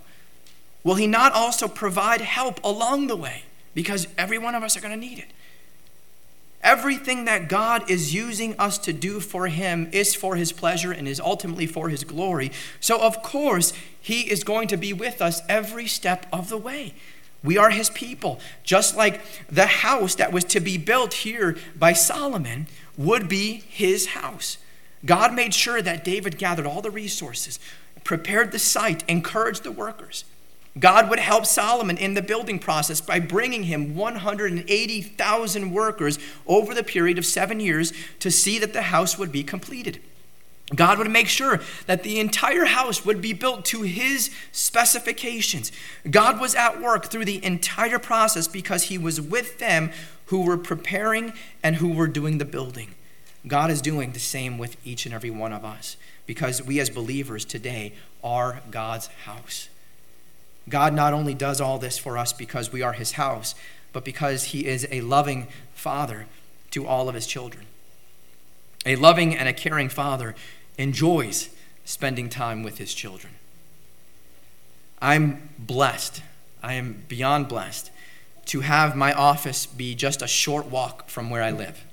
Will 0.83 0.95
he 0.95 1.07
not 1.07 1.33
also 1.33 1.69
provide 1.69 2.21
help 2.21 2.63
along 2.65 3.07
the 3.09 3.17
way? 3.17 3.43
Because 3.75 4.09
every 4.17 4.39
one 4.39 4.55
of 4.55 4.63
us 4.63 4.77
are 4.77 4.81
going 4.81 4.99
to 4.99 5.07
need 5.07 5.19
it. 5.19 5.29
Everything 6.63 7.25
that 7.27 7.49
God 7.49 7.89
is 7.89 8.13
using 8.13 8.59
us 8.59 8.79
to 8.79 8.93
do 8.93 9.21
for 9.21 9.47
Him 9.47 9.89
is 9.93 10.15
for 10.15 10.35
His 10.35 10.51
pleasure 10.51 10.91
and 10.91 11.07
is 11.07 11.21
ultimately 11.21 11.67
for 11.67 11.89
His 11.89 12.03
glory. 12.03 12.51
So, 12.81 13.01
of 13.01 13.23
course, 13.23 13.73
He 14.01 14.23
is 14.31 14.43
going 14.43 14.67
to 14.69 14.77
be 14.77 14.93
with 14.93 15.23
us 15.23 15.41
every 15.49 15.87
step 15.87 16.27
of 16.33 16.49
the 16.49 16.59
way. 16.59 16.95
We 17.42 17.57
are 17.57 17.70
his 17.70 17.90
people. 17.90 18.40
Just 18.64 18.96
like 18.96 19.20
the 19.48 19.66
house 19.66 20.14
that 20.16 20.33
was 20.33 20.44
to 20.44 20.61
be 20.61 20.77
built 20.79 21.14
here 21.14 21.57
by 21.77 21.92
Solomon 21.92 22.66
would 22.96 23.29
be 23.29 23.62
his 23.68 24.07
house. 24.09 24.59
God 25.05 25.33
made 25.33 25.55
sure 25.55 25.81
that 25.81 26.05
David 26.05 26.38
gathered 26.38 26.66
all 26.66 26.83
the 26.83 26.90
resources, 26.90 27.61
prepared 28.03 28.51
the 28.51 28.59
site, 28.59 29.05
encouraged 29.09 29.62
the 29.62 29.70
workers. 29.70 30.24
God 30.79 31.09
would 31.11 31.18
help 31.18 31.46
Solomon 31.46 31.96
in 31.96 32.14
the 32.14 32.22
building 32.22 32.59
process 32.59 33.01
by 33.01 33.20
bringing 33.20 33.64
him 33.64 33.96
180,000 33.96 35.70
workers 35.72 36.18
over 36.46 36.74
the 36.74 36.85
period 36.85 37.18
of 37.18 37.27
seven 37.27 37.59
years 37.61 37.92
to 38.20 38.31
see 38.31 38.59
that 38.59 38.72
the 38.72 38.83
house 38.83 39.18
would 39.18 39.33
be 39.33 39.42
completed. 39.42 40.01
God 40.74 40.98
would 40.98 41.11
make 41.11 41.28
sure 41.28 41.61
that 41.87 42.02
the 42.02 42.20
entire 42.20 42.66
house 42.66 43.04
would 43.04 43.22
be 43.22 43.33
built 43.33 43.64
to 43.66 43.83
his 43.83 44.31
specifications. 44.52 45.72
God 46.11 46.40
was 46.40 46.54
at 46.54 46.81
work 46.81 47.07
through 47.07 47.24
the 47.24 47.42
entire 47.42 47.98
process 47.98 48.46
because 48.46 48.85
he 48.85 48.98
was 48.98 49.20
with 49.20 49.59
them 49.59 49.90
who 50.26 50.42
were 50.42 50.59
preparing 50.59 51.33
and 51.62 51.76
who 51.76 51.92
were 51.92 52.07
doing 52.07 52.37
the 52.37 52.44
building. 52.44 52.94
God 53.46 53.70
is 53.70 53.81
doing 53.81 54.12
the 54.12 54.18
same 54.18 54.59
with 54.59 54.76
each 54.85 55.07
and 55.07 55.14
every 55.14 55.31
one 55.31 55.54
of 55.54 55.64
us 55.64 55.96
because 56.26 56.62
we 56.62 56.81
as 56.81 56.90
believers 56.90 57.46
today 57.46 57.94
are 58.22 58.61
God's 58.70 59.07
house. 59.24 59.70
God 60.68 60.92
not 60.92 61.14
only 61.14 61.33
does 61.33 61.62
all 61.62 61.78
this 61.78 61.96
for 61.96 62.18
us 62.18 62.35
because 62.35 62.70
we 62.70 62.83
are 62.83 62.92
his 62.92 63.12
house, 63.12 63.54
but 63.94 64.04
because 64.04 64.44
he 64.44 64.66
is 64.66 64.87
a 64.90 65.00
loving 65.00 65.46
father 65.72 66.26
to 66.72 66.87
all 66.87 67.09
of 67.09 67.14
his 67.14 67.26
children. 67.26 67.64
A 68.85 68.96
loving 68.96 69.35
and 69.35 69.48
a 69.48 69.54
caring 69.54 69.88
father 69.88 70.35
enjoys 70.79 71.51
spending 71.85 72.29
time 72.29 72.62
with 72.62 72.79
his 72.79 72.95
children. 72.95 73.35
I'm 75.01 75.51
blessed, 75.59 76.23
I 76.62 76.75
am 76.75 77.05
beyond 77.09 77.49
blessed 77.49 77.91
to 78.47 78.61
have 78.61 78.97
my 78.97 79.12
office 79.12 79.67
be 79.67 79.95
just 79.95 80.23
a 80.23 80.27
short 80.27 80.67
walk 80.67 81.09
from 81.11 81.29
where 81.29 81.43
I 81.43 81.51
live. 81.51 81.85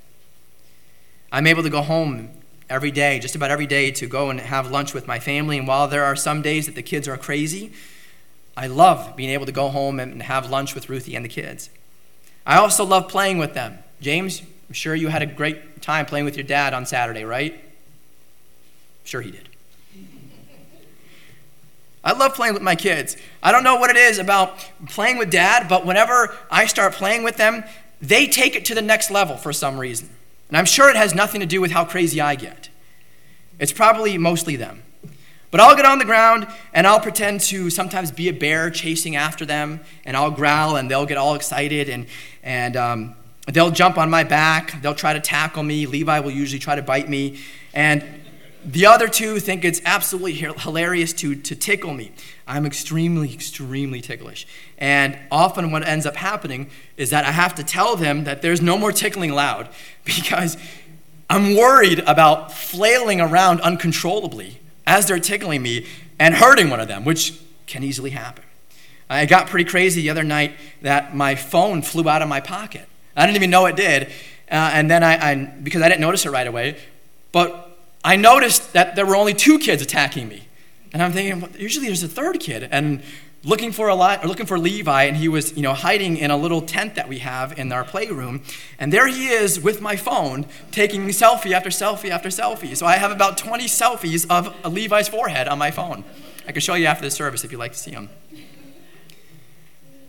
I'm 1.30 1.46
able 1.46 1.62
to 1.62 1.70
go 1.70 1.82
home 1.82 2.30
every 2.70 2.90
day, 2.90 3.18
just 3.18 3.36
about 3.36 3.50
every 3.50 3.66
day, 3.66 3.90
to 3.90 4.06
go 4.06 4.30
and 4.30 4.40
have 4.40 4.70
lunch 4.70 4.94
with 4.94 5.06
my 5.06 5.18
family. 5.18 5.58
And 5.58 5.68
while 5.68 5.86
there 5.86 6.04
are 6.04 6.16
some 6.16 6.40
days 6.40 6.64
that 6.64 6.74
the 6.74 6.82
kids 6.82 7.06
are 7.08 7.18
crazy, 7.18 7.72
I 8.56 8.68
love 8.68 9.16
being 9.16 9.30
able 9.30 9.44
to 9.44 9.52
go 9.52 9.68
home 9.68 10.00
and 10.00 10.22
have 10.22 10.48
lunch 10.48 10.74
with 10.74 10.88
Ruthie 10.88 11.14
and 11.14 11.24
the 11.24 11.28
kids. 11.28 11.68
I 12.46 12.56
also 12.56 12.84
love 12.84 13.08
playing 13.08 13.36
with 13.36 13.52
them. 13.52 13.78
James, 14.00 14.40
I'm 14.40 14.72
sure 14.72 14.94
you 14.94 15.08
had 15.08 15.20
a 15.20 15.26
great 15.26 15.82
time 15.82 16.06
playing 16.06 16.24
with 16.24 16.36
your 16.36 16.46
dad 16.46 16.72
on 16.72 16.86
Saturday, 16.86 17.24
right? 17.24 17.62
Sure, 19.06 19.20
he 19.22 19.30
did. 19.30 19.48
I 22.02 22.12
love 22.12 22.34
playing 22.34 22.54
with 22.54 22.62
my 22.62 22.74
kids. 22.74 23.16
I 23.42 23.52
don't 23.52 23.64
know 23.64 23.76
what 23.76 23.90
it 23.90 23.96
is 23.96 24.18
about 24.18 24.58
playing 24.88 25.16
with 25.16 25.30
dad, 25.30 25.68
but 25.68 25.86
whenever 25.86 26.36
I 26.50 26.66
start 26.66 26.92
playing 26.92 27.22
with 27.22 27.36
them, 27.36 27.64
they 28.02 28.26
take 28.26 28.54
it 28.54 28.64
to 28.66 28.74
the 28.74 28.82
next 28.82 29.10
level 29.10 29.36
for 29.36 29.52
some 29.52 29.78
reason. 29.78 30.10
And 30.48 30.56
I'm 30.56 30.64
sure 30.64 30.90
it 30.90 30.96
has 30.96 31.14
nothing 31.14 31.40
to 31.40 31.46
do 31.46 31.60
with 31.60 31.70
how 31.70 31.84
crazy 31.84 32.20
I 32.20 32.34
get. 32.34 32.68
It's 33.58 33.72
probably 33.72 34.18
mostly 34.18 34.56
them. 34.56 34.82
But 35.50 35.60
I'll 35.60 35.76
get 35.76 35.84
on 35.84 35.98
the 35.98 36.04
ground 36.04 36.48
and 36.74 36.86
I'll 36.86 37.00
pretend 37.00 37.40
to 37.42 37.70
sometimes 37.70 38.10
be 38.10 38.28
a 38.28 38.32
bear 38.32 38.70
chasing 38.70 39.16
after 39.16 39.46
them, 39.46 39.80
and 40.04 40.16
I'll 40.16 40.30
growl 40.32 40.76
and 40.76 40.90
they'll 40.90 41.06
get 41.06 41.16
all 41.16 41.34
excited 41.34 41.88
and, 41.88 42.06
and 42.42 42.76
um, 42.76 43.14
they'll 43.46 43.70
jump 43.70 43.98
on 43.98 44.10
my 44.10 44.24
back. 44.24 44.82
They'll 44.82 44.94
try 44.94 45.12
to 45.12 45.20
tackle 45.20 45.62
me. 45.62 45.86
Levi 45.86 46.18
will 46.20 46.32
usually 46.32 46.58
try 46.58 46.74
to 46.74 46.82
bite 46.82 47.08
me. 47.08 47.38
And 47.72 48.04
the 48.66 48.86
other 48.86 49.06
two 49.06 49.38
think 49.38 49.64
it's 49.64 49.80
absolutely 49.84 50.32
hilarious 50.32 51.12
to, 51.14 51.36
to 51.36 51.54
tickle 51.54 51.94
me. 51.94 52.10
I'm 52.48 52.66
extremely, 52.66 53.32
extremely 53.32 54.00
ticklish. 54.00 54.44
And 54.76 55.16
often 55.30 55.70
what 55.70 55.86
ends 55.86 56.04
up 56.04 56.16
happening 56.16 56.70
is 56.96 57.10
that 57.10 57.24
I 57.24 57.30
have 57.30 57.54
to 57.54 57.64
tell 57.64 57.94
them 57.94 58.24
that 58.24 58.42
there's 58.42 58.60
no 58.60 58.76
more 58.76 58.90
tickling 58.90 59.30
allowed 59.30 59.68
because 60.04 60.56
I'm 61.30 61.56
worried 61.56 62.00
about 62.00 62.52
flailing 62.52 63.20
around 63.20 63.60
uncontrollably 63.60 64.60
as 64.84 65.06
they're 65.06 65.20
tickling 65.20 65.62
me 65.62 65.86
and 66.18 66.34
hurting 66.34 66.68
one 66.68 66.80
of 66.80 66.88
them, 66.88 67.04
which 67.04 67.40
can 67.66 67.84
easily 67.84 68.10
happen. 68.10 68.44
I 69.08 69.26
got 69.26 69.46
pretty 69.46 69.68
crazy 69.68 70.02
the 70.02 70.10
other 70.10 70.24
night 70.24 70.56
that 70.82 71.14
my 71.14 71.36
phone 71.36 71.82
flew 71.82 72.08
out 72.08 72.20
of 72.20 72.28
my 72.28 72.40
pocket. 72.40 72.88
I 73.14 73.26
didn't 73.26 73.36
even 73.36 73.50
know 73.50 73.66
it 73.66 73.76
did. 73.76 74.08
Uh, 74.50 74.70
and 74.72 74.90
then 74.90 75.04
I, 75.04 75.30
I, 75.30 75.34
because 75.62 75.82
I 75.82 75.88
didn't 75.88 76.00
notice 76.00 76.26
it 76.26 76.30
right 76.30 76.46
away, 76.46 76.78
but 77.30 77.65
I 78.06 78.14
noticed 78.14 78.72
that 78.74 78.94
there 78.94 79.04
were 79.04 79.16
only 79.16 79.34
two 79.34 79.58
kids 79.58 79.82
attacking 79.82 80.28
me. 80.28 80.46
And 80.92 81.02
I'm 81.02 81.12
thinking, 81.12 81.40
well, 81.40 81.50
usually 81.58 81.86
there's 81.86 82.04
a 82.04 82.08
third 82.08 82.38
kid. 82.38 82.68
And 82.70 83.02
looking 83.42 83.72
for 83.72 83.88
a 83.88 83.96
or 83.96 84.28
looking 84.28 84.46
for 84.46 84.60
Levi, 84.60 85.02
and 85.02 85.16
he 85.16 85.26
was, 85.26 85.56
you 85.56 85.62
know, 85.62 85.74
hiding 85.74 86.16
in 86.16 86.30
a 86.30 86.36
little 86.36 86.62
tent 86.62 86.94
that 86.94 87.08
we 87.08 87.18
have 87.18 87.58
in 87.58 87.72
our 87.72 87.82
playroom. 87.82 88.44
And 88.78 88.92
there 88.92 89.08
he 89.08 89.26
is 89.26 89.58
with 89.58 89.80
my 89.80 89.96
phone, 89.96 90.46
taking 90.70 91.08
selfie 91.08 91.50
after 91.50 91.68
selfie 91.68 92.10
after 92.10 92.28
selfie. 92.28 92.76
So 92.76 92.86
I 92.86 92.94
have 92.94 93.10
about 93.10 93.38
20 93.38 93.64
selfies 93.64 94.24
of 94.30 94.72
Levi's 94.72 95.08
forehead 95.08 95.48
on 95.48 95.58
my 95.58 95.72
phone. 95.72 96.04
I 96.46 96.52
can 96.52 96.60
show 96.60 96.74
you 96.74 96.86
after 96.86 97.04
the 97.04 97.10
service 97.10 97.42
if 97.42 97.50
you'd 97.50 97.58
like 97.58 97.72
to 97.72 97.78
see 97.78 97.90
them. 97.90 98.08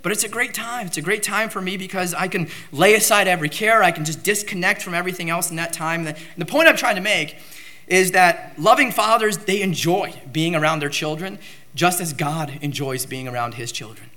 But 0.04 0.12
it's 0.12 0.24
a 0.24 0.30
great 0.30 0.54
time. 0.54 0.86
It's 0.86 0.98
a 0.98 1.02
great 1.02 1.24
time 1.24 1.50
for 1.50 1.62
me 1.64 1.78
because 1.78 2.14
I 2.14 2.28
can 2.28 2.48
lay 2.72 2.94
aside 2.94 3.28
every 3.28 3.50
care. 3.50 3.82
I 3.82 3.90
can 3.90 4.06
just 4.06 4.24
disconnect 4.24 4.84
from 4.84 4.94
everything 4.94 5.32
else 5.32 5.50
in 5.50 5.56
that 5.56 5.74
time. 5.74 6.06
And 6.06 6.16
the 6.38 6.46
point 6.46 6.68
I'm 6.68 6.78
trying 6.78 6.96
to 6.96 7.02
make 7.02 7.38
is 7.88 8.12
that 8.12 8.54
loving 8.58 8.92
fathers, 8.92 9.38
they 9.38 9.62
enjoy 9.62 10.22
being 10.32 10.56
around 10.56 10.80
their 10.80 10.90
children 10.90 11.40
just 11.74 12.02
as 12.02 12.14
God 12.14 12.58
enjoys 12.62 13.06
being 13.06 13.28
around 13.28 13.54
his 13.54 13.72
children. 13.72 14.10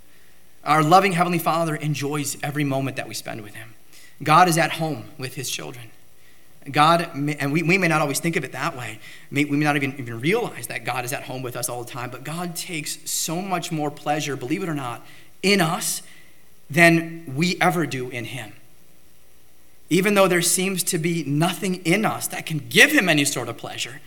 Our 0.65 0.83
loving 0.83 1.13
Heavenly 1.13 1.39
Father 1.39 1.77
enjoys 1.77 2.37
every 2.43 2.65
moment 2.65 2.97
that 2.97 3.09
we 3.09 3.15
spend 3.15 3.43
with 3.43 3.55
him. 3.55 3.75
God 4.23 4.49
is 4.49 4.59
at 4.59 4.73
home 4.73 5.05
with 5.19 5.35
his 5.35 5.51
children. 5.51 5.91
God, 6.71 7.11
and 7.15 7.53
we, 7.53 7.63
we 7.63 7.79
may 7.79 7.89
not 7.89 8.03
always 8.03 8.21
think 8.21 8.37
of 8.37 8.45
it 8.45 8.53
that 8.53 8.77
way. 8.77 8.99
We 9.31 9.45
may 9.45 9.65
not 9.65 9.77
even, 9.77 9.95
even 9.99 10.21
realize 10.21 10.67
that 10.67 10.85
God 10.85 11.05
is 11.05 11.13
at 11.13 11.23
home 11.23 11.43
with 11.43 11.57
us 11.57 11.71
all 11.71 11.83
the 11.83 11.91
time, 11.91 12.11
but 12.11 12.23
God 12.23 12.55
takes 12.55 13.11
so 13.11 13.41
much 13.41 13.73
more 13.73 13.91
pleasure, 13.91 14.37
believe 14.37 14.63
it 14.63 14.69
or 14.69 14.75
not, 14.75 15.05
in 15.43 15.61
us 15.63 16.03
than 16.69 17.35
we 17.35 17.57
ever 17.61 17.87
do 17.87 18.11
in 18.11 18.27
him. 18.27 18.53
Even 19.91 20.15
though 20.15 20.29
there 20.29 20.41
seems 20.41 20.83
to 20.85 20.99
be 20.99 21.25
nothing 21.25 21.77
in 21.85 22.05
us 22.05 22.29
that 22.29 22.47
can 22.47 22.59
give 22.69 22.93
him 22.93 23.09
any 23.09 23.25
sort 23.25 23.49
of 23.49 23.57
pleasure, 23.59 24.01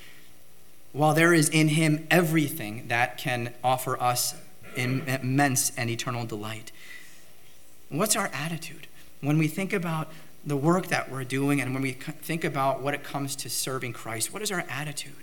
while 0.93 1.13
there 1.13 1.33
is 1.33 1.49
in 1.49 1.69
him 1.69 2.07
everything 2.09 2.87
that 2.87 3.17
can 3.17 3.53
offer 3.63 4.01
us 4.01 4.35
immense 4.75 5.71
and 5.75 5.89
eternal 5.89 6.25
delight. 6.25 6.71
What's 7.89 8.15
our 8.15 8.29
attitude 8.33 8.87
when 9.21 9.37
we 9.37 9.47
think 9.47 9.73
about 9.73 10.07
the 10.45 10.57
work 10.57 10.87
that 10.87 11.11
we're 11.11 11.23
doing 11.23 11.61
and 11.61 11.73
when 11.73 11.83
we 11.83 11.93
think 11.93 12.43
about 12.43 12.81
what 12.81 12.93
it 12.93 13.03
comes 13.03 13.35
to 13.37 13.49
serving 13.49 13.93
Christ? 13.93 14.33
What 14.33 14.41
is 14.41 14.51
our 14.51 14.65
attitude? 14.69 15.13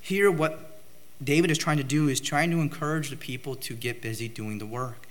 Here, 0.00 0.30
what 0.30 0.80
David 1.22 1.50
is 1.50 1.58
trying 1.58 1.78
to 1.78 1.84
do 1.84 2.08
is 2.08 2.20
trying 2.20 2.50
to 2.50 2.60
encourage 2.60 3.10
the 3.10 3.16
people 3.16 3.54
to 3.56 3.74
get 3.74 4.02
busy 4.02 4.28
doing 4.28 4.58
the 4.58 4.66
work, 4.66 5.05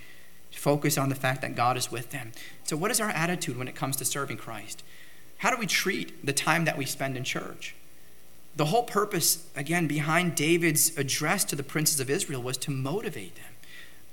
focus 0.65 0.97
on 0.97 1.09
the 1.09 1.15
fact 1.15 1.43
that 1.43 1.55
God 1.55 1.77
is 1.77 1.91
with 1.91 2.09
them. 2.09 2.31
So, 2.63 2.75
what 2.75 2.89
is 2.89 2.99
our 2.99 3.11
attitude 3.11 3.55
when 3.55 3.67
it 3.67 3.75
comes 3.75 3.95
to 3.97 4.03
serving 4.05 4.37
Christ? 4.37 4.81
How 5.37 5.51
do 5.51 5.57
we 5.57 5.67
treat 5.67 6.25
the 6.25 6.33
time 6.33 6.65
that 6.65 6.75
we 6.75 6.85
spend 6.85 7.15
in 7.15 7.23
church? 7.23 7.75
The 8.55 8.65
whole 8.65 8.81
purpose, 8.81 9.47
again, 9.55 9.85
behind 9.85 10.33
David's 10.33 10.97
address 10.97 11.43
to 11.45 11.55
the 11.55 11.61
princes 11.61 11.99
of 11.99 12.09
Israel 12.09 12.41
was 12.41 12.57
to 12.57 12.71
motivate 12.71 13.35
them, 13.35 13.53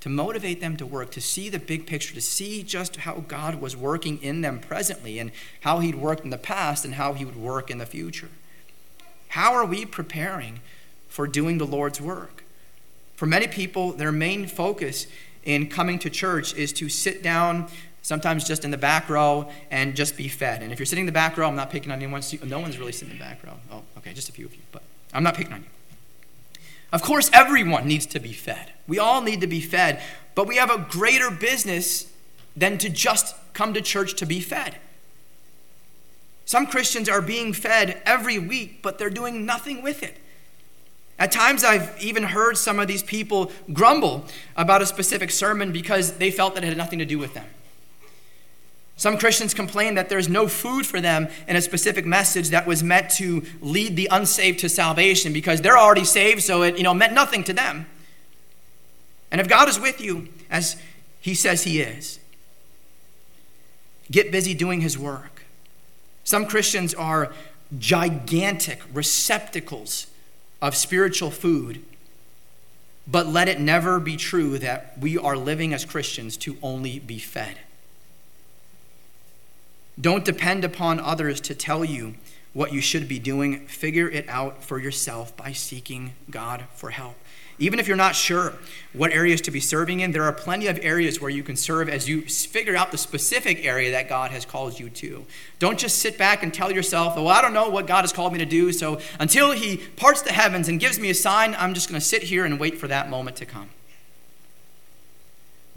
to 0.00 0.10
motivate 0.10 0.60
them 0.60 0.76
to 0.76 0.84
work, 0.84 1.10
to 1.12 1.22
see 1.22 1.48
the 1.48 1.58
big 1.58 1.86
picture, 1.86 2.12
to 2.12 2.20
see 2.20 2.62
just 2.62 2.96
how 2.96 3.24
God 3.26 3.54
was 3.54 3.74
working 3.74 4.22
in 4.22 4.42
them 4.42 4.60
presently 4.60 5.18
and 5.18 5.32
how 5.62 5.78
He'd 5.78 5.94
worked 5.94 6.22
in 6.22 6.28
the 6.28 6.36
past 6.36 6.84
and 6.84 6.96
how 6.96 7.14
He 7.14 7.24
would 7.24 7.36
work 7.36 7.70
in 7.70 7.78
the 7.78 7.86
future. 7.86 8.28
How 9.28 9.54
are 9.54 9.64
we 9.64 9.86
preparing 9.86 10.60
for 11.08 11.26
doing 11.26 11.56
the 11.56 11.66
Lord's 11.66 11.98
work? 11.98 12.44
For 13.16 13.24
many 13.24 13.46
people, 13.46 13.92
their 13.92 14.12
main 14.12 14.46
focus 14.46 15.06
in 15.44 15.68
coming 15.68 15.98
to 16.00 16.10
church 16.10 16.54
is 16.54 16.72
to 16.74 16.88
sit 16.88 17.22
down 17.22 17.68
sometimes 18.02 18.44
just 18.44 18.64
in 18.64 18.70
the 18.70 18.78
back 18.78 19.08
row 19.08 19.48
and 19.70 19.94
just 19.94 20.16
be 20.16 20.28
fed. 20.28 20.62
And 20.62 20.72
if 20.72 20.78
you're 20.78 20.86
sitting 20.86 21.02
in 21.02 21.06
the 21.06 21.12
back 21.12 21.36
row, 21.36 21.46
I'm 21.46 21.56
not 21.56 21.70
picking 21.70 21.92
on 21.92 21.98
anyone. 21.98 22.22
No 22.44 22.58
one's 22.58 22.78
really 22.78 22.92
sitting 22.92 23.12
in 23.12 23.18
the 23.18 23.24
back 23.24 23.42
row. 23.44 23.54
Oh, 23.70 23.82
okay, 23.98 24.12
just 24.12 24.28
a 24.28 24.32
few 24.32 24.46
of 24.46 24.54
you, 24.54 24.62
but 24.72 24.82
I'm 25.12 25.22
not 25.22 25.34
picking 25.34 25.52
on 25.52 25.60
you. 25.60 25.68
Of 26.92 27.02
course, 27.02 27.30
everyone 27.32 27.86
needs 27.86 28.06
to 28.06 28.20
be 28.20 28.32
fed. 28.32 28.72
We 28.86 28.98
all 28.98 29.22
need 29.22 29.40
to 29.40 29.46
be 29.46 29.60
fed, 29.60 30.02
but 30.34 30.46
we 30.46 30.56
have 30.56 30.70
a 30.70 30.86
greater 30.90 31.30
business 31.30 32.12
than 32.54 32.76
to 32.78 32.90
just 32.90 33.34
come 33.54 33.72
to 33.72 33.80
church 33.80 34.14
to 34.16 34.26
be 34.26 34.40
fed. 34.40 34.76
Some 36.44 36.66
Christians 36.66 37.08
are 37.08 37.22
being 37.22 37.54
fed 37.54 38.02
every 38.04 38.38
week, 38.38 38.82
but 38.82 38.98
they're 38.98 39.08
doing 39.08 39.46
nothing 39.46 39.82
with 39.82 40.02
it. 40.02 40.18
At 41.18 41.30
times, 41.30 41.62
I've 41.62 41.94
even 42.02 42.24
heard 42.24 42.56
some 42.56 42.78
of 42.78 42.88
these 42.88 43.02
people 43.02 43.52
grumble 43.72 44.24
about 44.56 44.82
a 44.82 44.86
specific 44.86 45.30
sermon 45.30 45.72
because 45.72 46.14
they 46.14 46.30
felt 46.30 46.54
that 46.54 46.64
it 46.64 46.68
had 46.68 46.76
nothing 46.76 46.98
to 46.98 47.04
do 47.04 47.18
with 47.18 47.34
them. 47.34 47.46
Some 48.96 49.18
Christians 49.18 49.54
complain 49.54 49.94
that 49.94 50.08
there's 50.08 50.28
no 50.28 50.46
food 50.46 50.86
for 50.86 51.00
them 51.00 51.28
in 51.48 51.56
a 51.56 51.62
specific 51.62 52.06
message 52.06 52.50
that 52.50 52.66
was 52.66 52.82
meant 52.82 53.10
to 53.12 53.44
lead 53.60 53.96
the 53.96 54.08
unsaved 54.10 54.60
to 54.60 54.68
salvation 54.68 55.32
because 55.32 55.60
they're 55.60 55.78
already 55.78 56.04
saved, 56.04 56.42
so 56.42 56.62
it 56.62 56.76
you 56.76 56.82
know, 56.82 56.94
meant 56.94 57.12
nothing 57.12 57.42
to 57.44 57.52
them. 57.52 57.86
And 59.30 59.40
if 59.40 59.48
God 59.48 59.68
is 59.68 59.80
with 59.80 60.00
you, 60.00 60.28
as 60.50 60.76
He 61.20 61.34
says 61.34 61.64
He 61.64 61.80
is, 61.80 62.20
get 64.10 64.30
busy 64.30 64.54
doing 64.54 64.82
His 64.82 64.98
work. 64.98 65.42
Some 66.22 66.46
Christians 66.46 66.94
are 66.94 67.32
gigantic 67.78 68.80
receptacles 68.92 70.06
of 70.62 70.76
spiritual 70.76 71.30
food, 71.30 71.84
but 73.06 73.26
let 73.26 73.48
it 73.48 73.58
never 73.58 73.98
be 73.98 74.16
true 74.16 74.58
that 74.58 74.96
we 74.98 75.18
are 75.18 75.36
living 75.36 75.74
as 75.74 75.84
Christians 75.84 76.36
to 76.38 76.56
only 76.62 77.00
be 77.00 77.18
fed. 77.18 77.58
Don't 80.00 80.24
depend 80.24 80.64
upon 80.64 81.00
others 81.00 81.40
to 81.42 81.54
tell 81.54 81.84
you 81.84 82.14
what 82.52 82.72
you 82.72 82.80
should 82.80 83.08
be 83.08 83.18
doing. 83.18 83.66
Figure 83.66 84.08
it 84.08 84.26
out 84.28 84.62
for 84.62 84.78
yourself 84.78 85.36
by 85.36 85.52
seeking 85.52 86.14
God 86.30 86.64
for 86.76 86.90
help. 86.90 87.16
Even 87.58 87.78
if 87.78 87.86
you're 87.86 87.96
not 87.96 88.14
sure 88.14 88.54
what 88.92 89.12
areas 89.12 89.40
to 89.42 89.50
be 89.50 89.60
serving 89.60 90.00
in, 90.00 90.12
there 90.12 90.24
are 90.24 90.32
plenty 90.32 90.66
of 90.66 90.78
areas 90.82 91.20
where 91.20 91.30
you 91.30 91.42
can 91.42 91.56
serve 91.56 91.88
as 91.88 92.08
you 92.08 92.22
figure 92.22 92.76
out 92.76 92.90
the 92.90 92.98
specific 92.98 93.64
area 93.64 93.90
that 93.90 94.08
God 94.08 94.30
has 94.30 94.44
called 94.44 94.80
you 94.80 94.88
to. 94.90 95.24
Don't 95.58 95.78
just 95.78 95.98
sit 95.98 96.18
back 96.18 96.42
and 96.42 96.52
tell 96.52 96.72
yourself, 96.72 97.16
well, 97.16 97.28
I 97.28 97.42
don't 97.42 97.54
know 97.54 97.68
what 97.68 97.86
God 97.86 98.02
has 98.02 98.12
called 98.12 98.32
me 98.32 98.38
to 98.38 98.46
do, 98.46 98.72
so 98.72 99.00
until 99.20 99.52
He 99.52 99.76
parts 99.76 100.22
the 100.22 100.32
heavens 100.32 100.68
and 100.68 100.80
gives 100.80 100.98
me 100.98 101.10
a 101.10 101.14
sign, 101.14 101.54
I'm 101.58 101.74
just 101.74 101.88
going 101.88 102.00
to 102.00 102.06
sit 102.06 102.24
here 102.24 102.44
and 102.44 102.58
wait 102.58 102.78
for 102.78 102.88
that 102.88 103.08
moment 103.08 103.36
to 103.36 103.46
come. 103.46 103.70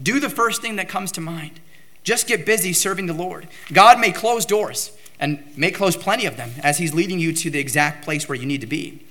Do 0.01 0.19
the 0.19 0.29
first 0.29 0.61
thing 0.61 0.75
that 0.77 0.89
comes 0.89 1.11
to 1.13 1.21
mind. 1.21 1.59
Just 2.03 2.27
get 2.27 2.45
busy 2.45 2.73
serving 2.73 3.07
the 3.07 3.13
Lord. 3.13 3.47
God 3.73 3.99
may 3.99 4.11
close 4.11 4.45
doors 4.45 4.91
and 5.19 5.43
may 5.57 5.71
close 5.71 5.95
plenty 5.95 6.25
of 6.25 6.37
them 6.37 6.51
as 6.61 6.77
He's 6.77 6.93
leading 6.93 7.19
you 7.19 7.33
to 7.33 7.49
the 7.49 7.59
exact 7.59 8.03
place 8.03 8.27
where 8.27 8.37
you 8.37 8.45
need 8.45 8.61
to 8.61 8.67
be. 8.67 9.01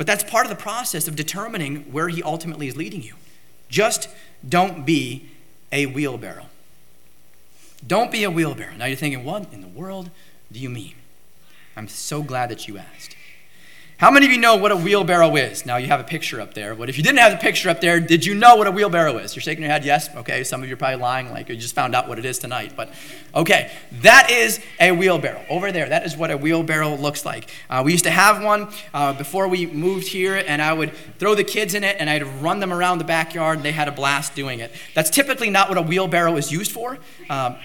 But 0.00 0.06
that's 0.06 0.24
part 0.24 0.46
of 0.46 0.48
the 0.48 0.56
process 0.56 1.08
of 1.08 1.14
determining 1.14 1.92
where 1.92 2.08
He 2.08 2.22
ultimately 2.22 2.66
is 2.68 2.74
leading 2.74 3.02
you. 3.02 3.16
Just 3.68 4.08
don't 4.48 4.86
be 4.86 5.28
a 5.70 5.84
wheelbarrow. 5.84 6.46
Don't 7.86 8.10
be 8.10 8.24
a 8.24 8.30
wheelbarrow. 8.30 8.76
Now 8.78 8.86
you're 8.86 8.96
thinking, 8.96 9.24
what 9.24 9.52
in 9.52 9.60
the 9.60 9.68
world 9.68 10.10
do 10.50 10.58
you 10.58 10.70
mean? 10.70 10.94
I'm 11.76 11.86
so 11.86 12.22
glad 12.22 12.48
that 12.48 12.66
you 12.66 12.78
asked. 12.78 13.14
How 14.00 14.10
many 14.10 14.24
of 14.24 14.32
you 14.32 14.38
know 14.38 14.56
what 14.56 14.72
a 14.72 14.76
wheelbarrow 14.76 15.36
is? 15.36 15.66
Now 15.66 15.76
you 15.76 15.88
have 15.88 16.00
a 16.00 16.04
picture 16.04 16.40
up 16.40 16.54
there, 16.54 16.74
but 16.74 16.88
if 16.88 16.96
you 16.96 17.04
didn't 17.04 17.18
have 17.18 17.32
the 17.32 17.36
picture 17.36 17.68
up 17.68 17.82
there, 17.82 18.00
did 18.00 18.24
you 18.24 18.34
know 18.34 18.56
what 18.56 18.66
a 18.66 18.70
wheelbarrow 18.70 19.18
is? 19.18 19.36
You're 19.36 19.42
shaking 19.42 19.62
your 19.62 19.70
head, 19.70 19.84
yes? 19.84 20.08
Okay, 20.16 20.42
some 20.42 20.62
of 20.62 20.68
you 20.70 20.72
are 20.72 20.78
probably 20.78 20.96
lying, 20.96 21.30
like 21.30 21.50
you 21.50 21.56
just 21.56 21.74
found 21.74 21.94
out 21.94 22.08
what 22.08 22.18
it 22.18 22.24
is 22.24 22.38
tonight. 22.38 22.72
But 22.74 22.88
okay, 23.34 23.70
that 24.00 24.30
is 24.30 24.58
a 24.80 24.92
wheelbarrow. 24.92 25.44
Over 25.50 25.70
there, 25.70 25.86
that 25.86 26.06
is 26.06 26.16
what 26.16 26.30
a 26.30 26.38
wheelbarrow 26.38 26.94
looks 26.96 27.26
like. 27.26 27.50
Uh, 27.68 27.82
we 27.84 27.92
used 27.92 28.04
to 28.04 28.10
have 28.10 28.42
one 28.42 28.68
uh, 28.94 29.12
before 29.12 29.48
we 29.48 29.66
moved 29.66 30.08
here, 30.08 30.42
and 30.46 30.62
I 30.62 30.72
would 30.72 30.94
throw 31.18 31.34
the 31.34 31.44
kids 31.44 31.74
in 31.74 31.84
it 31.84 31.96
and 32.00 32.08
I'd 32.08 32.22
run 32.42 32.60
them 32.60 32.72
around 32.72 33.00
the 33.00 33.04
backyard, 33.04 33.58
and 33.58 33.64
they 33.66 33.72
had 33.72 33.86
a 33.86 33.92
blast 33.92 34.34
doing 34.34 34.60
it. 34.60 34.72
That's 34.94 35.10
typically 35.10 35.50
not 35.50 35.68
what 35.68 35.76
a 35.76 35.82
wheelbarrow 35.82 36.38
is 36.38 36.50
used 36.50 36.72
for, 36.72 36.96
um, 37.28 37.56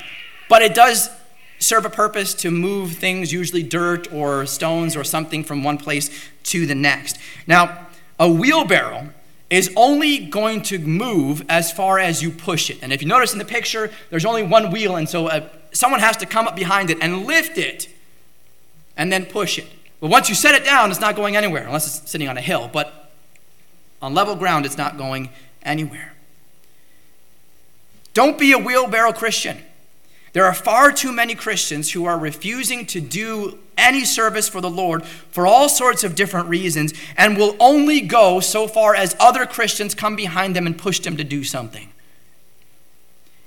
but 0.49 0.61
it 0.61 0.73
does 0.75 1.09
serve 1.59 1.85
a 1.85 1.89
purpose 1.89 2.33
to 2.35 2.51
move 2.51 2.93
things, 2.93 3.31
usually 3.31 3.63
dirt 3.63 4.11
or 4.13 4.45
stones 4.45 4.95
or 4.95 5.03
something 5.03 5.43
from 5.43 5.63
one 5.63 5.77
place 5.77 6.09
to 6.43 6.65
the 6.65 6.75
next. 6.75 7.17
Now, 7.47 7.87
a 8.19 8.29
wheelbarrow 8.29 9.09
is 9.49 9.71
only 9.75 10.19
going 10.19 10.61
to 10.63 10.79
move 10.79 11.43
as 11.49 11.71
far 11.71 11.99
as 11.99 12.21
you 12.21 12.31
push 12.31 12.69
it. 12.69 12.79
And 12.81 12.91
if 12.91 13.01
you 13.01 13.07
notice 13.07 13.33
in 13.33 13.39
the 13.39 13.45
picture, 13.45 13.91
there's 14.09 14.25
only 14.25 14.43
one 14.43 14.71
wheel, 14.71 14.95
and 14.95 15.07
so 15.07 15.27
uh, 15.27 15.47
someone 15.71 15.99
has 15.99 16.17
to 16.17 16.25
come 16.25 16.47
up 16.47 16.55
behind 16.55 16.89
it 16.89 16.97
and 17.01 17.25
lift 17.25 17.57
it 17.57 17.89
and 18.97 19.11
then 19.11 19.25
push 19.25 19.57
it. 19.57 19.67
But 19.99 20.09
once 20.09 20.29
you 20.29 20.35
set 20.35 20.55
it 20.55 20.65
down, 20.65 20.91
it's 20.91 20.99
not 20.99 21.15
going 21.15 21.35
anywhere 21.35 21.65
unless 21.65 21.85
it's 21.87 22.09
sitting 22.09 22.27
on 22.27 22.37
a 22.37 22.41
hill. 22.41 22.69
But 22.71 23.11
on 24.01 24.13
level 24.13 24.35
ground, 24.35 24.65
it's 24.65 24.77
not 24.77 24.97
going 24.97 25.29
anywhere. 25.63 26.13
Don't 28.13 28.37
be 28.37 28.51
a 28.51 28.57
wheelbarrow 28.57 29.11
Christian. 29.11 29.57
There 30.35 30.43
are 30.43 30.53
far 30.53 30.91
too 30.91 31.13
many 31.13 31.33
Christians 31.33 31.93
who 31.93 32.03
are 32.03 32.19
refusing 32.19 32.85
to 32.87 32.99
do 32.99 33.57
any 33.77 34.03
service 34.03 34.49
for 34.49 34.59
the 34.59 34.69
Lord 34.69 35.05
for 35.05 35.47
all 35.47 35.69
sorts 35.69 36.03
of 36.03 36.13
different 36.13 36.49
reasons 36.49 36.93
and 37.15 37.37
will 37.37 37.55
only 37.57 38.01
go 38.01 38.41
so 38.41 38.67
far 38.67 38.93
as 38.93 39.15
other 39.17 39.45
Christians 39.45 39.95
come 39.95 40.17
behind 40.17 40.53
them 40.53 40.67
and 40.67 40.77
push 40.77 40.99
them 40.99 41.15
to 41.15 41.23
do 41.23 41.45
something. 41.45 41.87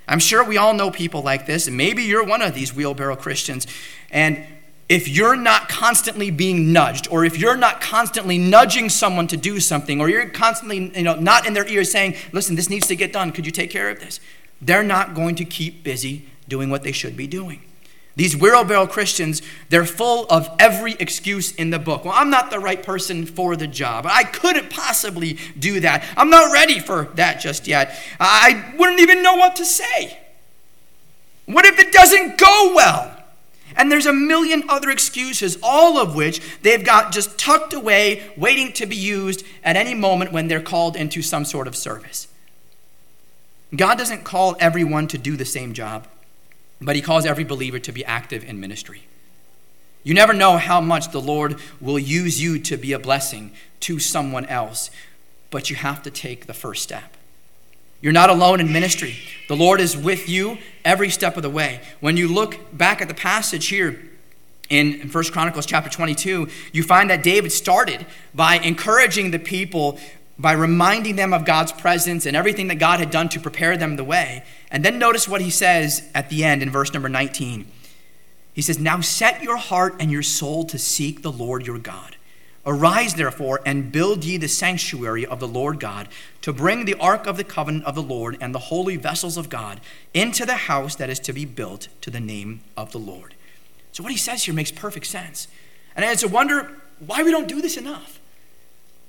I'm 0.08 0.18
sure 0.18 0.42
we 0.42 0.56
all 0.56 0.72
know 0.72 0.90
people 0.90 1.20
like 1.20 1.44
this, 1.44 1.66
and 1.66 1.76
maybe 1.76 2.04
you're 2.04 2.24
one 2.24 2.40
of 2.40 2.54
these 2.54 2.74
wheelbarrow 2.74 3.16
Christians. 3.16 3.66
And 4.10 4.42
if 4.88 5.08
you're 5.08 5.36
not 5.36 5.68
constantly 5.68 6.30
being 6.30 6.72
nudged, 6.72 7.06
or 7.10 7.22
if 7.22 7.36
you're 7.36 7.58
not 7.58 7.82
constantly 7.82 8.38
nudging 8.38 8.88
someone 8.88 9.26
to 9.26 9.36
do 9.36 9.60
something, 9.60 10.00
or 10.00 10.08
you're 10.08 10.26
constantly, 10.30 10.90
you 10.96 11.02
know, 11.02 11.16
not 11.16 11.46
in 11.46 11.52
their 11.52 11.68
ear 11.68 11.84
saying, 11.84 12.14
listen, 12.32 12.56
this 12.56 12.70
needs 12.70 12.86
to 12.86 12.96
get 12.96 13.12
done, 13.12 13.30
could 13.30 13.44
you 13.44 13.52
take 13.52 13.70
care 13.70 13.90
of 13.90 14.00
this? 14.00 14.20
They're 14.62 14.82
not 14.82 15.12
going 15.14 15.34
to 15.34 15.44
keep 15.44 15.84
busy 15.84 16.24
doing 16.48 16.70
what 16.70 16.82
they 16.82 16.92
should 16.92 17.16
be 17.16 17.26
doing. 17.26 17.62
These 18.18 18.36
wheelbarrow 18.36 18.88
Christians, 18.88 19.42
they're 19.68 19.86
full 19.86 20.26
of 20.28 20.50
every 20.58 20.94
excuse 20.94 21.52
in 21.52 21.70
the 21.70 21.78
book. 21.78 22.04
Well, 22.04 22.14
I'm 22.16 22.30
not 22.30 22.50
the 22.50 22.58
right 22.58 22.82
person 22.82 23.26
for 23.26 23.54
the 23.54 23.68
job. 23.68 24.06
I 24.08 24.24
couldn't 24.24 24.70
possibly 24.70 25.38
do 25.56 25.78
that. 25.78 26.04
I'm 26.16 26.28
not 26.28 26.52
ready 26.52 26.80
for 26.80 27.04
that 27.14 27.38
just 27.38 27.68
yet. 27.68 27.96
I 28.18 28.74
wouldn't 28.76 28.98
even 28.98 29.22
know 29.22 29.36
what 29.36 29.54
to 29.54 29.64
say. 29.64 30.18
What 31.46 31.64
if 31.64 31.78
it 31.78 31.92
doesn't 31.92 32.38
go 32.38 32.72
well? 32.74 33.22
And 33.76 33.92
there's 33.92 34.06
a 34.06 34.12
million 34.12 34.64
other 34.68 34.90
excuses, 34.90 35.56
all 35.62 35.96
of 35.96 36.16
which 36.16 36.40
they've 36.62 36.84
got 36.84 37.12
just 37.12 37.38
tucked 37.38 37.72
away, 37.72 38.32
waiting 38.36 38.72
to 38.72 38.86
be 38.86 38.96
used 38.96 39.44
at 39.62 39.76
any 39.76 39.94
moment 39.94 40.32
when 40.32 40.48
they're 40.48 40.60
called 40.60 40.96
into 40.96 41.22
some 41.22 41.44
sort 41.44 41.68
of 41.68 41.76
service. 41.76 42.26
God 43.76 43.96
doesn't 43.96 44.24
call 44.24 44.56
everyone 44.58 45.06
to 45.06 45.18
do 45.18 45.36
the 45.36 45.44
same 45.44 45.72
job 45.72 46.08
but 46.80 46.96
he 46.96 47.02
calls 47.02 47.24
every 47.24 47.44
believer 47.44 47.78
to 47.78 47.92
be 47.92 48.04
active 48.04 48.44
in 48.44 48.60
ministry. 48.60 49.02
You 50.04 50.14
never 50.14 50.32
know 50.32 50.56
how 50.58 50.80
much 50.80 51.10
the 51.10 51.20
Lord 51.20 51.58
will 51.80 51.98
use 51.98 52.40
you 52.40 52.58
to 52.60 52.76
be 52.76 52.92
a 52.92 52.98
blessing 52.98 53.52
to 53.80 53.98
someone 53.98 54.46
else, 54.46 54.90
but 55.50 55.70
you 55.70 55.76
have 55.76 56.02
to 56.04 56.10
take 56.10 56.46
the 56.46 56.54
first 56.54 56.82
step. 56.82 57.16
You're 58.00 58.12
not 58.12 58.30
alone 58.30 58.60
in 58.60 58.72
ministry. 58.72 59.16
The 59.48 59.56
Lord 59.56 59.80
is 59.80 59.96
with 59.96 60.28
you 60.28 60.58
every 60.84 61.10
step 61.10 61.36
of 61.36 61.42
the 61.42 61.50
way. 61.50 61.80
When 62.00 62.16
you 62.16 62.28
look 62.28 62.56
back 62.76 63.02
at 63.02 63.08
the 63.08 63.14
passage 63.14 63.66
here 63.66 64.00
in 64.68 65.10
1 65.10 65.24
Chronicles 65.24 65.66
chapter 65.66 65.90
22, 65.90 66.48
you 66.72 66.82
find 66.84 67.10
that 67.10 67.24
David 67.24 67.50
started 67.50 68.06
by 68.34 68.58
encouraging 68.58 69.32
the 69.32 69.38
people 69.38 69.98
by 70.38 70.52
reminding 70.52 71.16
them 71.16 71.32
of 71.32 71.44
God's 71.44 71.72
presence 71.72 72.24
and 72.24 72.36
everything 72.36 72.68
that 72.68 72.76
God 72.76 73.00
had 73.00 73.10
done 73.10 73.28
to 73.30 73.40
prepare 73.40 73.76
them 73.76 73.96
the 73.96 74.04
way. 74.04 74.44
And 74.70 74.84
then 74.84 74.98
notice 74.98 75.28
what 75.28 75.40
he 75.40 75.50
says 75.50 76.08
at 76.14 76.30
the 76.30 76.44
end 76.44 76.62
in 76.62 76.70
verse 76.70 76.92
number 76.92 77.08
19. 77.08 77.66
He 78.54 78.62
says, 78.62 78.78
Now 78.78 79.00
set 79.00 79.42
your 79.42 79.56
heart 79.56 79.96
and 79.98 80.10
your 80.10 80.22
soul 80.22 80.64
to 80.66 80.78
seek 80.78 81.22
the 81.22 81.32
Lord 81.32 81.66
your 81.66 81.78
God. 81.78 82.16
Arise, 82.66 83.14
therefore, 83.14 83.60
and 83.64 83.90
build 83.90 84.24
ye 84.24 84.36
the 84.36 84.48
sanctuary 84.48 85.24
of 85.24 85.40
the 85.40 85.48
Lord 85.48 85.80
God, 85.80 86.08
to 86.42 86.52
bring 86.52 86.84
the 86.84 86.96
ark 86.96 87.26
of 87.26 87.36
the 87.36 87.44
covenant 87.44 87.84
of 87.84 87.94
the 87.94 88.02
Lord 88.02 88.36
and 88.40 88.54
the 88.54 88.58
holy 88.58 88.96
vessels 88.96 89.36
of 89.36 89.48
God 89.48 89.80
into 90.12 90.44
the 90.44 90.54
house 90.54 90.94
that 90.96 91.08
is 91.08 91.18
to 91.20 91.32
be 91.32 91.46
built 91.46 91.88
to 92.02 92.10
the 92.10 92.20
name 92.20 92.60
of 92.76 92.92
the 92.92 92.98
Lord. 92.98 93.34
So, 93.92 94.02
what 94.02 94.12
he 94.12 94.18
says 94.18 94.44
here 94.44 94.54
makes 94.54 94.70
perfect 94.70 95.06
sense. 95.06 95.48
And 95.96 96.04
it's 96.04 96.22
a 96.22 96.28
wonder 96.28 96.70
why 96.98 97.22
we 97.22 97.30
don't 97.30 97.48
do 97.48 97.62
this 97.62 97.76
enough. 97.76 98.17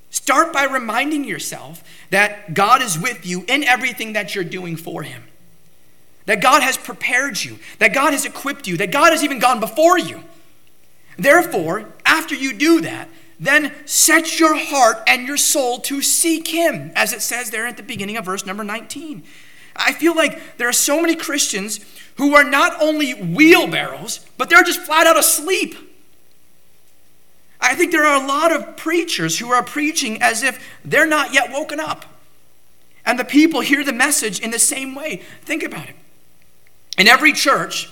Start 0.10 0.52
by 0.52 0.64
reminding 0.66 1.24
yourself 1.24 1.84
that 2.10 2.54
God 2.54 2.82
is 2.82 2.98
with 2.98 3.26
you 3.26 3.46
in 3.48 3.64
everything 3.64 4.14
that 4.14 4.34
you're 4.34 4.44
doing 4.44 4.76
for 4.76 5.04
Him. 5.04 5.24
That 6.26 6.42
God 6.42 6.62
has 6.62 6.78
prepared 6.78 7.44
you, 7.44 7.60
that 7.80 7.94
God 7.94 8.14
has 8.14 8.26
equipped 8.26 8.68
you, 8.68 8.78
that 8.78 8.92
God 8.92 9.12
has 9.12 9.24
even 9.24 9.40
gone 9.40 9.60
before 9.60 9.98
you. 9.98 10.24
Therefore, 11.18 11.86
after 12.06 12.34
you 12.34 12.54
do 12.54 12.82
that, 12.82 13.10
then 13.40 13.74
set 13.86 14.40
your 14.40 14.56
heart 14.58 14.98
and 15.08 15.28
your 15.28 15.38
soul 15.38 15.80
to 15.80 16.02
seek 16.02 16.48
Him, 16.48 16.92
as 16.96 17.14
it 17.14 17.22
says 17.22 17.52
there 17.52 17.66
at 17.66 17.78
the 17.78 17.84
beginning 17.84 18.18
of 18.18 18.26
verse 18.26 18.46
number 18.46 18.64
19. 18.64 19.24
I 19.76 19.94
feel 19.94 20.16
like 20.16 20.58
there 20.58 20.68
are 20.68 20.74
so 20.74 21.02
many 21.02 21.16
Christians 21.16 21.80
who 22.16 22.36
are 22.36 22.44
not 22.44 22.82
only 22.82 23.14
wheelbarrows, 23.14 24.26
but 24.38 24.50
they're 24.50 24.64
just 24.64 24.82
flat 24.82 25.08
out 25.08 25.18
asleep. 25.18 25.76
I 27.62 27.76
think 27.76 27.92
there 27.92 28.06
are 28.06 28.24
a 28.24 28.28
lot 28.28 28.52
of 28.52 28.78
preachers 28.78 29.40
who 29.40 29.52
are 29.52 29.64
preaching 29.64 30.22
as 30.22 30.44
if 30.44 30.66
they're 30.86 31.08
not 31.08 31.34
yet 31.34 31.52
woken 31.52 31.80
up. 31.80 32.06
And 33.06 33.20
the 33.20 33.26
people 33.26 33.62
hear 33.62 33.84
the 33.84 33.94
message 33.94 34.40
in 34.40 34.52
the 34.52 34.60
same 34.60 34.96
way. 34.96 35.22
Think 35.42 35.64
about 35.64 35.90
it. 35.90 35.96
In 36.98 37.08
every 37.08 37.34
church, 37.34 37.90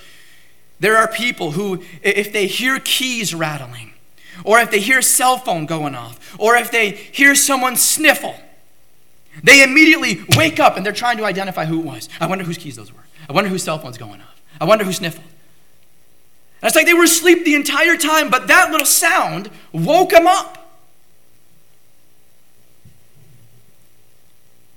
there 0.79 0.97
are 0.97 1.07
people 1.07 1.51
who, 1.51 1.83
if 2.01 2.31
they 2.31 2.47
hear 2.47 2.79
keys 2.79 3.33
rattling, 3.33 3.93
or 4.43 4.59
if 4.59 4.69
they 4.69 4.79
hear 4.79 4.99
a 4.99 5.03
cell 5.03 5.37
phone 5.37 5.65
going 5.65 5.95
off, 5.95 6.35
or 6.39 6.55
if 6.55 6.71
they 6.71 6.91
hear 6.91 7.33
someone 7.35 7.75
sniffle, 7.75 8.35
they 9.43 9.63
immediately 9.63 10.23
wake 10.35 10.59
up 10.59 10.77
and 10.77 10.85
they're 10.85 10.93
trying 10.93 11.17
to 11.17 11.25
identify 11.25 11.65
who 11.65 11.79
it 11.79 11.85
was. 11.85 12.09
I 12.19 12.27
wonder 12.27 12.43
whose 12.43 12.57
keys 12.57 12.75
those 12.75 12.93
were. 12.93 13.05
I 13.29 13.33
wonder 13.33 13.49
whose 13.49 13.63
cell 13.63 13.79
phone's 13.79 13.97
going 13.97 14.21
off. 14.21 14.41
I 14.59 14.65
wonder 14.65 14.83
who 14.83 14.93
sniffled. 14.93 15.25
It's 16.63 16.75
like 16.75 16.85
they 16.85 16.93
were 16.93 17.03
asleep 17.03 17.45
the 17.45 17.55
entire 17.55 17.97
time, 17.97 18.29
but 18.29 18.47
that 18.47 18.71
little 18.71 18.85
sound 18.85 19.49
woke 19.71 20.09
them 20.09 20.25
up. 20.25 20.57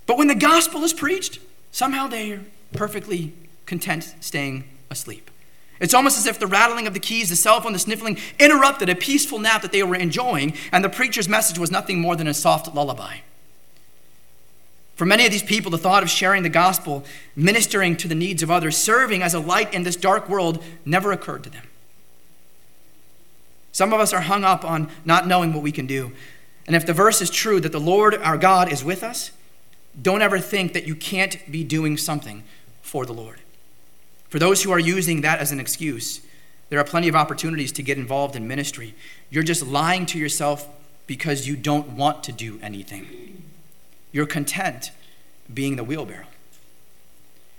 But 0.06 0.18
when 0.18 0.26
the 0.26 0.34
gospel 0.34 0.82
is 0.82 0.92
preached, 0.92 1.38
somehow 1.70 2.06
they 2.06 2.32
are 2.32 2.42
perfectly 2.72 3.32
content 3.64 4.14
staying 4.20 4.64
asleep. 4.90 5.30
It's 5.80 5.94
almost 5.94 6.18
as 6.18 6.26
if 6.26 6.38
the 6.38 6.46
rattling 6.46 6.86
of 6.86 6.92
the 6.92 7.00
keys, 7.00 7.30
the 7.30 7.36
cell 7.36 7.60
phone, 7.60 7.72
the 7.72 7.78
sniffling 7.78 8.18
interrupted 8.38 8.90
a 8.90 8.94
peaceful 8.94 9.38
nap 9.38 9.62
that 9.62 9.72
they 9.72 9.82
were 9.82 9.94
enjoying, 9.94 10.54
and 10.72 10.84
the 10.84 10.90
preacher's 10.90 11.28
message 11.28 11.58
was 11.58 11.70
nothing 11.70 12.00
more 12.00 12.16
than 12.16 12.26
a 12.26 12.34
soft 12.34 12.74
lullaby. 12.74 13.18
For 14.96 15.06
many 15.06 15.24
of 15.24 15.32
these 15.32 15.42
people, 15.42 15.70
the 15.70 15.78
thought 15.78 16.02
of 16.02 16.10
sharing 16.10 16.42
the 16.42 16.50
gospel, 16.50 17.04
ministering 17.34 17.96
to 17.96 18.08
the 18.08 18.14
needs 18.14 18.42
of 18.42 18.50
others, 18.50 18.76
serving 18.76 19.22
as 19.22 19.32
a 19.32 19.40
light 19.40 19.72
in 19.72 19.84
this 19.84 19.96
dark 19.96 20.28
world 20.28 20.62
never 20.84 21.12
occurred 21.12 21.44
to 21.44 21.50
them. 21.50 21.64
Some 23.72 23.92
of 23.92 24.00
us 24.00 24.12
are 24.12 24.22
hung 24.22 24.44
up 24.44 24.64
on 24.64 24.90
not 25.04 25.26
knowing 25.26 25.52
what 25.52 25.62
we 25.62 25.72
can 25.72 25.86
do. 25.86 26.12
And 26.66 26.76
if 26.76 26.86
the 26.86 26.92
verse 26.92 27.20
is 27.20 27.30
true 27.30 27.60
that 27.60 27.72
the 27.72 27.80
Lord 27.80 28.14
our 28.16 28.38
God 28.38 28.72
is 28.72 28.84
with 28.84 29.02
us, 29.02 29.32
don't 30.00 30.22
ever 30.22 30.38
think 30.38 30.72
that 30.72 30.86
you 30.86 30.94
can't 30.94 31.50
be 31.50 31.64
doing 31.64 31.96
something 31.96 32.44
for 32.82 33.04
the 33.04 33.12
Lord. 33.12 33.40
For 34.28 34.38
those 34.38 34.62
who 34.62 34.70
are 34.70 34.78
using 34.78 35.22
that 35.22 35.40
as 35.40 35.50
an 35.50 35.60
excuse, 35.60 36.20
there 36.68 36.78
are 36.78 36.84
plenty 36.84 37.08
of 37.08 37.16
opportunities 37.16 37.72
to 37.72 37.82
get 37.82 37.98
involved 37.98 38.36
in 38.36 38.46
ministry. 38.46 38.94
You're 39.28 39.42
just 39.42 39.66
lying 39.66 40.06
to 40.06 40.18
yourself 40.18 40.68
because 41.06 41.48
you 41.48 41.56
don't 41.56 41.90
want 41.90 42.22
to 42.24 42.32
do 42.32 42.60
anything. 42.62 43.42
You're 44.12 44.26
content 44.26 44.92
being 45.52 45.74
the 45.74 45.84
wheelbarrow. 45.84 46.26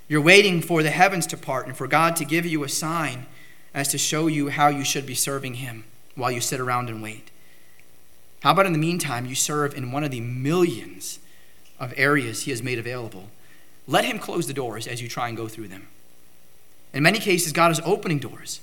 You're 0.07 0.21
waiting 0.21 0.61
for 0.61 0.83
the 0.83 0.89
heavens 0.89 1.27
to 1.27 1.37
part 1.37 1.67
and 1.67 1.75
for 1.75 1.87
God 1.87 2.15
to 2.17 2.25
give 2.25 2.45
you 2.45 2.63
a 2.63 2.69
sign 2.69 3.25
as 3.73 3.89
to 3.89 3.97
show 3.97 4.27
you 4.27 4.49
how 4.49 4.69
you 4.69 4.85
should 4.85 5.05
be 5.05 5.15
serving 5.15 5.55
Him 5.55 5.83
while 6.15 6.31
you 6.31 6.41
sit 6.41 6.59
around 6.59 6.89
and 6.89 7.01
wait? 7.01 7.31
How 8.41 8.51
about 8.51 8.65
in 8.65 8.73
the 8.73 8.79
meantime, 8.79 9.25
you 9.25 9.35
serve 9.35 9.75
in 9.75 9.91
one 9.91 10.03
of 10.03 10.11
the 10.11 10.21
millions 10.21 11.19
of 11.79 11.93
areas 11.95 12.43
He 12.43 12.51
has 12.51 12.63
made 12.63 12.79
available? 12.79 13.29
Let 13.87 14.05
Him 14.05 14.19
close 14.19 14.47
the 14.47 14.53
doors 14.53 14.87
as 14.87 15.01
you 15.01 15.07
try 15.07 15.27
and 15.27 15.37
go 15.37 15.47
through 15.47 15.67
them. 15.67 15.87
In 16.93 17.03
many 17.03 17.19
cases, 17.19 17.53
God 17.53 17.71
is 17.71 17.79
opening 17.85 18.19
doors. 18.19 18.61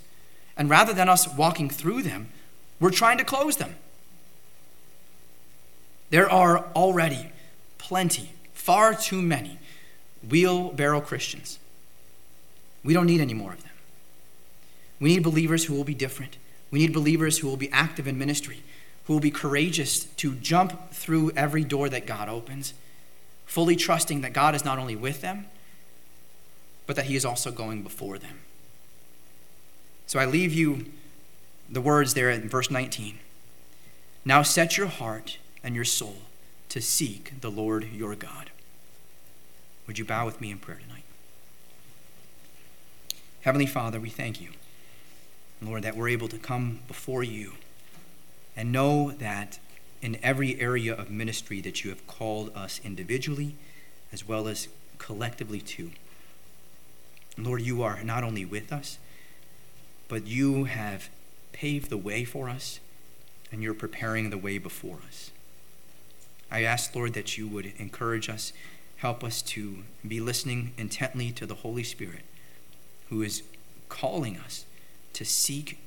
And 0.56 0.68
rather 0.68 0.92
than 0.92 1.08
us 1.08 1.28
walking 1.28 1.70
through 1.70 2.02
them, 2.02 2.28
we're 2.80 2.90
trying 2.90 3.18
to 3.18 3.24
close 3.24 3.56
them. 3.56 3.76
There 6.10 6.30
are 6.30 6.64
already 6.74 7.30
plenty, 7.78 8.32
far 8.52 8.94
too 8.94 9.22
many 9.22 9.58
wheelbarrow 10.28 11.00
Christians. 11.00 11.58
We 12.82 12.94
don't 12.94 13.06
need 13.06 13.20
any 13.20 13.34
more 13.34 13.52
of 13.52 13.62
them. 13.62 13.72
We 15.00 15.10
need 15.14 15.22
believers 15.22 15.64
who 15.64 15.74
will 15.74 15.84
be 15.84 15.94
different. 15.94 16.36
We 16.70 16.80
need 16.80 16.92
believers 16.92 17.38
who 17.38 17.48
will 17.48 17.56
be 17.56 17.70
active 17.72 18.06
in 18.06 18.18
ministry, 18.18 18.62
who 19.04 19.14
will 19.14 19.20
be 19.20 19.30
courageous 19.30 20.04
to 20.04 20.34
jump 20.34 20.92
through 20.92 21.32
every 21.32 21.64
door 21.64 21.88
that 21.88 22.06
God 22.06 22.28
opens, 22.28 22.74
fully 23.46 23.76
trusting 23.76 24.20
that 24.20 24.32
God 24.32 24.54
is 24.54 24.64
not 24.64 24.78
only 24.78 24.96
with 24.96 25.20
them, 25.20 25.46
but 26.86 26.96
that 26.96 27.06
He 27.06 27.16
is 27.16 27.24
also 27.24 27.50
going 27.50 27.82
before 27.82 28.18
them. 28.18 28.40
So 30.06 30.18
I 30.18 30.24
leave 30.24 30.52
you 30.52 30.86
the 31.68 31.80
words 31.80 32.14
there 32.14 32.30
in 32.30 32.48
verse 32.48 32.70
19. 32.70 33.18
Now 34.24 34.42
set 34.42 34.76
your 34.76 34.86
heart 34.86 35.38
and 35.62 35.74
your 35.74 35.84
soul 35.84 36.16
to 36.70 36.80
seek 36.80 37.40
the 37.40 37.50
Lord 37.50 37.88
your 37.92 38.14
God. 38.14 38.50
Would 39.86 39.98
you 39.98 40.04
bow 40.04 40.26
with 40.26 40.40
me 40.40 40.50
in 40.50 40.58
prayer 40.58 40.78
tonight? 40.78 41.04
Heavenly 43.42 43.66
Father, 43.66 43.98
we 43.98 44.10
thank 44.10 44.40
you, 44.40 44.50
Lord, 45.60 45.82
that 45.82 45.96
we're 45.96 46.08
able 46.08 46.28
to 46.28 46.38
come 46.38 46.80
before 46.86 47.22
you 47.22 47.54
and 48.56 48.72
know 48.72 49.10
that 49.12 49.58
in 50.00 50.18
every 50.22 50.60
area 50.60 50.94
of 50.94 51.10
ministry 51.10 51.60
that 51.60 51.82
you 51.82 51.90
have 51.90 52.06
called 52.06 52.52
us 52.54 52.80
individually 52.84 53.54
as 54.12 54.26
well 54.26 54.46
as 54.48 54.68
collectively 54.98 55.60
to. 55.60 55.90
Lord, 57.36 57.62
you 57.62 57.82
are 57.82 58.02
not 58.02 58.24
only 58.24 58.44
with 58.44 58.72
us, 58.72 58.98
but 60.08 60.26
you 60.26 60.64
have 60.64 61.08
paved 61.52 61.90
the 61.90 61.96
way 61.96 62.24
for 62.24 62.48
us 62.48 62.80
and 63.50 63.62
you're 63.62 63.74
preparing 63.74 64.30
the 64.30 64.38
way 64.38 64.58
before 64.58 64.98
us. 65.06 65.30
I 66.50 66.62
ask, 66.62 66.94
Lord, 66.94 67.14
that 67.14 67.36
you 67.36 67.46
would 67.46 67.72
encourage 67.78 68.28
us, 68.28 68.52
help 68.98 69.22
us 69.22 69.42
to 69.42 69.78
be 70.06 70.20
listening 70.20 70.72
intently 70.78 71.30
to 71.32 71.46
the 71.46 71.56
Holy 71.56 71.84
Spirit 71.84 72.22
who 73.08 73.22
is 73.22 73.42
calling 73.88 74.36
us 74.36 74.64
to 75.14 75.24
seek 75.24 75.78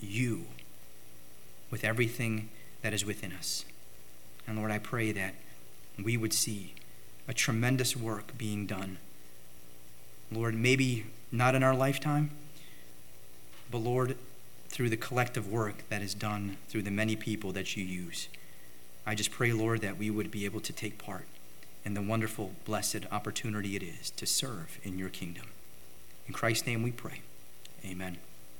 you 0.00 0.46
with 1.70 1.84
everything 1.84 2.48
that 2.82 2.92
is 2.92 3.04
within 3.04 3.32
us. 3.32 3.64
And 4.46 4.58
Lord, 4.58 4.70
I 4.70 4.78
pray 4.78 5.12
that 5.12 5.34
we 6.02 6.16
would 6.16 6.32
see 6.32 6.74
a 7.26 7.34
tremendous 7.34 7.96
work 7.96 8.36
being 8.38 8.66
done. 8.66 8.98
Lord, 10.32 10.54
maybe 10.54 11.06
not 11.30 11.54
in 11.54 11.62
our 11.62 11.74
lifetime, 11.74 12.30
but 13.70 13.78
Lord, 13.78 14.16
through 14.68 14.90
the 14.90 14.96
collective 14.96 15.50
work 15.50 15.88
that 15.88 16.02
is 16.02 16.14
done 16.14 16.56
through 16.68 16.82
the 16.82 16.90
many 16.90 17.16
people 17.16 17.52
that 17.52 17.76
you 17.76 17.84
use. 17.84 18.28
I 19.06 19.14
just 19.14 19.30
pray, 19.30 19.52
Lord, 19.52 19.80
that 19.80 19.98
we 19.98 20.10
would 20.10 20.30
be 20.30 20.44
able 20.44 20.60
to 20.60 20.72
take 20.72 20.98
part 20.98 21.26
in 21.84 21.94
the 21.94 22.02
wonderful, 22.02 22.52
blessed 22.64 23.06
opportunity 23.10 23.76
it 23.76 23.82
is 23.82 24.10
to 24.10 24.26
serve 24.26 24.78
in 24.82 24.98
your 24.98 25.08
kingdom. 25.08 25.46
In 26.26 26.34
Christ's 26.34 26.66
name 26.66 26.82
we 26.82 26.92
pray. 26.92 27.22
Amen. 27.84 28.18